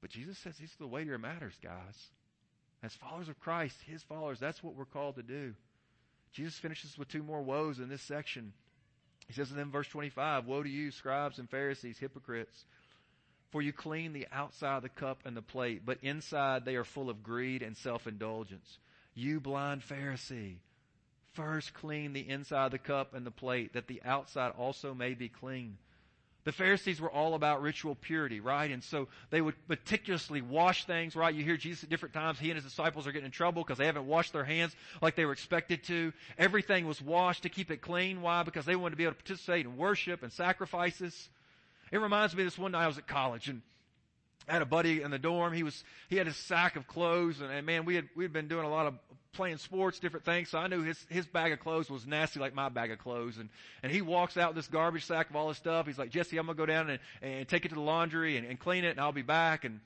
But 0.00 0.08
Jesus 0.08 0.38
says 0.38 0.56
these 0.56 0.72
are 0.72 0.84
the 0.84 0.86
weightier 0.86 1.18
matters, 1.18 1.58
guys. 1.62 2.08
As 2.82 2.94
followers 2.94 3.28
of 3.28 3.38
Christ, 3.38 3.76
His 3.86 4.02
followers, 4.04 4.40
that's 4.40 4.62
what 4.62 4.76
we're 4.76 4.86
called 4.86 5.16
to 5.16 5.22
do. 5.22 5.52
Jesus 6.32 6.54
finishes 6.54 6.96
with 6.96 7.08
two 7.08 7.22
more 7.22 7.42
woes 7.42 7.80
in 7.80 7.90
this 7.90 8.00
section. 8.00 8.54
He 9.30 9.34
says 9.34 9.52
in 9.52 9.56
them, 9.56 9.70
verse 9.70 9.86
25, 9.86 10.46
Woe 10.46 10.64
to 10.64 10.68
you, 10.68 10.90
scribes 10.90 11.38
and 11.38 11.48
Pharisees, 11.48 12.00
hypocrites! 12.00 12.64
For 13.52 13.62
you 13.62 13.72
clean 13.72 14.12
the 14.12 14.26
outside 14.32 14.78
of 14.78 14.82
the 14.82 14.88
cup 14.88 15.20
and 15.24 15.36
the 15.36 15.42
plate, 15.42 15.82
but 15.86 15.98
inside 16.02 16.64
they 16.64 16.74
are 16.74 16.82
full 16.82 17.08
of 17.08 17.22
greed 17.22 17.62
and 17.62 17.76
self-indulgence. 17.76 18.78
You 19.14 19.38
blind 19.38 19.82
Pharisee, 19.82 20.56
first 21.34 21.74
clean 21.74 22.12
the 22.12 22.28
inside 22.28 22.66
of 22.66 22.70
the 22.72 22.78
cup 22.78 23.14
and 23.14 23.24
the 23.24 23.30
plate, 23.30 23.74
that 23.74 23.86
the 23.86 24.02
outside 24.04 24.50
also 24.58 24.94
may 24.94 25.14
be 25.14 25.28
clean. 25.28 25.78
The 26.44 26.52
Pharisees 26.52 27.00
were 27.00 27.10
all 27.10 27.34
about 27.34 27.60
ritual 27.60 27.94
purity, 27.94 28.40
right? 28.40 28.70
And 28.70 28.82
so 28.82 29.08
they 29.28 29.42
would 29.42 29.54
meticulously 29.68 30.40
wash 30.40 30.86
things, 30.86 31.14
right? 31.14 31.34
You 31.34 31.44
hear 31.44 31.58
Jesus 31.58 31.84
at 31.84 31.90
different 31.90 32.14
times, 32.14 32.38
he 32.38 32.50
and 32.50 32.56
his 32.56 32.64
disciples 32.64 33.06
are 33.06 33.12
getting 33.12 33.26
in 33.26 33.30
trouble 33.30 33.62
because 33.62 33.76
they 33.76 33.86
haven't 33.86 34.06
washed 34.06 34.32
their 34.32 34.44
hands 34.44 34.74
like 35.02 35.16
they 35.16 35.26
were 35.26 35.32
expected 35.32 35.84
to. 35.84 36.12
Everything 36.38 36.86
was 36.86 37.02
washed 37.02 37.42
to 37.42 37.50
keep 37.50 37.70
it 37.70 37.82
clean. 37.82 38.22
Why? 38.22 38.42
Because 38.42 38.64
they 38.64 38.74
wanted 38.76 38.92
to 38.92 38.96
be 38.96 39.04
able 39.04 39.14
to 39.14 39.22
participate 39.22 39.66
in 39.66 39.76
worship 39.76 40.22
and 40.22 40.32
sacrifices. 40.32 41.28
It 41.92 41.98
reminds 41.98 42.34
me 42.34 42.42
of 42.42 42.46
this 42.46 42.58
one 42.58 42.72
night 42.72 42.84
I 42.84 42.86
was 42.86 42.98
at 42.98 43.06
college 43.06 43.48
and 43.48 43.60
I 44.50 44.54
had 44.54 44.62
a 44.62 44.66
buddy 44.66 45.02
in 45.02 45.10
the 45.10 45.18
dorm. 45.18 45.52
He 45.52 45.62
was, 45.62 45.84
he 46.08 46.16
had 46.16 46.26
his 46.26 46.36
sack 46.36 46.76
of 46.76 46.86
clothes 46.86 47.40
and, 47.40 47.50
and 47.50 47.64
man, 47.64 47.84
we 47.84 47.94
had, 47.94 48.08
we 48.16 48.24
had 48.24 48.32
been 48.32 48.48
doing 48.48 48.64
a 48.64 48.68
lot 48.68 48.86
of 48.86 48.94
playing 49.32 49.58
sports, 49.58 50.00
different 50.00 50.24
things. 50.24 50.48
So 50.48 50.58
I 50.58 50.66
knew 50.66 50.82
his, 50.82 50.98
his 51.08 51.26
bag 51.26 51.52
of 51.52 51.60
clothes 51.60 51.88
was 51.88 52.06
nasty 52.06 52.40
like 52.40 52.54
my 52.54 52.68
bag 52.68 52.90
of 52.90 52.98
clothes. 52.98 53.38
And, 53.38 53.48
and 53.82 53.92
he 53.92 54.02
walks 54.02 54.36
out 54.36 54.50
with 54.50 54.56
this 54.56 54.66
garbage 54.66 55.04
sack 55.04 55.30
of 55.30 55.36
all 55.36 55.48
his 55.48 55.56
stuff. 55.56 55.86
He's 55.86 55.98
like, 55.98 56.10
Jesse, 56.10 56.36
I'm 56.36 56.46
going 56.46 56.56
to 56.56 56.60
go 56.62 56.66
down 56.66 56.90
and, 56.90 57.00
and 57.22 57.48
take 57.48 57.64
it 57.64 57.68
to 57.68 57.76
the 57.76 57.80
laundry 57.80 58.36
and, 58.36 58.46
and 58.46 58.58
clean 58.58 58.84
it 58.84 58.90
and 58.90 59.00
I'll 59.00 59.12
be 59.12 59.22
back. 59.22 59.64
And 59.64 59.80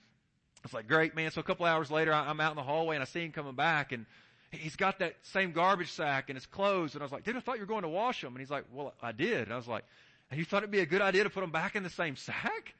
it's 0.64 0.72
like, 0.72 0.88
great, 0.88 1.14
man. 1.14 1.30
So 1.30 1.40
a 1.40 1.44
couple 1.44 1.66
hours 1.66 1.90
later, 1.90 2.12
I'm 2.12 2.40
out 2.40 2.52
in 2.52 2.56
the 2.56 2.62
hallway 2.62 2.96
and 2.96 3.02
I 3.02 3.06
see 3.06 3.24
him 3.24 3.32
coming 3.32 3.54
back 3.54 3.92
and 3.92 4.06
he's 4.50 4.76
got 4.76 5.00
that 5.00 5.14
same 5.22 5.52
garbage 5.52 5.92
sack 5.92 6.30
and 6.30 6.36
his 6.36 6.46
clothes. 6.46 6.94
And 6.94 7.02
I 7.02 7.04
was 7.04 7.12
like, 7.12 7.24
dude, 7.24 7.36
I 7.36 7.40
thought 7.40 7.56
you 7.56 7.62
were 7.62 7.66
going 7.66 7.82
to 7.82 7.88
wash 7.88 8.22
them. 8.22 8.32
And 8.32 8.40
he's 8.40 8.50
like, 8.50 8.64
well, 8.72 8.94
I 9.02 9.12
did. 9.12 9.42
And 9.42 9.52
I 9.52 9.56
was 9.56 9.68
like, 9.68 9.84
and 10.30 10.38
you 10.38 10.44
thought 10.44 10.58
it'd 10.62 10.70
be 10.70 10.80
a 10.80 10.86
good 10.86 11.02
idea 11.02 11.24
to 11.24 11.30
put 11.30 11.42
them 11.42 11.50
back 11.50 11.76
in 11.76 11.82
the 11.82 11.90
same 11.90 12.16
sack? 12.16 12.74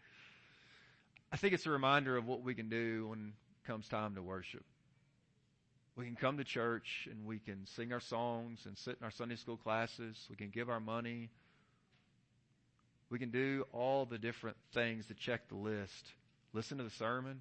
I 1.34 1.36
think 1.36 1.52
it's 1.52 1.66
a 1.66 1.70
reminder 1.70 2.16
of 2.16 2.28
what 2.28 2.44
we 2.44 2.54
can 2.54 2.68
do 2.68 3.08
when 3.08 3.32
comes 3.66 3.88
time 3.88 4.14
to 4.14 4.22
worship. 4.22 4.62
We 5.96 6.04
can 6.04 6.14
come 6.14 6.36
to 6.36 6.44
church 6.44 7.08
and 7.10 7.26
we 7.26 7.40
can 7.40 7.66
sing 7.74 7.92
our 7.92 7.98
songs 7.98 8.60
and 8.66 8.78
sit 8.78 8.98
in 9.00 9.04
our 9.04 9.10
Sunday 9.10 9.34
school 9.34 9.56
classes. 9.56 10.16
We 10.30 10.36
can 10.36 10.50
give 10.50 10.70
our 10.70 10.78
money. 10.78 11.30
We 13.10 13.18
can 13.18 13.32
do 13.32 13.64
all 13.72 14.06
the 14.06 14.16
different 14.16 14.56
things 14.74 15.06
to 15.06 15.14
check 15.14 15.48
the 15.48 15.56
list. 15.56 16.06
Listen 16.52 16.78
to 16.78 16.84
the 16.84 16.90
sermon, 16.90 17.40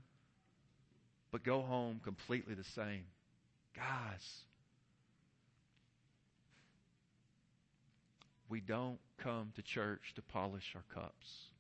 but 1.32 1.44
go 1.44 1.62
home 1.62 2.02
completely 2.04 2.56
the 2.56 2.64
same. 2.64 3.04
Guys, 3.76 4.28
we 8.50 8.60
don't 8.60 8.98
come 9.20 9.52
to 9.56 9.62
church 9.62 10.14
to 10.16 10.24
polish 10.24 10.74
our 10.76 10.84
cups. 10.96 11.53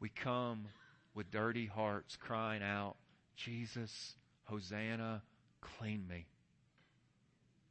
We 0.00 0.08
come 0.08 0.66
with 1.14 1.30
dirty 1.30 1.66
hearts 1.66 2.16
crying 2.16 2.62
out, 2.62 2.96
Jesus, 3.36 4.14
Hosanna, 4.44 5.22
clean 5.60 6.06
me. 6.08 6.26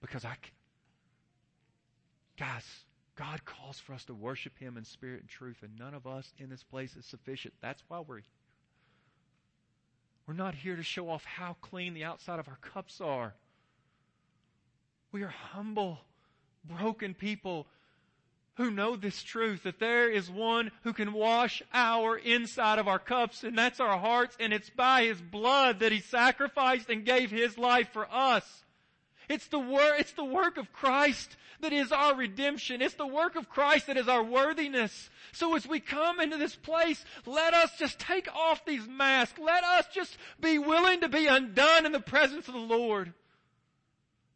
Because 0.01 0.25
I, 0.25 0.35
guys, 2.37 2.63
God 3.15 3.45
calls 3.45 3.79
for 3.79 3.93
us 3.93 4.05
to 4.05 4.13
worship 4.13 4.57
Him 4.59 4.77
in 4.77 4.83
spirit 4.83 5.21
and 5.21 5.29
truth, 5.29 5.57
and 5.63 5.77
none 5.77 5.93
of 5.93 6.05
us 6.05 6.33
in 6.37 6.49
this 6.49 6.63
place 6.63 6.95
is 6.95 7.05
sufficient. 7.05 7.53
That's 7.61 7.83
why 7.87 7.99
we're 7.99 8.21
We're 10.27 10.33
not 10.33 10.53
here 10.55 10.75
to 10.75 10.83
show 10.83 11.09
off 11.09 11.23
how 11.23 11.55
clean 11.61 11.93
the 11.93 12.03
outside 12.03 12.39
of 12.39 12.47
our 12.47 12.59
cups 12.61 12.99
are. 13.01 13.33
We 15.11 15.23
are 15.23 15.33
humble, 15.53 15.99
broken 16.65 17.13
people 17.13 17.65
who 18.58 18.72
know 18.72 18.96
this 18.96 19.24
truth 19.24 19.63
that 19.63 19.80
there 19.80 20.10
is 20.10 20.30
one 20.30 20.72
who 20.84 20.91
can 20.91 21.13
wash 21.13 21.62
our 21.74 22.17
inside 22.17 22.80
of 22.80 22.88
our 22.88 23.00
cups 23.00 23.43
and 23.43 23.58
that's 23.58 23.80
our 23.80 23.98
hearts 23.98 24.36
and 24.39 24.52
it's 24.52 24.70
by 24.70 25.04
his 25.04 25.22
blood 25.22 25.80
that 25.80 25.91
he 25.91 26.00
sacrificed 26.00 26.89
and 26.89 27.06
gave 27.06 27.32
his 27.32 27.58
life 27.58 27.89
for 27.93 28.08
us. 28.12 28.63
It's 29.30 29.48
the 29.48 29.60
work, 29.60 30.00
it's 30.00 30.13
the 30.13 30.26
work 30.26 30.58
of 30.58 30.74
Christ 30.74 31.36
that 31.62 31.74
is 31.74 31.91
our 31.91 32.15
redemption. 32.15 32.82
It's 32.82 32.93
the 32.96 33.08
work 33.08 33.36
of 33.36 33.50
Christ 33.50 33.88
that 33.88 33.98
is 33.98 34.08
our 34.08 34.24
worthiness. 34.24 35.10
So 35.32 35.56
as 35.56 35.67
we 35.67 35.80
come 35.80 36.20
into 36.20 36.38
this 36.38 36.56
place, 36.56 37.04
let 37.26 37.54
us 37.54 37.72
just 37.78 38.00
take 38.00 38.28
off 38.34 38.65
these 38.65 38.88
masks. 38.88 39.39
Let 39.39 39.63
us 39.63 39.86
just 39.93 40.17
be 40.39 40.58
willing 40.58 41.02
to 41.02 41.10
be 41.10 41.28
undone 41.28 41.86
in 41.86 41.91
the 41.91 42.00
presence 42.00 42.48
of 42.48 42.54
the 42.54 42.60
Lord. 42.60 43.13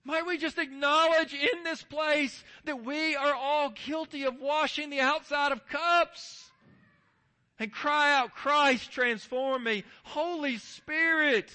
Might 0.04 0.26
we 0.26 0.38
just 0.38 0.58
acknowledge 0.58 1.34
in 1.34 1.64
this 1.64 1.84
place 1.84 2.44
that 2.66 2.84
we 2.84 3.16
are 3.16 3.36
all 3.36 3.74
guilty 3.86 4.24
of 4.24 4.40
washing 4.40 4.90
the 4.90 5.00
outside 5.00 5.52
of 5.52 5.68
cups 5.68 6.50
and 7.60 7.72
cry 7.72 8.18
out, 8.18 8.34
Christ, 8.34 8.92
transform 8.92 9.64
me. 9.64 9.84
Holy 10.04 10.58
Spirit, 10.58 11.52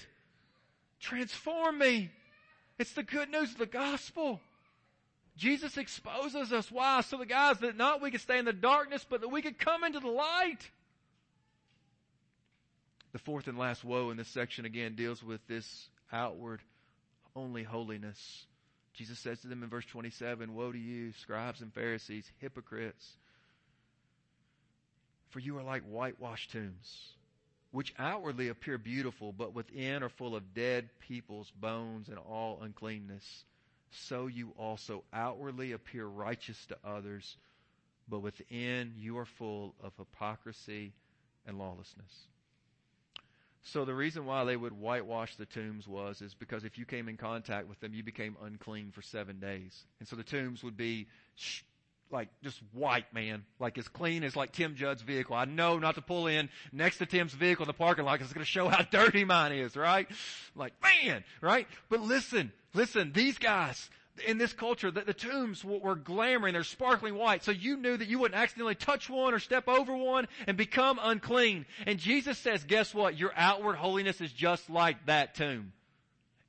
transform 1.01 1.79
me. 1.79 2.09
It's 2.79 2.93
the 2.93 3.03
good 3.03 3.29
news 3.29 3.51
of 3.51 3.57
the 3.57 3.65
gospel. 3.65 4.39
Jesus 5.35 5.77
exposes 5.77 6.53
us. 6.53 6.71
Why? 6.71 7.01
So 7.01 7.17
the 7.17 7.25
guys 7.25 7.59
that 7.59 7.75
not 7.75 8.01
we 8.01 8.11
could 8.11 8.21
stay 8.21 8.39
in 8.39 8.45
the 8.45 8.53
darkness, 8.53 9.05
but 9.07 9.19
that 9.21 9.27
we 9.27 9.41
could 9.41 9.59
come 9.59 9.83
into 9.83 9.99
the 9.99 10.07
light. 10.07 10.71
The 13.11 13.19
fourth 13.19 13.47
and 13.47 13.57
last 13.57 13.83
woe 13.83 14.09
in 14.09 14.17
this 14.17 14.29
section 14.29 14.63
again 14.63 14.95
deals 14.95 15.21
with 15.21 15.45
this 15.47 15.89
outward 16.11 16.61
only 17.37 17.63
holiness. 17.63 18.45
Jesus 18.93 19.19
says 19.19 19.39
to 19.41 19.47
them 19.47 19.63
in 19.63 19.69
verse 19.69 19.85
27, 19.85 20.53
Woe 20.53 20.71
to 20.71 20.77
you, 20.77 21.13
scribes 21.21 21.61
and 21.61 21.73
Pharisees, 21.73 22.29
hypocrites! 22.39 23.15
For 25.29 25.39
you 25.39 25.57
are 25.57 25.63
like 25.63 25.83
whitewashed 25.83 26.51
tombs, 26.51 27.13
which 27.71 27.93
outwardly 27.99 28.47
appear 28.47 28.77
beautiful, 28.77 29.31
but 29.31 29.53
within 29.53 30.01
are 30.01 30.09
full 30.09 30.35
of 30.35 30.53
dead 30.55 30.89
people's 30.99 31.51
bones 31.51 32.09
and 32.09 32.17
all 32.17 32.59
uncleanness. 32.61 33.45
So 33.91 34.27
you 34.27 34.53
also 34.57 35.03
outwardly 35.13 35.73
appear 35.73 36.05
righteous 36.05 36.65
to 36.67 36.77
others, 36.83 37.37
but 38.09 38.19
within 38.19 38.93
you 38.97 39.17
are 39.17 39.25
full 39.25 39.75
of 39.83 39.93
hypocrisy 39.97 40.93
and 41.45 41.59
lawlessness. 41.59 42.27
So 43.63 43.83
the 43.85 43.93
reason 43.93 44.25
why 44.25 44.43
they 44.45 44.55
would 44.55 44.73
whitewash 44.73 45.35
the 45.35 45.45
tombs 45.45 45.87
was 45.87 46.21
is 46.21 46.33
because 46.33 46.63
if 46.63 46.77
you 46.77 46.85
came 46.85 47.09
in 47.09 47.17
contact 47.17 47.67
with 47.67 47.79
them, 47.79 47.93
you 47.93 48.03
became 48.03 48.37
unclean 48.43 48.91
for 48.91 49.01
seven 49.01 49.39
days. 49.39 49.83
And 49.99 50.07
so 50.07 50.15
the 50.15 50.23
tombs 50.23 50.63
would 50.63 50.77
be 50.77 51.07
sh- 51.35 51.63
like 52.11 52.29
just 52.43 52.59
white, 52.71 53.13
man, 53.13 53.43
like 53.59 53.77
as 53.77 53.87
clean 53.87 54.23
as 54.23 54.35
like 54.35 54.53
Tim 54.53 54.75
Judd's 54.75 55.01
vehicle. 55.01 55.35
I 55.35 55.45
know 55.45 55.79
not 55.79 55.95
to 55.95 56.01
pull 56.01 56.27
in 56.27 56.49
next 56.71 56.97
to 56.99 57.05
Tim's 57.05 57.33
vehicle 57.33 57.63
in 57.63 57.67
the 57.67 57.73
parking 57.73 58.05
lot 58.05 58.13
because 58.13 58.27
it's 58.27 58.33
going 58.33 58.45
to 58.45 58.49
show 58.49 58.69
how 58.69 58.83
dirty 58.91 59.25
mine 59.25 59.51
is, 59.51 59.75
right? 59.75 60.07
Like, 60.55 60.73
man, 60.81 61.23
right? 61.41 61.67
But 61.89 62.01
listen, 62.01 62.51
listen, 62.73 63.11
these 63.13 63.37
guys, 63.37 63.89
in 64.25 64.37
this 64.37 64.53
culture, 64.53 64.91
the, 64.91 65.01
the 65.01 65.13
tombs 65.13 65.63
were, 65.63 65.79
were 65.79 65.95
glamoring, 65.95 66.53
they're 66.53 66.63
sparkling 66.63 67.15
white, 67.15 67.43
so 67.43 67.51
you 67.51 67.77
knew 67.77 67.97
that 67.97 68.07
you 68.07 68.19
wouldn't 68.19 68.39
accidentally 68.39 68.75
touch 68.75 69.09
one 69.09 69.33
or 69.33 69.39
step 69.39 69.67
over 69.67 69.95
one 69.95 70.27
and 70.47 70.57
become 70.57 70.99
unclean. 71.01 71.65
And 71.85 71.99
Jesus 71.99 72.37
says, 72.37 72.63
guess 72.63 72.93
what? 72.93 73.17
Your 73.17 73.31
outward 73.35 73.75
holiness 73.75 74.21
is 74.21 74.31
just 74.31 74.69
like 74.69 75.05
that 75.05 75.35
tomb. 75.35 75.73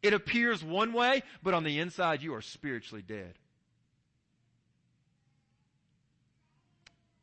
It 0.03 0.15
appears 0.15 0.63
one 0.63 0.93
way, 0.93 1.23
but 1.43 1.55
on 1.55 1.65
the 1.65 1.81
inside 1.81 2.23
you 2.23 2.35
are 2.35 2.43
spiritually 2.43 3.03
dead. 3.03 3.35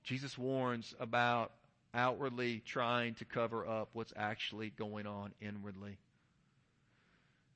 Jesus 0.03 0.37
warns 0.37 0.93
about 0.99 1.51
outwardly 1.93 2.61
trying 2.65 3.15
to 3.15 3.25
cover 3.25 3.67
up 3.67 3.89
what's 3.93 4.13
actually 4.15 4.69
going 4.69 5.07
on 5.07 5.33
inwardly. 5.41 5.97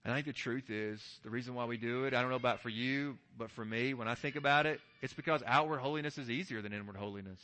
And 0.10 0.16
I 0.16 0.24
think 0.24 0.36
the 0.36 0.42
truth 0.42 0.72
is, 0.72 1.00
the 1.22 1.30
reason 1.30 1.54
why 1.54 1.66
we 1.66 1.78
do 1.78 2.06
it, 2.06 2.16
I 2.16 2.22
don't 2.22 2.32
know 2.32 2.36
about 2.36 2.62
for 2.62 2.70
you, 2.70 3.20
but 3.38 3.52
for 3.52 3.64
me, 3.64 3.94
when 3.94 4.08
I 4.08 4.16
think 4.16 4.38
about 4.38 4.66
it, 4.66 4.80
it's 5.04 5.14
because 5.14 5.44
outward 5.46 5.82
holiness 5.82 6.18
is 6.18 6.32
easier 6.32 6.64
than 6.64 6.74
inward 6.74 6.96
holiness. 6.96 7.40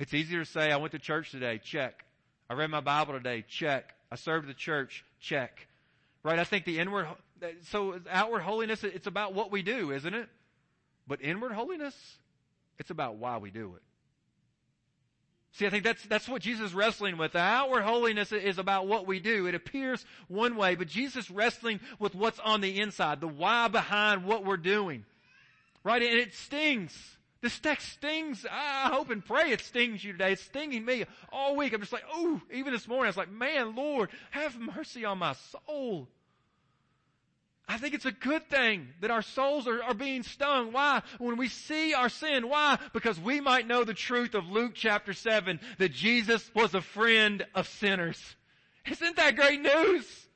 It's 0.00 0.12
easier 0.12 0.40
to 0.40 0.50
say, 0.50 0.72
I 0.72 0.76
went 0.78 0.90
to 0.90 0.98
church 0.98 1.30
today, 1.30 1.60
check. 1.62 2.04
I 2.50 2.54
read 2.54 2.68
my 2.68 2.80
Bible 2.80 3.12
today, 3.12 3.44
check. 3.48 3.94
I 4.10 4.16
served 4.16 4.48
the 4.48 4.54
church, 4.54 5.04
check. 5.20 5.68
Right? 6.24 6.40
I 6.40 6.42
think 6.42 6.64
the 6.64 6.80
inward, 6.80 7.06
so 7.70 8.00
outward 8.10 8.40
holiness, 8.40 8.82
it's 8.82 9.06
about 9.06 9.32
what 9.32 9.52
we 9.52 9.62
do, 9.62 9.92
isn't 9.92 10.14
it? 10.14 10.28
But 11.06 11.22
inward 11.22 11.52
holiness, 11.52 11.94
it's 12.80 12.90
about 12.90 13.18
why 13.18 13.36
we 13.36 13.52
do 13.52 13.74
it. 13.76 13.82
See, 15.52 15.66
I 15.66 15.70
think 15.70 15.82
that's, 15.82 16.02
that's 16.04 16.28
what 16.28 16.42
Jesus 16.42 16.66
is 16.66 16.74
wrestling 16.74 17.16
with. 17.16 17.32
The 17.32 17.38
outward 17.38 17.82
holiness 17.82 18.32
is 18.32 18.58
about 18.58 18.86
what 18.86 19.06
we 19.06 19.18
do. 19.18 19.46
It 19.46 19.54
appears 19.54 20.04
one 20.28 20.56
way, 20.56 20.74
but 20.74 20.88
Jesus 20.88 21.30
wrestling 21.30 21.80
with 21.98 22.14
what's 22.14 22.38
on 22.38 22.60
the 22.60 22.80
inside, 22.80 23.20
the 23.20 23.28
why 23.28 23.68
behind 23.68 24.24
what 24.24 24.44
we're 24.44 24.56
doing. 24.56 25.04
Right? 25.82 26.02
And 26.02 26.18
it 26.18 26.34
stings. 26.34 26.96
This 27.40 27.58
text 27.58 27.88
stings. 27.88 28.44
I 28.50 28.88
hope 28.92 29.10
and 29.10 29.24
pray 29.24 29.52
it 29.52 29.60
stings 29.60 30.04
you 30.04 30.12
today. 30.12 30.32
It's 30.32 30.42
stinging 30.42 30.84
me 30.84 31.06
all 31.32 31.56
week. 31.56 31.72
I'm 31.72 31.80
just 31.80 31.92
like, 31.92 32.04
oh, 32.12 32.40
even 32.52 32.72
this 32.72 32.86
morning 32.86 33.06
I 33.06 33.08
was 33.08 33.16
like, 33.16 33.30
man, 33.30 33.74
Lord, 33.74 34.10
have 34.30 34.58
mercy 34.58 35.04
on 35.04 35.18
my 35.18 35.34
soul. 35.66 36.08
I 37.68 37.76
think 37.76 37.92
it's 37.92 38.06
a 38.06 38.12
good 38.12 38.48
thing 38.48 38.88
that 39.02 39.10
our 39.10 39.20
souls 39.20 39.68
are, 39.68 39.82
are 39.82 39.94
being 39.94 40.22
stung. 40.22 40.72
Why? 40.72 41.02
When 41.18 41.36
we 41.36 41.48
see 41.48 41.92
our 41.92 42.08
sin. 42.08 42.48
Why? 42.48 42.78
Because 42.94 43.20
we 43.20 43.40
might 43.40 43.66
know 43.66 43.84
the 43.84 43.92
truth 43.92 44.34
of 44.34 44.48
Luke 44.48 44.72
chapter 44.74 45.12
7 45.12 45.60
that 45.76 45.92
Jesus 45.92 46.50
was 46.54 46.74
a 46.74 46.80
friend 46.80 47.44
of 47.54 47.68
sinners. 47.68 48.18
Isn't 48.90 49.16
that 49.16 49.36
great 49.36 49.60
news? 49.60 50.27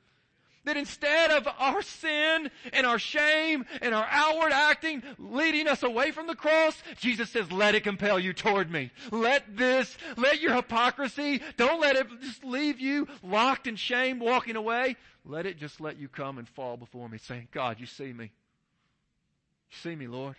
That 0.65 0.77
instead 0.77 1.31
of 1.31 1.47
our 1.59 1.81
sin 1.81 2.49
and 2.71 2.85
our 2.85 2.99
shame 2.99 3.65
and 3.81 3.93
our 3.93 4.07
outward 4.09 4.53
acting 4.53 5.03
leading 5.17 5.67
us 5.67 5.83
away 5.83 6.11
from 6.11 6.27
the 6.27 6.35
cross, 6.35 6.81
Jesus 6.99 7.29
says, 7.29 7.51
let 7.51 7.75
it 7.75 7.83
compel 7.83 8.17
you 8.17 8.31
toward 8.31 8.71
me. 8.71 8.91
Let 9.11 9.57
this, 9.57 9.97
let 10.15 10.39
your 10.39 10.53
hypocrisy, 10.55 11.41
don't 11.57 11.81
let 11.81 11.97
it 11.97 12.07
just 12.21 12.45
leave 12.45 12.79
you 12.79 13.07
locked 13.21 13.67
in 13.67 13.75
shame 13.75 14.19
walking 14.19 14.55
away. 14.55 14.95
Let 15.25 15.45
it 15.45 15.57
just 15.57 15.81
let 15.81 15.97
you 15.97 16.07
come 16.07 16.37
and 16.37 16.47
fall 16.47 16.77
before 16.77 17.09
me 17.09 17.17
saying, 17.17 17.49
God, 17.51 17.79
you 17.79 17.85
see 17.85 18.13
me. 18.13 18.25
You 18.25 19.77
see 19.81 19.95
me, 19.95 20.07
Lord. 20.07 20.35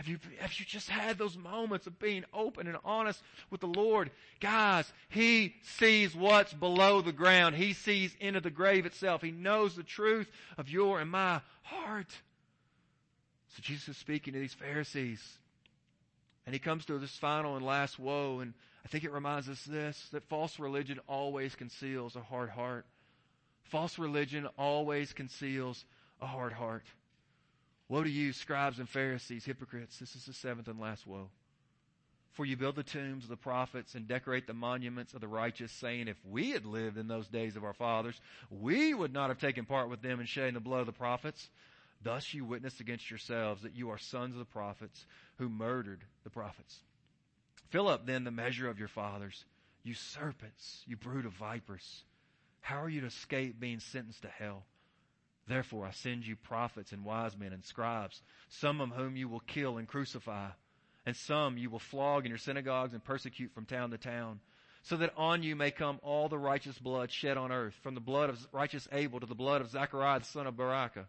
Have 0.00 0.08
you, 0.08 0.18
have 0.38 0.58
you 0.58 0.64
just 0.64 0.88
had 0.88 1.18
those 1.18 1.36
moments 1.36 1.86
of 1.86 1.98
being 1.98 2.24
open 2.32 2.66
and 2.66 2.78
honest 2.86 3.22
with 3.50 3.60
the 3.60 3.66
Lord? 3.66 4.10
Guys, 4.40 4.90
He 5.10 5.56
sees 5.78 6.16
what's 6.16 6.54
below 6.54 7.02
the 7.02 7.12
ground. 7.12 7.54
He 7.54 7.74
sees 7.74 8.16
into 8.18 8.40
the 8.40 8.48
grave 8.48 8.86
itself. 8.86 9.20
He 9.20 9.30
knows 9.30 9.76
the 9.76 9.82
truth 9.82 10.30
of 10.56 10.70
your 10.70 11.00
and 11.00 11.10
my 11.10 11.42
heart. 11.64 12.08
So 13.48 13.60
Jesus 13.60 13.88
is 13.88 13.96
speaking 13.98 14.32
to 14.32 14.40
these 14.40 14.54
Pharisees. 14.54 15.22
And 16.46 16.54
He 16.54 16.60
comes 16.60 16.86
to 16.86 16.98
this 16.98 17.18
final 17.18 17.56
and 17.56 17.66
last 17.66 17.98
woe. 17.98 18.40
And 18.40 18.54
I 18.86 18.88
think 18.88 19.04
it 19.04 19.12
reminds 19.12 19.50
us 19.50 19.62
this, 19.64 20.08
that 20.12 20.24
false 20.30 20.58
religion 20.58 20.98
always 21.08 21.54
conceals 21.54 22.16
a 22.16 22.22
hard 22.22 22.48
heart. 22.48 22.86
False 23.64 23.98
religion 23.98 24.48
always 24.56 25.12
conceals 25.12 25.84
a 26.22 26.26
hard 26.26 26.54
heart. 26.54 26.86
Woe 27.90 28.04
to 28.04 28.08
you, 28.08 28.32
scribes 28.32 28.78
and 28.78 28.88
Pharisees, 28.88 29.44
hypocrites. 29.44 29.98
This 29.98 30.14
is 30.14 30.24
the 30.24 30.32
seventh 30.32 30.68
and 30.68 30.78
last 30.78 31.08
woe. 31.08 31.28
For 32.34 32.44
you 32.44 32.56
build 32.56 32.76
the 32.76 32.84
tombs 32.84 33.24
of 33.24 33.30
the 33.30 33.36
prophets 33.36 33.96
and 33.96 34.06
decorate 34.06 34.46
the 34.46 34.54
monuments 34.54 35.12
of 35.12 35.20
the 35.20 35.26
righteous, 35.26 35.72
saying, 35.72 36.06
If 36.06 36.16
we 36.24 36.50
had 36.50 36.64
lived 36.64 36.98
in 36.98 37.08
those 37.08 37.26
days 37.26 37.56
of 37.56 37.64
our 37.64 37.72
fathers, 37.72 38.20
we 38.48 38.94
would 38.94 39.12
not 39.12 39.28
have 39.28 39.40
taken 39.40 39.64
part 39.64 39.90
with 39.90 40.02
them 40.02 40.20
in 40.20 40.26
shedding 40.26 40.54
the 40.54 40.60
blood 40.60 40.78
of 40.78 40.86
the 40.86 40.92
prophets. 40.92 41.50
Thus 42.00 42.32
you 42.32 42.44
witness 42.44 42.78
against 42.78 43.10
yourselves 43.10 43.62
that 43.62 43.74
you 43.74 43.90
are 43.90 43.98
sons 43.98 44.34
of 44.34 44.38
the 44.38 44.44
prophets 44.44 45.04
who 45.38 45.48
murdered 45.48 46.04
the 46.22 46.30
prophets. 46.30 46.78
Fill 47.70 47.88
up 47.88 48.06
then 48.06 48.22
the 48.22 48.30
measure 48.30 48.70
of 48.70 48.78
your 48.78 48.86
fathers, 48.86 49.44
you 49.82 49.94
serpents, 49.94 50.84
you 50.86 50.96
brood 50.96 51.26
of 51.26 51.32
vipers. 51.32 52.04
How 52.60 52.80
are 52.80 52.88
you 52.88 53.00
to 53.00 53.08
escape 53.08 53.58
being 53.58 53.80
sentenced 53.80 54.22
to 54.22 54.28
hell? 54.28 54.62
Therefore, 55.50 55.84
I 55.84 55.90
send 55.90 56.24
you 56.24 56.36
prophets 56.36 56.92
and 56.92 57.04
wise 57.04 57.36
men 57.36 57.52
and 57.52 57.64
scribes, 57.64 58.22
some 58.48 58.80
of 58.80 58.90
whom 58.90 59.16
you 59.16 59.28
will 59.28 59.40
kill 59.40 59.78
and 59.78 59.88
crucify, 59.88 60.50
and 61.04 61.16
some 61.16 61.58
you 61.58 61.68
will 61.68 61.80
flog 61.80 62.24
in 62.24 62.28
your 62.28 62.38
synagogues 62.38 62.92
and 62.92 63.02
persecute 63.02 63.50
from 63.52 63.64
town 63.64 63.90
to 63.90 63.98
town, 63.98 64.38
so 64.84 64.96
that 64.98 65.12
on 65.16 65.42
you 65.42 65.56
may 65.56 65.72
come 65.72 65.98
all 66.04 66.28
the 66.28 66.38
righteous 66.38 66.78
blood 66.78 67.10
shed 67.10 67.36
on 67.36 67.50
earth, 67.50 67.74
from 67.82 67.96
the 67.96 68.00
blood 68.00 68.30
of 68.30 68.38
righteous 68.52 68.86
Abel 68.92 69.18
to 69.18 69.26
the 69.26 69.34
blood 69.34 69.60
of 69.60 69.70
Zechariah 69.70 70.20
the 70.20 70.24
son 70.24 70.46
of 70.46 70.54
Barachiah, 70.54 71.06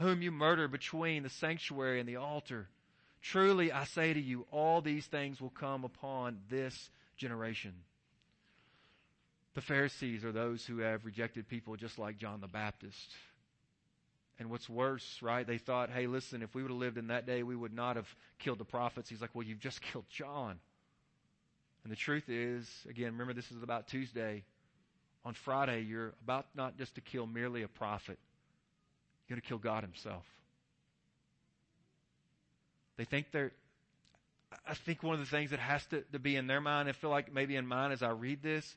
whom 0.00 0.20
you 0.20 0.32
murdered 0.32 0.72
between 0.72 1.22
the 1.22 1.30
sanctuary 1.30 2.00
and 2.00 2.08
the 2.08 2.16
altar. 2.16 2.66
Truly, 3.22 3.70
I 3.70 3.84
say 3.84 4.12
to 4.12 4.20
you, 4.20 4.46
all 4.50 4.80
these 4.80 5.06
things 5.06 5.40
will 5.40 5.50
come 5.50 5.84
upon 5.84 6.38
this 6.50 6.90
generation. 7.16 7.74
The 9.54 9.60
Pharisees 9.60 10.24
are 10.24 10.32
those 10.32 10.66
who 10.66 10.78
have 10.78 11.04
rejected 11.04 11.48
people 11.48 11.76
just 11.76 12.00
like 12.00 12.18
John 12.18 12.40
the 12.40 12.48
Baptist. 12.48 13.14
And 14.38 14.50
what's 14.50 14.68
worse, 14.68 15.18
right? 15.22 15.46
They 15.46 15.58
thought, 15.58 15.90
hey, 15.90 16.06
listen, 16.06 16.42
if 16.42 16.54
we 16.54 16.62
would 16.62 16.70
have 16.70 16.78
lived 16.78 16.98
in 16.98 17.06
that 17.06 17.26
day, 17.26 17.42
we 17.42 17.56
would 17.56 17.72
not 17.72 17.96
have 17.96 18.08
killed 18.38 18.58
the 18.58 18.64
prophets. 18.64 19.08
He's 19.08 19.20
like, 19.20 19.30
well, 19.34 19.46
you've 19.46 19.60
just 19.60 19.80
killed 19.92 20.04
John. 20.10 20.58
And 21.84 21.92
the 21.92 21.96
truth 21.96 22.28
is, 22.28 22.68
again, 22.88 23.12
remember 23.12 23.32
this 23.32 23.50
is 23.50 23.62
about 23.62 23.86
Tuesday. 23.86 24.44
On 25.24 25.34
Friday, 25.34 25.82
you're 25.82 26.12
about 26.22 26.46
not 26.54 26.76
just 26.76 26.96
to 26.96 27.00
kill 27.00 27.26
merely 27.26 27.62
a 27.62 27.68
prophet, 27.68 28.18
you're 29.26 29.36
going 29.36 29.40
to 29.40 29.48
kill 29.48 29.58
God 29.58 29.82
Himself. 29.82 30.24
They 32.96 33.04
think 33.04 33.26
they're, 33.32 33.52
I 34.66 34.74
think 34.74 35.02
one 35.02 35.14
of 35.14 35.20
the 35.20 35.26
things 35.26 35.50
that 35.50 35.58
has 35.58 35.84
to, 35.86 36.02
to 36.12 36.18
be 36.18 36.36
in 36.36 36.46
their 36.46 36.60
mind, 36.60 36.88
I 36.88 36.92
feel 36.92 37.10
like 37.10 37.32
maybe 37.32 37.56
in 37.56 37.66
mine 37.66 37.92
as 37.92 38.02
I 38.02 38.10
read 38.10 38.42
this, 38.42 38.76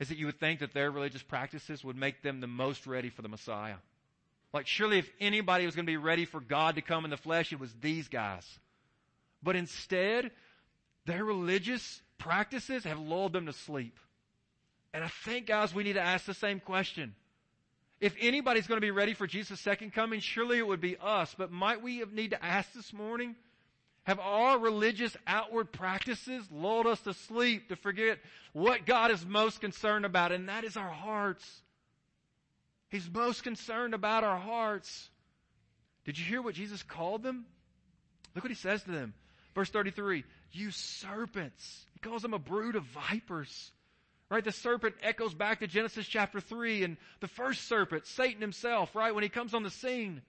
is 0.00 0.08
that 0.08 0.18
you 0.18 0.26
would 0.26 0.40
think 0.40 0.60
that 0.60 0.74
their 0.74 0.90
religious 0.90 1.22
practices 1.22 1.84
would 1.84 1.96
make 1.96 2.22
them 2.22 2.40
the 2.40 2.46
most 2.46 2.86
ready 2.86 3.08
for 3.08 3.22
the 3.22 3.28
Messiah. 3.28 3.76
Like, 4.52 4.66
surely 4.66 4.98
if 4.98 5.10
anybody 5.18 5.64
was 5.64 5.74
going 5.74 5.86
to 5.86 5.90
be 5.90 5.96
ready 5.96 6.24
for 6.24 6.40
God 6.40 6.74
to 6.74 6.82
come 6.82 7.04
in 7.04 7.10
the 7.10 7.16
flesh, 7.16 7.52
it 7.52 7.60
was 7.60 7.72
these 7.80 8.08
guys. 8.08 8.46
But 9.42 9.56
instead, 9.56 10.30
their 11.06 11.24
religious 11.24 12.02
practices 12.18 12.84
have 12.84 12.98
lulled 12.98 13.32
them 13.32 13.46
to 13.46 13.52
sleep. 13.52 13.98
And 14.94 15.02
I 15.02 15.08
think, 15.08 15.46
guys, 15.46 15.74
we 15.74 15.84
need 15.84 15.94
to 15.94 16.02
ask 16.02 16.26
the 16.26 16.34
same 16.34 16.60
question. 16.60 17.14
If 17.98 18.14
anybody's 18.20 18.66
going 18.66 18.76
to 18.76 18.84
be 18.84 18.90
ready 18.90 19.14
for 19.14 19.26
Jesus' 19.26 19.60
second 19.60 19.94
coming, 19.94 20.20
surely 20.20 20.58
it 20.58 20.66
would 20.66 20.80
be 20.80 20.96
us. 21.00 21.34
But 21.36 21.50
might 21.50 21.82
we 21.82 22.04
need 22.12 22.32
to 22.32 22.44
ask 22.44 22.72
this 22.72 22.92
morning, 22.92 23.36
have 24.04 24.18
our 24.18 24.58
religious 24.58 25.16
outward 25.26 25.72
practices 25.72 26.44
lulled 26.50 26.86
us 26.86 27.00
to 27.02 27.14
sleep 27.14 27.68
to 27.68 27.76
forget 27.76 28.18
what 28.52 28.84
God 28.84 29.12
is 29.12 29.24
most 29.24 29.60
concerned 29.60 30.04
about, 30.04 30.32
and 30.32 30.48
that 30.48 30.64
is 30.64 30.76
our 30.76 30.90
hearts. 30.90 31.62
He's 32.92 33.10
most 33.10 33.42
concerned 33.42 33.94
about 33.94 34.22
our 34.22 34.38
hearts. 34.38 35.08
Did 36.04 36.18
you 36.18 36.26
hear 36.26 36.42
what 36.42 36.54
Jesus 36.54 36.82
called 36.82 37.22
them? 37.22 37.46
Look 38.34 38.44
what 38.44 38.50
he 38.50 38.54
says 38.54 38.82
to 38.82 38.90
them. 38.90 39.14
Verse 39.54 39.70
33, 39.70 40.24
you 40.52 40.70
serpents. 40.70 41.86
He 41.94 42.00
calls 42.00 42.20
them 42.20 42.34
a 42.34 42.38
brood 42.38 42.76
of 42.76 42.84
vipers. 42.84 43.72
Right? 44.30 44.44
The 44.44 44.52
serpent 44.52 44.94
echoes 45.02 45.32
back 45.32 45.60
to 45.60 45.66
Genesis 45.66 46.06
chapter 46.06 46.38
3 46.38 46.84
and 46.84 46.96
the 47.20 47.28
first 47.28 47.66
serpent, 47.66 48.06
Satan 48.06 48.42
himself, 48.42 48.94
right? 48.94 49.14
When 49.14 49.22
he 49.22 49.30
comes 49.30 49.54
on 49.54 49.62
the 49.62 49.70
scene. 49.70 50.20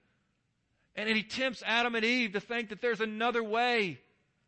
And 0.95 1.09
he 1.09 1.23
tempts 1.23 1.63
Adam 1.65 1.95
and 1.95 2.05
Eve 2.05 2.31
to 2.31 2.39
think 2.39 2.69
that 2.69 2.81
there's 2.81 3.01
another 3.01 3.43
way, 3.43 3.99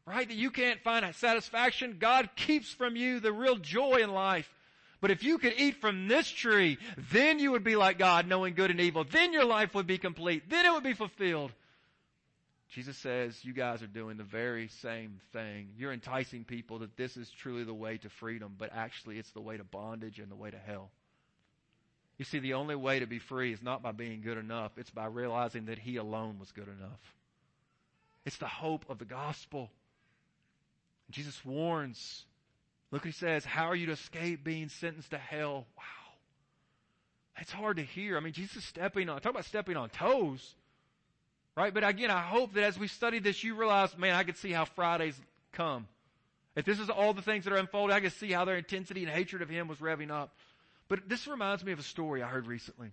right? 0.05 0.27
That 0.27 0.37
you 0.37 0.51
can't 0.51 0.81
find 0.81 1.13
satisfaction. 1.15 1.97
God 1.99 2.29
keeps 2.37 2.71
from 2.71 2.95
you 2.95 3.19
the 3.19 3.33
real 3.33 3.57
joy 3.57 3.97
in 3.97 4.11
life. 4.11 4.49
But 5.05 5.11
if 5.11 5.23
you 5.23 5.37
could 5.37 5.53
eat 5.55 5.81
from 5.81 6.07
this 6.07 6.27
tree, 6.27 6.79
then 7.11 7.37
you 7.37 7.51
would 7.51 7.63
be 7.63 7.75
like 7.75 7.99
God, 7.99 8.27
knowing 8.27 8.55
good 8.55 8.71
and 8.71 8.81
evil. 8.81 9.03
Then 9.03 9.33
your 9.33 9.45
life 9.45 9.75
would 9.75 9.85
be 9.85 9.99
complete. 9.99 10.49
Then 10.49 10.65
it 10.65 10.73
would 10.73 10.81
be 10.81 10.93
fulfilled. 10.93 11.51
Jesus 12.69 12.97
says 12.97 13.45
you 13.45 13.53
guys 13.53 13.83
are 13.83 13.87
doing 13.87 14.17
the 14.17 14.23
very 14.23 14.67
same 14.67 15.19
thing. 15.31 15.67
You're 15.77 15.93
enticing 15.93 16.43
people 16.43 16.79
that 16.79 16.97
this 16.97 17.17
is 17.17 17.29
truly 17.29 17.63
the 17.63 17.71
way 17.71 17.99
to 17.99 18.09
freedom, 18.09 18.55
but 18.57 18.71
actually 18.73 19.19
it's 19.19 19.29
the 19.29 19.41
way 19.41 19.57
to 19.57 19.63
bondage 19.63 20.17
and 20.17 20.31
the 20.31 20.35
way 20.35 20.49
to 20.49 20.57
hell. 20.57 20.89
You 22.17 22.25
see, 22.25 22.39
the 22.39 22.55
only 22.55 22.75
way 22.75 22.97
to 22.97 23.05
be 23.05 23.19
free 23.19 23.53
is 23.53 23.61
not 23.61 23.83
by 23.83 23.91
being 23.91 24.21
good 24.21 24.39
enough. 24.39 24.71
It's 24.75 24.89
by 24.89 25.05
realizing 25.05 25.65
that 25.65 25.77
He 25.77 25.97
alone 25.97 26.39
was 26.39 26.51
good 26.51 26.67
enough. 26.67 27.13
It's 28.25 28.37
the 28.37 28.47
hope 28.47 28.85
of 28.89 28.97
the 28.97 29.05
gospel. 29.05 29.69
Jesus 31.11 31.45
warns. 31.45 32.25
Look 32.95 33.03
what 33.03 33.13
He 33.13 33.19
says. 33.19 33.43
How 33.43 33.65
are 33.65 33.75
you 33.75 33.87
to 33.87 33.91
escape 33.91 34.45
being 34.45 34.69
sentenced 34.69 35.09
to 35.09 35.17
hell? 35.17 35.65
Wow. 35.77 35.83
It's 37.41 37.51
hard 37.51 37.75
to 37.75 37.83
hear. 37.83 38.15
I 38.15 38.21
mean, 38.21 38.31
Jesus 38.31 38.63
stepping 38.63 39.09
on, 39.09 39.19
talk 39.19 39.31
about 39.31 39.43
stepping 39.43 39.75
on 39.75 39.89
toes. 39.89 40.55
Right? 41.57 41.73
But 41.73 41.85
again, 41.85 42.09
I 42.09 42.21
hope 42.21 42.53
that 42.53 42.63
as 42.63 42.79
we 42.79 42.87
study 42.87 43.19
this, 43.19 43.43
you 43.43 43.55
realize, 43.55 43.97
man, 43.97 44.15
I 44.15 44.23
could 44.23 44.37
see 44.37 44.53
how 44.53 44.63
Fridays 44.63 45.19
come. 45.51 45.89
If 46.55 46.63
this 46.63 46.79
is 46.79 46.89
all 46.89 47.11
the 47.11 47.21
things 47.21 47.43
that 47.43 47.51
are 47.51 47.57
unfolding, 47.57 47.93
I 47.93 47.99
can 47.99 48.11
see 48.11 48.31
how 48.31 48.45
their 48.45 48.55
intensity 48.55 49.03
and 49.03 49.11
hatred 49.11 49.41
of 49.41 49.49
him 49.49 49.67
was 49.67 49.79
revving 49.79 50.09
up. 50.09 50.33
But 50.87 51.09
this 51.09 51.27
reminds 51.27 51.65
me 51.65 51.73
of 51.73 51.79
a 51.79 51.83
story 51.83 52.23
I 52.23 52.29
heard 52.29 52.47
recently. 52.47 52.91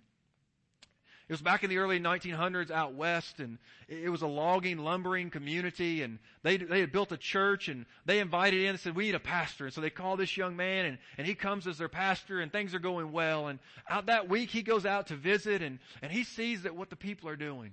It 1.29 1.33
was 1.33 1.41
back 1.41 1.63
in 1.63 1.71
the 1.71 1.79
early 1.79 2.01
1900s 2.01 2.71
out 2.71 2.95
west, 2.95 3.39
and 3.39 3.59
it 3.89 4.11
was 4.11 4.23
a 4.23 4.27
logging, 4.27 4.79
lumbering 4.79 5.31
community, 5.31 6.03
and 6.03 6.19
they, 6.43 6.57
they 6.57 6.81
had 6.81 6.93
built 6.93 7.13
a 7.13 7.17
church, 7.17 7.69
and 7.69 7.87
they 8.05 8.19
invited 8.19 8.61
in 8.61 8.71
and 8.71 8.81
said, 8.81 8.97
we 8.97 9.07
need 9.07 9.15
a 9.15 9.21
pastor. 9.21 9.67
And 9.67 9.75
so 9.75 9.81
they 9.81 9.91
call 9.91 10.17
this 10.17 10.37
young 10.37 10.57
man, 10.57 10.85
and, 10.85 10.99
and 11.17 11.27
he 11.27 11.35
comes 11.35 11.67
as 11.67 11.79
their 11.79 11.89
pastor, 11.89 12.41
and 12.41 12.51
things 12.51 12.75
are 12.75 12.81
going 12.81 13.13
well. 13.13 13.47
And 13.47 13.61
out 13.89 14.07
that 14.07 14.29
week, 14.29 14.51
he 14.51 14.63
goes 14.63 14.85
out 14.85 15.07
to 15.09 15.17
visit, 15.17 15.63
and, 15.63 15.79
and 16.03 16.11
he 16.11 16.25
sees 16.25 16.63
that 16.63 16.77
what 16.77 16.91
the 16.91 16.97
people 16.97 17.29
are 17.29 17.37
doing. 17.37 17.73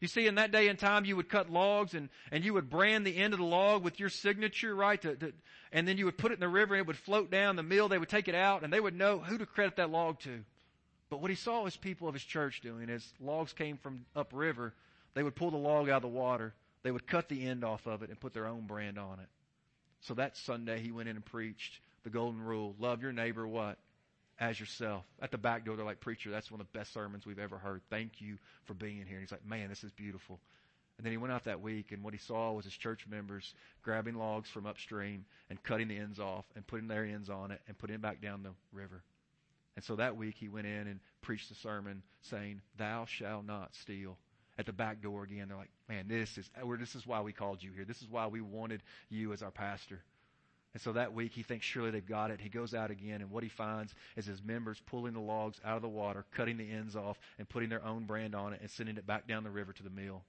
You 0.00 0.08
see, 0.08 0.26
in 0.26 0.34
that 0.34 0.52
day 0.52 0.68
and 0.68 0.78
time, 0.78 1.06
you 1.06 1.16
would 1.16 1.30
cut 1.30 1.48
logs 1.48 1.94
and, 1.94 2.10
and 2.30 2.44
you 2.44 2.52
would 2.52 2.68
brand 2.68 3.06
the 3.06 3.16
end 3.16 3.32
of 3.32 3.38
the 3.38 3.46
log 3.46 3.82
with 3.82 3.98
your 3.98 4.10
signature, 4.10 4.74
right? 4.74 5.00
To, 5.00 5.16
to, 5.16 5.32
and 5.72 5.88
then 5.88 5.96
you 5.96 6.04
would 6.04 6.18
put 6.18 6.30
it 6.30 6.34
in 6.34 6.40
the 6.40 6.48
river 6.48 6.74
and 6.74 6.80
it 6.80 6.86
would 6.86 6.98
float 6.98 7.30
down 7.30 7.56
the 7.56 7.62
mill. 7.62 7.88
They 7.88 7.96
would 7.96 8.10
take 8.10 8.28
it 8.28 8.34
out 8.34 8.64
and 8.64 8.70
they 8.70 8.80
would 8.80 8.94
know 8.94 9.18
who 9.18 9.38
to 9.38 9.46
credit 9.46 9.76
that 9.76 9.88
log 9.88 10.20
to. 10.20 10.44
But 11.14 11.20
what 11.20 11.30
he 11.30 11.36
saw 11.36 11.64
his 11.64 11.76
people 11.76 12.08
of 12.08 12.14
his 12.14 12.24
church 12.24 12.60
doing 12.60 12.90
as 12.90 13.06
logs 13.20 13.52
came 13.52 13.76
from 13.76 14.04
upriver, 14.16 14.74
they 15.14 15.22
would 15.22 15.36
pull 15.36 15.52
the 15.52 15.56
log 15.56 15.88
out 15.88 15.98
of 15.98 16.02
the 16.02 16.08
water. 16.08 16.52
They 16.82 16.90
would 16.90 17.06
cut 17.06 17.28
the 17.28 17.46
end 17.46 17.62
off 17.62 17.86
of 17.86 18.02
it 18.02 18.10
and 18.10 18.18
put 18.18 18.34
their 18.34 18.48
own 18.48 18.66
brand 18.66 18.98
on 18.98 19.20
it. 19.20 19.28
So 20.00 20.14
that 20.14 20.36
Sunday 20.36 20.80
he 20.80 20.90
went 20.90 21.08
in 21.08 21.14
and 21.14 21.24
preached 21.24 21.78
the 22.02 22.10
golden 22.10 22.42
rule. 22.42 22.74
Love 22.80 23.00
your 23.00 23.12
neighbor 23.12 23.46
what? 23.46 23.78
as 24.40 24.58
yourself. 24.58 25.04
At 25.22 25.30
the 25.30 25.38
back 25.38 25.64
door, 25.64 25.76
they're 25.76 25.84
like, 25.84 26.00
Preacher, 26.00 26.32
that's 26.32 26.50
one 26.50 26.60
of 26.60 26.66
the 26.72 26.76
best 26.76 26.92
sermons 26.92 27.24
we've 27.24 27.38
ever 27.38 27.58
heard. 27.58 27.82
Thank 27.90 28.20
you 28.20 28.36
for 28.64 28.74
being 28.74 29.06
here. 29.06 29.18
And 29.18 29.20
he's 29.20 29.30
like, 29.30 29.46
Man, 29.46 29.68
this 29.68 29.84
is 29.84 29.92
beautiful. 29.92 30.40
And 30.98 31.04
then 31.04 31.12
he 31.12 31.16
went 31.16 31.32
out 31.32 31.44
that 31.44 31.60
week, 31.60 31.92
and 31.92 32.02
what 32.02 32.14
he 32.14 32.18
saw 32.18 32.50
was 32.50 32.64
his 32.64 32.74
church 32.74 33.06
members 33.08 33.54
grabbing 33.84 34.16
logs 34.16 34.50
from 34.50 34.66
upstream 34.66 35.26
and 35.48 35.62
cutting 35.62 35.86
the 35.86 35.96
ends 35.96 36.18
off 36.18 36.44
and 36.56 36.66
putting 36.66 36.88
their 36.88 37.04
ends 37.04 37.30
on 37.30 37.52
it 37.52 37.60
and 37.68 37.78
putting 37.78 37.94
it 37.94 38.02
back 38.02 38.20
down 38.20 38.42
the 38.42 38.50
river. 38.72 39.04
And 39.76 39.84
so 39.84 39.96
that 39.96 40.16
week 40.16 40.36
he 40.38 40.48
went 40.48 40.66
in 40.66 40.86
and 40.86 41.00
preached 41.22 41.50
a 41.50 41.54
sermon 41.54 42.02
saying, 42.22 42.60
Thou 42.76 43.06
shalt 43.06 43.44
not 43.44 43.74
steal. 43.74 44.16
At 44.56 44.66
the 44.66 44.72
back 44.72 45.02
door 45.02 45.24
again, 45.24 45.48
they're 45.48 45.56
like, 45.56 45.70
Man, 45.88 46.06
this 46.06 46.38
is, 46.38 46.48
this 46.78 46.94
is 46.94 47.06
why 47.06 47.20
we 47.22 47.32
called 47.32 47.62
you 47.62 47.72
here. 47.74 47.84
This 47.84 48.00
is 48.02 48.08
why 48.08 48.26
we 48.28 48.40
wanted 48.40 48.82
you 49.08 49.32
as 49.32 49.42
our 49.42 49.50
pastor. 49.50 50.00
And 50.74 50.82
so 50.82 50.92
that 50.92 51.14
week 51.14 51.32
he 51.32 51.44
thinks 51.44 51.64
surely 51.64 51.92
they've 51.92 52.04
got 52.04 52.32
it. 52.32 52.40
He 52.40 52.48
goes 52.48 52.74
out 52.74 52.90
again 52.90 53.20
and 53.20 53.30
what 53.30 53.44
he 53.44 53.48
finds 53.48 53.94
is 54.16 54.26
his 54.26 54.42
members 54.42 54.80
pulling 54.86 55.14
the 55.14 55.20
logs 55.20 55.60
out 55.64 55.76
of 55.76 55.82
the 55.82 55.88
water, 55.88 56.24
cutting 56.32 56.56
the 56.56 56.68
ends 56.70 56.96
off 56.96 57.16
and 57.38 57.48
putting 57.48 57.68
their 57.68 57.84
own 57.84 58.04
brand 58.04 58.34
on 58.34 58.52
it 58.52 58.60
and 58.60 58.70
sending 58.70 58.96
it 58.96 59.06
back 59.06 59.28
down 59.28 59.44
the 59.44 59.50
river 59.50 59.72
to 59.72 59.82
the 59.84 59.90
mill. 59.90 60.24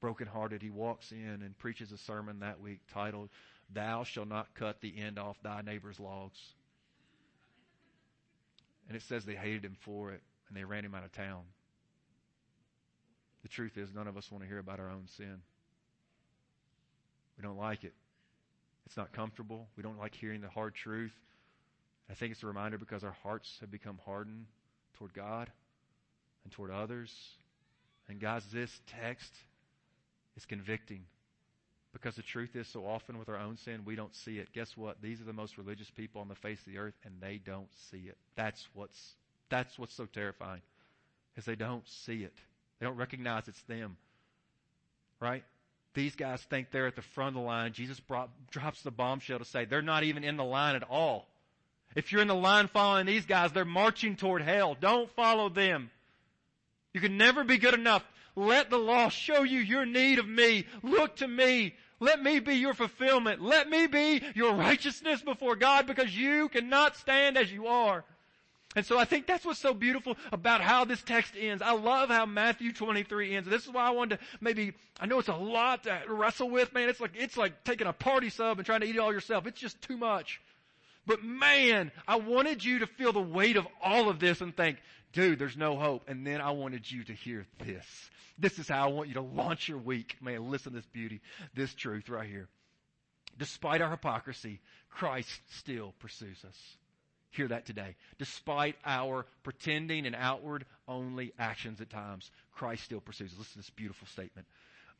Brokenhearted, 0.00 0.62
he 0.62 0.70
walks 0.70 1.10
in 1.10 1.42
and 1.42 1.58
preaches 1.58 1.90
a 1.90 1.98
sermon 1.98 2.40
that 2.40 2.60
week 2.60 2.80
titled, 2.92 3.30
Thou 3.72 4.04
shalt 4.04 4.28
not 4.28 4.54
cut 4.54 4.80
the 4.80 4.96
end 4.96 5.18
off 5.18 5.36
thy 5.42 5.60
neighbor's 5.60 6.00
logs. 6.00 6.38
And 8.90 8.96
it 8.96 9.02
says 9.04 9.24
they 9.24 9.36
hated 9.36 9.64
him 9.64 9.76
for 9.84 10.10
it 10.10 10.20
and 10.48 10.56
they 10.56 10.64
ran 10.64 10.84
him 10.84 10.96
out 10.96 11.04
of 11.04 11.12
town. 11.12 11.42
The 13.42 13.48
truth 13.48 13.78
is, 13.78 13.94
none 13.94 14.08
of 14.08 14.16
us 14.16 14.32
want 14.32 14.42
to 14.42 14.48
hear 14.48 14.58
about 14.58 14.80
our 14.80 14.90
own 14.90 15.04
sin. 15.16 15.36
We 17.38 17.42
don't 17.42 17.56
like 17.56 17.84
it. 17.84 17.94
It's 18.86 18.96
not 18.96 19.12
comfortable. 19.12 19.68
We 19.76 19.84
don't 19.84 19.96
like 19.96 20.16
hearing 20.16 20.40
the 20.40 20.48
hard 20.48 20.74
truth. 20.74 21.14
I 22.10 22.14
think 22.14 22.32
it's 22.32 22.42
a 22.42 22.48
reminder 22.48 22.78
because 22.78 23.04
our 23.04 23.14
hearts 23.22 23.58
have 23.60 23.70
become 23.70 24.00
hardened 24.04 24.46
toward 24.98 25.14
God 25.14 25.48
and 26.42 26.52
toward 26.52 26.72
others. 26.72 27.14
And 28.08 28.20
guys, 28.20 28.42
this 28.52 28.72
text 29.00 29.32
is 30.36 30.44
convicting. 30.46 31.04
Because 31.92 32.14
the 32.14 32.22
truth 32.22 32.54
is, 32.54 32.68
so 32.68 32.86
often 32.86 33.18
with 33.18 33.28
our 33.28 33.36
own 33.36 33.56
sin, 33.56 33.82
we 33.84 33.96
don't 33.96 34.14
see 34.14 34.38
it. 34.38 34.52
Guess 34.52 34.76
what? 34.76 35.02
These 35.02 35.20
are 35.20 35.24
the 35.24 35.32
most 35.32 35.58
religious 35.58 35.90
people 35.90 36.20
on 36.20 36.28
the 36.28 36.36
face 36.36 36.60
of 36.60 36.66
the 36.66 36.78
earth, 36.78 36.94
and 37.04 37.14
they 37.20 37.40
don't 37.44 37.68
see 37.90 38.04
it. 38.06 38.16
That's 38.36 38.64
what's, 38.74 39.14
that's 39.48 39.76
what's 39.78 39.94
so 39.94 40.06
terrifying, 40.06 40.62
is 41.36 41.44
they 41.44 41.56
don't 41.56 41.86
see 41.88 42.22
it. 42.22 42.34
They 42.78 42.86
don't 42.86 42.96
recognize 42.96 43.48
it's 43.48 43.62
them. 43.62 43.96
Right? 45.20 45.42
These 45.94 46.14
guys 46.14 46.40
think 46.42 46.70
they're 46.70 46.86
at 46.86 46.94
the 46.94 47.02
front 47.02 47.30
of 47.30 47.34
the 47.34 47.46
line. 47.46 47.72
Jesus 47.72 47.98
brought, 47.98 48.30
drops 48.50 48.82
the 48.82 48.92
bombshell 48.92 49.40
to 49.40 49.44
say 49.44 49.64
they're 49.64 49.82
not 49.82 50.04
even 50.04 50.22
in 50.22 50.36
the 50.36 50.44
line 50.44 50.76
at 50.76 50.84
all. 50.88 51.26
If 51.96 52.12
you're 52.12 52.22
in 52.22 52.28
the 52.28 52.34
line 52.34 52.68
following 52.68 53.06
these 53.06 53.26
guys, 53.26 53.50
they're 53.50 53.64
marching 53.64 54.14
toward 54.14 54.42
hell. 54.42 54.76
Don't 54.80 55.10
follow 55.16 55.48
them. 55.48 55.90
You 56.94 57.00
can 57.00 57.16
never 57.16 57.42
be 57.42 57.58
good 57.58 57.74
enough. 57.74 58.04
Let 58.40 58.70
the 58.70 58.78
law 58.78 59.10
show 59.10 59.42
you 59.42 59.58
your 59.58 59.84
need 59.84 60.18
of 60.18 60.26
me. 60.26 60.64
Look 60.82 61.16
to 61.16 61.28
me. 61.28 61.74
Let 62.00 62.22
me 62.22 62.40
be 62.40 62.54
your 62.54 62.72
fulfillment. 62.72 63.42
Let 63.42 63.68
me 63.68 63.86
be 63.86 64.22
your 64.34 64.54
righteousness 64.54 65.20
before 65.20 65.56
God 65.56 65.86
because 65.86 66.16
you 66.16 66.48
cannot 66.48 66.96
stand 66.96 67.36
as 67.36 67.52
you 67.52 67.66
are. 67.66 68.02
And 68.74 68.86
so 68.86 68.98
I 68.98 69.04
think 69.04 69.26
that's 69.26 69.44
what's 69.44 69.58
so 69.58 69.74
beautiful 69.74 70.16
about 70.32 70.62
how 70.62 70.86
this 70.86 71.02
text 71.02 71.34
ends. 71.38 71.62
I 71.62 71.72
love 71.72 72.08
how 72.08 72.24
Matthew 72.24 72.72
23 72.72 73.36
ends. 73.36 73.48
This 73.48 73.66
is 73.66 73.70
why 73.70 73.86
I 73.86 73.90
wanted 73.90 74.18
to 74.18 74.24
maybe, 74.40 74.72
I 74.98 75.04
know 75.04 75.18
it's 75.18 75.28
a 75.28 75.34
lot 75.34 75.82
to 75.82 76.00
wrestle 76.08 76.48
with, 76.48 76.72
man. 76.72 76.88
It's 76.88 77.00
like, 77.00 77.12
it's 77.16 77.36
like 77.36 77.64
taking 77.64 77.88
a 77.88 77.92
party 77.92 78.30
sub 78.30 78.58
and 78.58 78.64
trying 78.64 78.80
to 78.80 78.86
eat 78.86 78.96
it 78.96 79.00
all 79.00 79.12
yourself. 79.12 79.46
It's 79.46 79.60
just 79.60 79.82
too 79.82 79.98
much. 79.98 80.40
But 81.06 81.24
man, 81.24 81.90
I 82.06 82.16
wanted 82.16 82.64
you 82.64 82.78
to 82.78 82.86
feel 82.86 83.12
the 83.12 83.20
weight 83.20 83.56
of 83.56 83.66
all 83.82 84.08
of 84.08 84.18
this 84.20 84.40
and 84.40 84.56
think, 84.56 84.78
dude, 85.12 85.38
there's 85.38 85.56
no 85.56 85.76
hope. 85.76 86.08
And 86.08 86.26
then 86.26 86.40
I 86.40 86.50
wanted 86.50 86.90
you 86.90 87.04
to 87.04 87.12
hear 87.12 87.46
this. 87.64 88.10
This 88.38 88.58
is 88.58 88.68
how 88.68 88.88
I 88.88 88.92
want 88.92 89.08
you 89.08 89.14
to 89.14 89.22
launch 89.22 89.68
your 89.68 89.78
week. 89.78 90.16
Man, 90.20 90.50
listen 90.50 90.72
to 90.72 90.78
this 90.78 90.86
beauty, 90.86 91.20
this 91.54 91.74
truth 91.74 92.08
right 92.08 92.28
here. 92.28 92.48
Despite 93.38 93.80
our 93.80 93.90
hypocrisy, 93.90 94.60
Christ 94.90 95.40
still 95.48 95.94
pursues 95.98 96.44
us 96.46 96.76
hear 97.30 97.48
that 97.48 97.66
today. 97.66 97.96
Despite 98.18 98.76
our 98.84 99.26
pretending 99.42 100.06
and 100.06 100.14
outward 100.14 100.66
only 100.88 101.32
actions 101.38 101.80
at 101.80 101.90
times, 101.90 102.30
Christ 102.52 102.84
still 102.84 103.00
pursues. 103.00 103.32
us. 103.32 103.38
Listen 103.38 103.52
to 103.52 103.58
this 103.58 103.70
beautiful 103.70 104.06
statement. 104.08 104.46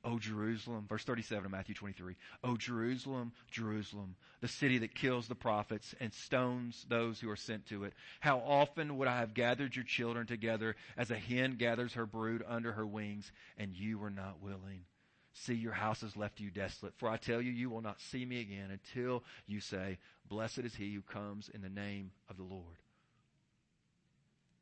O 0.03 0.19
Jerusalem, 0.19 0.87
verse 0.89 1.05
37 1.05 1.45
of 1.45 1.51
Matthew 1.51 1.75
23. 1.75 2.17
O 2.43 2.57
Jerusalem, 2.57 3.33
Jerusalem, 3.51 4.17
the 4.41 4.49
city 4.49 4.79
that 4.79 4.95
kills 4.95 5.29
the 5.29 5.35
prophets 5.35 5.95
and 6.01 6.13
stones 6.15 6.87
those 6.89 7.21
who 7.21 7.29
are 7.29 7.37
sent 7.37 7.67
to 7.67 7.85
it. 7.85 7.93
How 8.21 8.39
often 8.39 8.97
would 8.97 9.09
I 9.09 9.19
have 9.19 9.35
gathered 9.35 9.77
your 9.77 9.85
children 9.85 10.27
together 10.27 10.75
as 10.97 11.11
a 11.11 11.17
hen 11.17 11.57
gathers 11.57 11.95
her 11.95 12.07
brood 12.07 12.43
under 12.49 12.73
her 12.73 12.87
wings, 12.87 13.31
and 13.59 13.75
you 13.75 13.99
were 13.99 14.11
not 14.11 14.41
willing. 14.41 14.85
See, 15.33 15.55
your 15.55 15.73
house 15.73 16.01
has 16.01 16.17
left 16.17 16.41
you 16.41 16.51
desolate. 16.51 16.95
For 16.97 17.09
I 17.09 17.17
tell 17.17 17.41
you, 17.41 17.53
you 17.53 17.71
will 17.71 17.83
not 17.83 18.01
see 18.01 18.25
me 18.25 18.41
again 18.41 18.71
until 18.71 19.23
you 19.47 19.61
say, 19.61 19.99
Blessed 20.29 20.61
is 20.61 20.75
he 20.75 20.95
who 20.95 21.03
comes 21.03 21.49
in 21.49 21.61
the 21.61 21.69
name 21.69 22.11
of 22.29 22.37
the 22.37 22.43
Lord. 22.43 22.79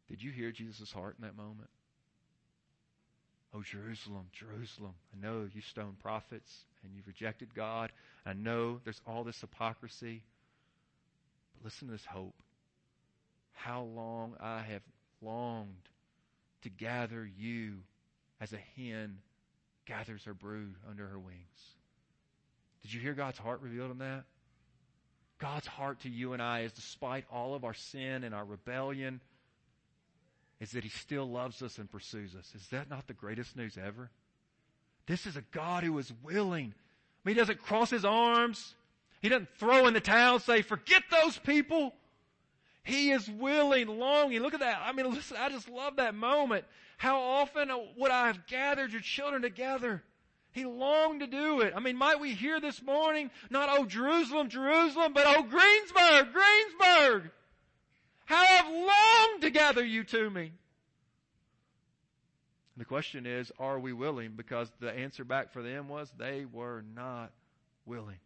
Did 0.09 0.22
you 0.22 0.30
hear 0.30 0.51
Jesus' 0.51 0.93
heart 0.93 1.16
in 1.18 1.24
that 1.24 1.36
moment? 1.36 1.70
Oh, 3.55 3.62
Jerusalem, 3.62 4.26
Jerusalem, 4.32 4.92
I 5.14 5.26
know 5.26 5.49
you 5.53 5.62
stoned 5.62 5.99
prophets 6.01 6.64
and 6.84 6.92
you've 6.94 7.07
rejected 7.07 7.55
God. 7.55 7.90
I 8.26 8.34
know 8.34 8.80
there's 8.84 9.01
all 9.07 9.24
this 9.24 9.40
hypocrisy. 9.40 10.22
But 11.55 11.64
listen 11.64 11.88
to 11.88 11.92
this 11.92 12.05
hope. 12.05 12.34
How 13.53 13.82
long 13.82 14.34
I 14.38 14.61
have 14.61 14.82
longed 15.22 15.88
to 16.62 16.68
gather 16.68 17.28
you 17.38 17.78
as 18.40 18.53
a 18.53 18.59
hen 18.76 19.18
gathers 19.86 20.24
her 20.24 20.34
brood 20.34 20.74
under 20.88 21.07
her 21.07 21.18
wings. 21.18 21.38
Did 22.82 22.92
you 22.92 23.01
hear 23.01 23.14
God's 23.14 23.38
heart 23.38 23.61
revealed 23.62 23.90
in 23.90 23.99
that? 23.99 24.24
God's 25.38 25.66
heart 25.66 26.01
to 26.01 26.09
you 26.09 26.32
and 26.32 26.42
I 26.42 26.61
is 26.61 26.72
despite 26.72 27.24
all 27.32 27.55
of 27.55 27.64
our 27.64 27.74
sin 27.74 28.24
and 28.24 28.34
our 28.34 28.44
rebellion, 28.44 29.20
is 30.61 30.72
that 30.72 30.84
He 30.84 30.90
still 30.90 31.28
loves 31.28 31.62
us 31.62 31.78
and 31.78 31.90
pursues 31.90 32.34
us. 32.34 32.52
Is 32.54 32.66
that 32.68 32.90
not 32.90 33.06
the 33.06 33.14
greatest 33.14 33.56
news 33.56 33.76
ever? 33.76 34.11
This 35.06 35.26
is 35.26 35.36
a 35.36 35.42
God 35.52 35.84
who 35.84 35.96
is 35.98 36.12
willing. 36.22 36.74
I 36.74 37.28
mean, 37.28 37.36
He 37.36 37.40
doesn't 37.40 37.62
cross 37.62 37.90
His 37.90 38.04
arms. 38.04 38.74
He 39.20 39.28
doesn't 39.28 39.48
throw 39.56 39.86
in 39.86 39.94
the 39.94 40.00
towel 40.00 40.38
say, 40.38 40.62
forget 40.62 41.02
those 41.11 41.38
people. 41.38 41.92
He 42.84 43.11
is 43.11 43.28
willing, 43.28 43.86
longing. 43.86 44.40
Look 44.40 44.54
at 44.54 44.61
that. 44.61 44.80
I 44.84 44.92
mean, 44.92 45.11
listen, 45.14 45.36
I 45.38 45.48
just 45.48 45.68
love 45.68 45.96
that 45.96 46.14
moment. 46.14 46.64
How 46.96 47.20
often 47.20 47.70
would 47.96 48.11
I 48.11 48.26
have 48.26 48.46
gathered 48.46 48.92
your 48.92 49.00
children 49.00 49.42
together? 49.42 50.02
He 50.52 50.64
longed 50.64 51.20
to 51.20 51.26
do 51.26 51.61
it. 51.61 51.72
I 51.76 51.80
mean, 51.80 51.96
might 51.96 52.18
we 52.18 52.34
hear 52.34 52.61
this 52.61 52.82
morning, 52.82 53.30
not, 53.50 53.68
oh, 53.70 53.84
Jerusalem, 53.84 54.48
Jerusalem, 54.48 55.12
but, 55.12 55.24
oh, 55.26 55.42
Greensburg, 55.42 56.32
Greensburg. 56.32 57.30
How 58.29 58.45
I've 58.45 58.70
longed 58.70 59.41
to 59.41 59.51
gather 59.51 59.83
you 59.83 60.05
to 60.05 60.29
me. 60.29 60.53
The 62.76 62.85
question 62.85 63.24
is, 63.24 63.51
are 63.59 63.79
we 63.79 63.95
willing? 63.95 64.33
Because 64.37 64.70
the 64.81 64.93
answer 64.93 65.24
back 65.24 65.51
for 65.51 65.62
them 65.62 65.89
was 65.89 66.12
they 66.18 66.45
were 66.45 66.85
not 66.95 67.33
willing. 67.87 68.18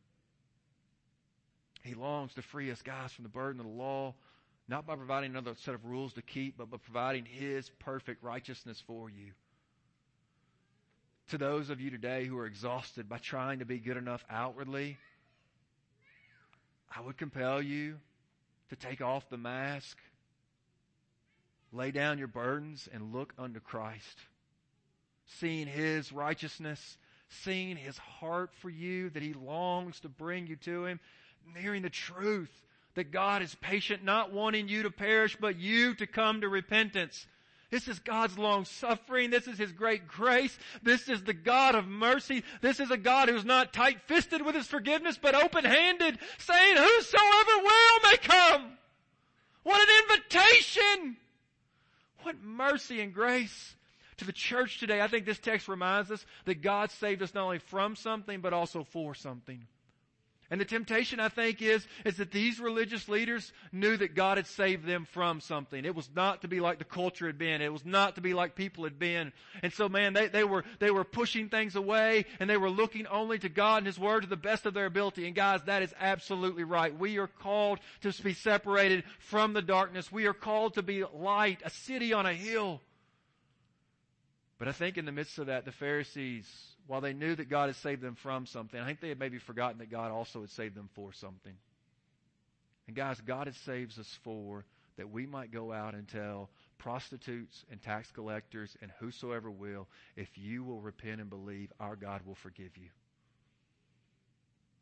He 1.85 1.95
longs 1.95 2.35
to 2.35 2.43
free 2.43 2.73
us, 2.73 2.83
guys, 2.83 3.13
from 3.13 3.23
the 3.23 3.29
burden 3.29 3.61
of 3.61 3.67
the 3.67 3.73
law, 3.73 4.17
not 4.67 4.89
by 4.89 4.97
providing 4.97 5.31
another 5.31 5.55
set 5.63 5.77
of 5.77 5.85
rules 5.85 6.15
to 6.15 6.23
keep, 6.23 6.59
but 6.59 6.69
by 6.69 6.79
providing 6.79 7.25
His 7.25 7.71
perfect 7.79 8.25
righteousness 8.25 8.83
for 8.85 9.09
you 9.09 9.31
to 11.29 11.39
those 11.39 11.71
of 11.71 11.81
you 11.81 11.91
today 11.91 12.27
who 12.27 12.37
are 12.39 12.47
exhausted 12.47 13.09
by 13.09 13.19
trying 13.19 13.61
to 13.61 13.65
be 13.65 13.79
good 13.79 13.97
enough 13.97 14.25
outwardly, 14.29 14.99
I 16.95 17.03
would 17.03 17.17
compel 17.17 17.63
you 17.63 18.01
to 18.73 18.77
take 18.77 19.03
off 19.03 19.29
the 19.29 19.37
mask, 19.37 19.99
lay 21.73 21.91
down 21.91 22.19
your 22.19 22.27
burdens, 22.27 22.89
and 22.91 23.13
look 23.13 23.35
unto 23.39 23.61
Christ. 23.61 24.19
Seeing 25.41 25.67
His 25.67 26.11
righteousness, 26.11 26.97
seeing 27.45 27.77
His 27.77 27.99
heart 27.99 28.51
for 28.63 28.71
you, 28.71 29.11
that 29.11 29.23
He 29.23 29.35
longs 29.35 30.01
to 30.01 30.09
bring 30.09 30.47
you 30.47 30.57
to 30.57 30.87
Him, 30.87 31.01
hearing 31.55 31.83
the 31.83 31.91
truth 31.91 32.51
that 32.95 33.13
God 33.13 33.43
is 33.43 33.55
patient, 33.57 34.05
not 34.05 34.33
wanting 34.33 34.69
you 34.69 34.85
to 34.85 34.91
perish, 34.91 35.37
but 35.39 35.59
you 35.59 35.95
to 35.97 36.07
come 36.07 36.41
to 36.41 36.49
repentance. 36.49 37.27
This 37.73 37.89
is 37.89 37.99
God's 38.01 38.37
long 38.37 38.67
suffering. 38.67 39.31
This 39.31 39.49
is 39.49 39.57
His 39.57 39.73
great 39.73 40.07
grace. 40.07 40.57
This 40.83 41.09
is 41.09 41.23
the 41.23 41.33
God 41.33 41.75
of 41.75 41.89
mercy. 41.89 42.45
This 42.61 42.79
is 42.81 42.91
a 42.91 42.99
God 42.99 43.31
who's 43.31 43.47
not 43.47 43.73
tight-fisted 43.73 44.45
with 44.45 44.55
His 44.55 44.67
forgiveness, 44.67 45.19
but 45.21 45.35
open-handed, 45.35 46.19
saying, 46.37 46.77
whosoever 46.77 47.63
will 47.63 48.01
may 48.05 48.17
come. 48.19 48.73
What 49.63 49.89
an 49.89 49.95
invitation! 50.03 51.17
What 52.25 52.43
mercy 52.45 53.01
and 53.01 53.15
grace 53.15 53.75
to 54.19 54.27
the 54.27 54.33
church 54.33 54.79
today. 54.79 55.01
I 55.01 55.09
think 55.09 55.25
this 55.25 55.39
text 55.39 55.67
reminds 55.67 56.11
us 56.11 56.25
that 56.45 56.61
God 56.61 56.91
saved 56.91 57.23
us 57.23 57.33
not 57.33 57.45
only 57.45 57.59
from 57.59 57.97
something, 57.97 58.43
but 58.43 58.53
also 58.53 58.85
for 58.85 59.15
something. 59.15 59.67
And 60.53 60.61
the 60.61 60.67
temptation, 60.67 61.19
I 61.19 61.31
think, 61.31 61.63
is, 61.63 61.87
is 62.05 62.19
that 62.19 62.31
these 62.31 62.61
religious 62.61 63.09
leaders 63.09 63.55
knew 63.73 63.97
that 63.97 64.15
God 64.15 64.37
had 64.37 64.47
saved 64.47 64.85
them 64.85 65.07
from 65.11 65.41
something. 65.41 65.83
It 65.83 65.95
was 65.95 66.11
not 66.15 66.43
to 66.43 66.49
be 66.49 66.61
like 66.61 66.79
the 66.79 66.85
culture 66.85 67.27
had 67.27 67.39
been. 67.39 67.63
It 67.63 67.73
was 67.73 67.87
not 67.87 68.17
to 68.17 68.21
be 68.21 68.35
like 68.35 68.55
people 68.55 68.85
had 68.85 68.99
been. 68.99 69.33
And 69.63 69.73
so, 69.73 69.89
man, 69.89 70.13
they, 70.13 70.29
they 70.29 70.45
were, 70.45 70.63
they 70.79 70.91
were 70.91 71.05
pushing 71.05 71.49
things 71.49 71.75
away 71.75 72.27
and 72.39 72.51
they 72.51 72.59
were 72.59 72.69
looking 72.69 73.07
only 73.07 73.39
to 73.39 73.49
God 73.49 73.79
and 73.79 73.87
His 73.87 73.99
Word 73.99 74.25
to 74.25 74.29
the 74.29 74.37
best 74.37 74.67
of 74.67 74.75
their 74.75 74.85
ability. 74.85 75.27
And 75.27 75.35
guys, 75.35 75.63
that 75.65 75.81
is 75.81 75.95
absolutely 75.99 76.65
right. 76.65 76.95
We 76.95 77.17
are 77.17 77.29
called 77.29 77.79
to 78.03 78.13
be 78.23 78.35
separated 78.35 79.05
from 79.21 79.55
the 79.55 79.63
darkness. 79.63 80.13
We 80.13 80.27
are 80.27 80.35
called 80.35 80.75
to 80.75 80.83
be 80.83 81.03
light, 81.15 81.63
a 81.65 81.71
city 81.71 82.13
on 82.13 82.27
a 82.27 82.35
hill. 82.35 82.83
But 84.59 84.69
I 84.69 84.73
think 84.73 84.99
in 84.99 85.07
the 85.07 85.13
midst 85.13 85.39
of 85.39 85.47
that, 85.47 85.65
the 85.65 85.73
Pharisees 85.73 86.47
while 86.87 87.01
they 87.01 87.13
knew 87.13 87.35
that 87.35 87.49
God 87.49 87.69
had 87.69 87.77
saved 87.77 88.03
them 88.03 88.17
from 88.17 88.47
something, 88.47 88.79
I 88.79 88.87
think 88.87 89.01
they 89.01 89.09
had 89.09 89.19
maybe 89.19 89.39
forgotten 89.39 89.79
that 89.79 89.91
God 89.91 90.11
also 90.11 90.41
had 90.41 90.51
saved 90.51 90.75
them 90.75 90.89
for 90.95 91.13
something. 91.13 91.55
And 92.87 92.97
guys, 92.97 93.21
God 93.21 93.47
has 93.47 93.57
saved 93.59 93.99
us 93.99 94.19
for 94.25 94.65
that 94.97 95.11
we 95.11 95.27
might 95.27 95.53
go 95.53 95.73
out 95.73 95.95
and 95.95 96.07
tell 96.07 96.51
prostitutes 96.79 97.65
and 97.71 97.81
tax 97.81 98.11
collectors 98.11 98.77
and 98.83 98.91
whosoever 98.99 99.51
will, 99.51 99.89
if 100.17 100.29
you 100.37 100.65
will 100.65 100.81
repent 100.81 101.21
and 101.21 101.31
believe, 101.31 101.73
our 101.81 101.97
God 101.97 102.23
will 102.27 102.35
forgive 102.35 102.77
you. 102.77 102.89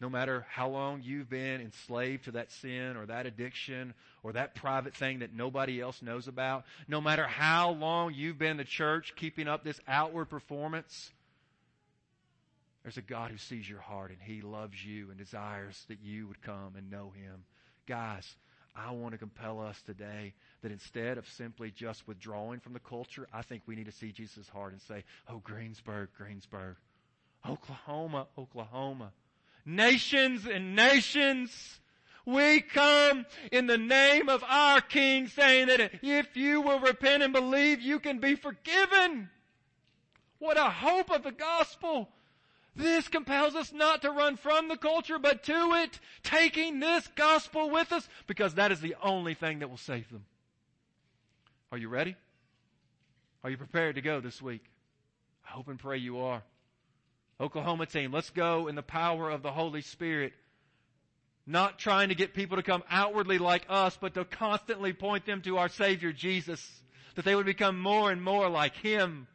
No 0.01 0.09
matter 0.09 0.47
how 0.49 0.69
long 0.69 1.03
you've 1.05 1.29
been 1.29 1.61
enslaved 1.61 2.25
to 2.25 2.31
that 2.33 2.51
sin 2.51 2.97
or 2.97 3.05
that 3.07 3.27
addiction 3.27 3.93
or 4.23 4.33
that 4.33 4.55
private 4.55 4.95
thing 4.95 5.19
that 5.19 5.35
nobody 5.35 5.79
else 5.79 6.01
knows 6.01 6.27
about, 6.27 6.65
no 6.89 7.03
matter 7.03 7.27
how 7.27 7.73
long 7.73 8.15
you've 8.15 8.39
been 8.39 8.57
the 8.57 8.65
church 8.65 9.13
keeping 9.15 9.47
up 9.47 9.63
this 9.63 9.79
outward 9.87 10.31
performance, 10.31 11.11
there's 12.83 12.97
a 12.97 13.03
God 13.03 13.31
who 13.31 13.37
sees 13.37 13.69
your 13.69 13.81
heart 13.81 14.11
and 14.11 14.21
He 14.21 14.41
loves 14.41 14.85
you 14.85 15.11
and 15.11 15.19
desires 15.19 15.85
that 15.89 16.01
you 16.03 16.27
would 16.29 16.43
come 16.43 16.75
and 16.77 16.91
know 16.91 17.13
Him. 17.15 17.45
Guys, 17.87 18.37
I 18.75 18.93
want 18.93 19.13
to 19.13 19.19
compel 19.19 19.61
us 19.61 19.81
today 19.83 20.33
that 20.63 20.73
instead 20.73 21.19
of 21.19 21.29
simply 21.29 21.71
just 21.71 22.07
withdrawing 22.07 22.61
from 22.61 22.73
the 22.73 22.81
culture, 22.81 23.27
I 23.33 23.43
think 23.43 23.63
we 23.67 23.77
need 23.77 23.87
to 23.87 23.93
see 23.93 24.13
Jesus' 24.13 24.49
heart 24.49 24.73
and 24.73 24.81
say, 24.83 25.05
Oh, 25.29 25.41
Greensburg, 25.45 26.09
Greensburg, 26.17 26.77
Oklahoma, 27.49 28.27
Oklahoma, 28.39 29.13
nations 29.67 30.47
and 30.47 30.75
nations, 30.75 31.81
we 32.27 32.61
come 32.61 33.27
in 33.51 33.67
the 33.67 33.79
name 33.79 34.29
of 34.29 34.45
our 34.45 34.81
King 34.81 35.27
saying 35.27 35.69
that 35.69 35.91
if 36.03 36.37
you 36.37 36.61
will 36.61 36.81
repent 36.81 37.23
and 37.23 37.33
believe, 37.33 37.81
you 37.81 37.99
can 37.99 38.19
be 38.19 38.35
forgiven. 38.35 39.31
What 40.39 40.59
a 40.59 40.71
hope 40.71 41.11
of 41.11 41.23
the 41.23 41.33
gospel. 41.33 42.09
This 42.77 43.09
compels 43.09 43.55
us 43.55 43.73
not 43.73 44.03
to 44.03 44.11
run 44.11 44.37
from 44.37 44.69
the 44.69 44.77
culture, 44.77 45.19
but 45.19 45.43
to 45.45 45.73
it, 45.83 45.99
taking 46.23 46.81
this 46.81 47.07
gospel 47.17 47.71
with 47.71 47.93
us, 47.93 48.09
because 48.27 48.55
that 48.55 48.73
is 48.73 48.81
the 48.81 48.95
only 49.03 49.35
thing 49.35 49.59
that 49.59 49.69
will 49.69 49.77
save 49.77 50.09
them. 50.11 50.25
Are 51.73 51.79
you 51.79 51.89
ready? 51.89 52.17
Are 53.43 53.51
you 53.51 53.57
prepared 53.57 53.97
to 53.97 54.03
go 54.03 54.21
this 54.21 54.41
week? 54.41 54.63
I 55.47 55.53
hope 55.53 55.69
and 55.69 55.79
pray 55.79 55.99
you 55.99 56.19
are. 56.21 56.43
Oklahoma 57.41 57.87
team, 57.87 58.13
let's 58.13 58.31
go 58.31 58.69
in 58.69 58.75
the 58.75 58.83
power 58.83 59.31
of 59.31 59.43
the 59.43 59.51
Holy 59.51 59.81
Spirit. 59.81 60.33
Not 61.47 61.79
trying 61.79 62.11
to 62.11 62.15
get 62.15 62.35
people 62.35 62.59
to 62.59 62.63
come 62.63 62.85
outwardly 62.91 63.39
like 63.39 63.65
us, 63.69 63.97
but 64.01 64.15
to 64.15 64.25
constantly 64.25 64.93
point 64.93 65.27
them 65.27 65.41
to 65.43 65.57
our 65.57 65.69
Savior 65.69 66.13
Jesus. 66.13 66.65
That 67.15 67.25
they 67.25 67.35
would 67.35 67.47
become 67.47 67.81
more 67.81 68.13
and 68.13 68.23
more 68.23 68.49
like 68.49 68.77
Him. 68.77 69.27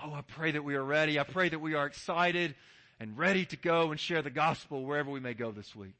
Oh, 0.00 0.14
I 0.14 0.20
pray 0.22 0.52
that 0.52 0.62
we 0.62 0.76
are 0.76 0.84
ready. 0.84 1.18
I 1.18 1.24
pray 1.24 1.48
that 1.48 1.58
we 1.58 1.74
are 1.74 1.86
excited 1.86 2.54
and 3.00 3.18
ready 3.18 3.44
to 3.46 3.56
go 3.56 3.90
and 3.90 3.98
share 3.98 4.22
the 4.22 4.30
gospel 4.30 4.84
wherever 4.84 5.10
we 5.10 5.18
may 5.18 5.34
go 5.34 5.50
this 5.50 5.74
week. 5.74 5.94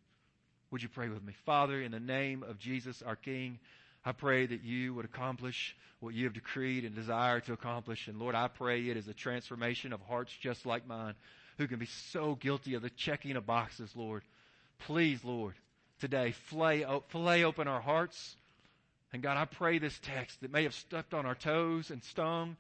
Would 0.71 0.83
you 0.85 0.89
pray 0.89 1.09
with 1.09 1.25
me? 1.25 1.33
Father, 1.45 1.83
in 1.83 1.91
the 1.91 1.99
name 1.99 2.45
of 2.45 2.61
Jesus, 2.61 3.03
our 3.03 3.17
King, 3.17 3.59
I 4.05 4.13
pray 4.13 4.47
that 4.47 4.63
you 4.63 4.95
would 4.95 5.05
accomplish 5.05 5.75
what 5.99 6.15
you 6.15 6.25
have 6.25 6.33
decreed 6.35 6.85
and 6.85 6.95
desire 6.95 7.41
to 7.41 7.53
accomplish. 7.53 8.07
And 8.07 8.21
Lord, 8.21 8.37
I 8.37 8.47
pray 8.47 8.89
it 8.89 8.97
is 8.97 9.09
a 9.09 9.15
transformation 9.15 9.93
of 9.93 10.01
hearts 10.03 10.33
just 10.41 10.65
like 10.65 10.87
mine 10.87 11.15
who 11.57 11.67
can 11.67 11.81
be 11.81 11.87
so 12.13 12.37
guilty 12.37 12.75
of 12.75 12.83
the 12.83 12.91
checking 12.91 13.35
of 13.35 13.47
boxes, 13.47 13.91
Lord. 13.97 14.23
Please, 14.79 15.25
Lord, 15.25 15.55
today, 16.01 16.31
flay, 16.31 16.87
flay 17.09 17.43
open 17.43 17.67
our 17.67 17.81
hearts. 17.81 18.37
And 19.13 19.23
God, 19.23 19.37
I 19.37 19.45
pray 19.45 19.79
this 19.79 19.99
text 20.03 20.41
that 20.43 20.53
may 20.53 20.63
have 20.63 20.75
stuck 20.75 21.13
on 21.13 21.27
our 21.27 21.35
toes 21.35 21.91
and 21.91 22.05
stung, 22.05 22.57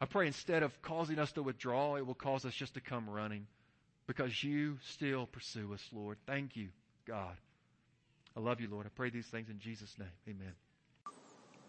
I 0.00 0.04
pray 0.04 0.26
instead 0.26 0.62
of 0.62 0.80
causing 0.82 1.18
us 1.18 1.32
to 1.32 1.42
withdraw, 1.42 1.96
it 1.96 2.06
will 2.06 2.14
cause 2.14 2.44
us 2.44 2.54
just 2.54 2.74
to 2.74 2.80
come 2.80 3.08
running 3.08 3.46
because 4.06 4.44
you 4.44 4.78
still 4.86 5.26
pursue 5.26 5.72
us, 5.72 5.88
Lord. 5.92 6.18
Thank 6.26 6.56
you, 6.56 6.68
God. 7.06 7.36
I 8.36 8.40
love 8.40 8.60
you, 8.60 8.68
Lord. 8.70 8.86
I 8.86 8.90
pray 8.94 9.08
these 9.08 9.26
things 9.26 9.48
in 9.48 9.58
Jesus' 9.58 9.96
name. 9.98 10.08
Amen. 10.28 10.52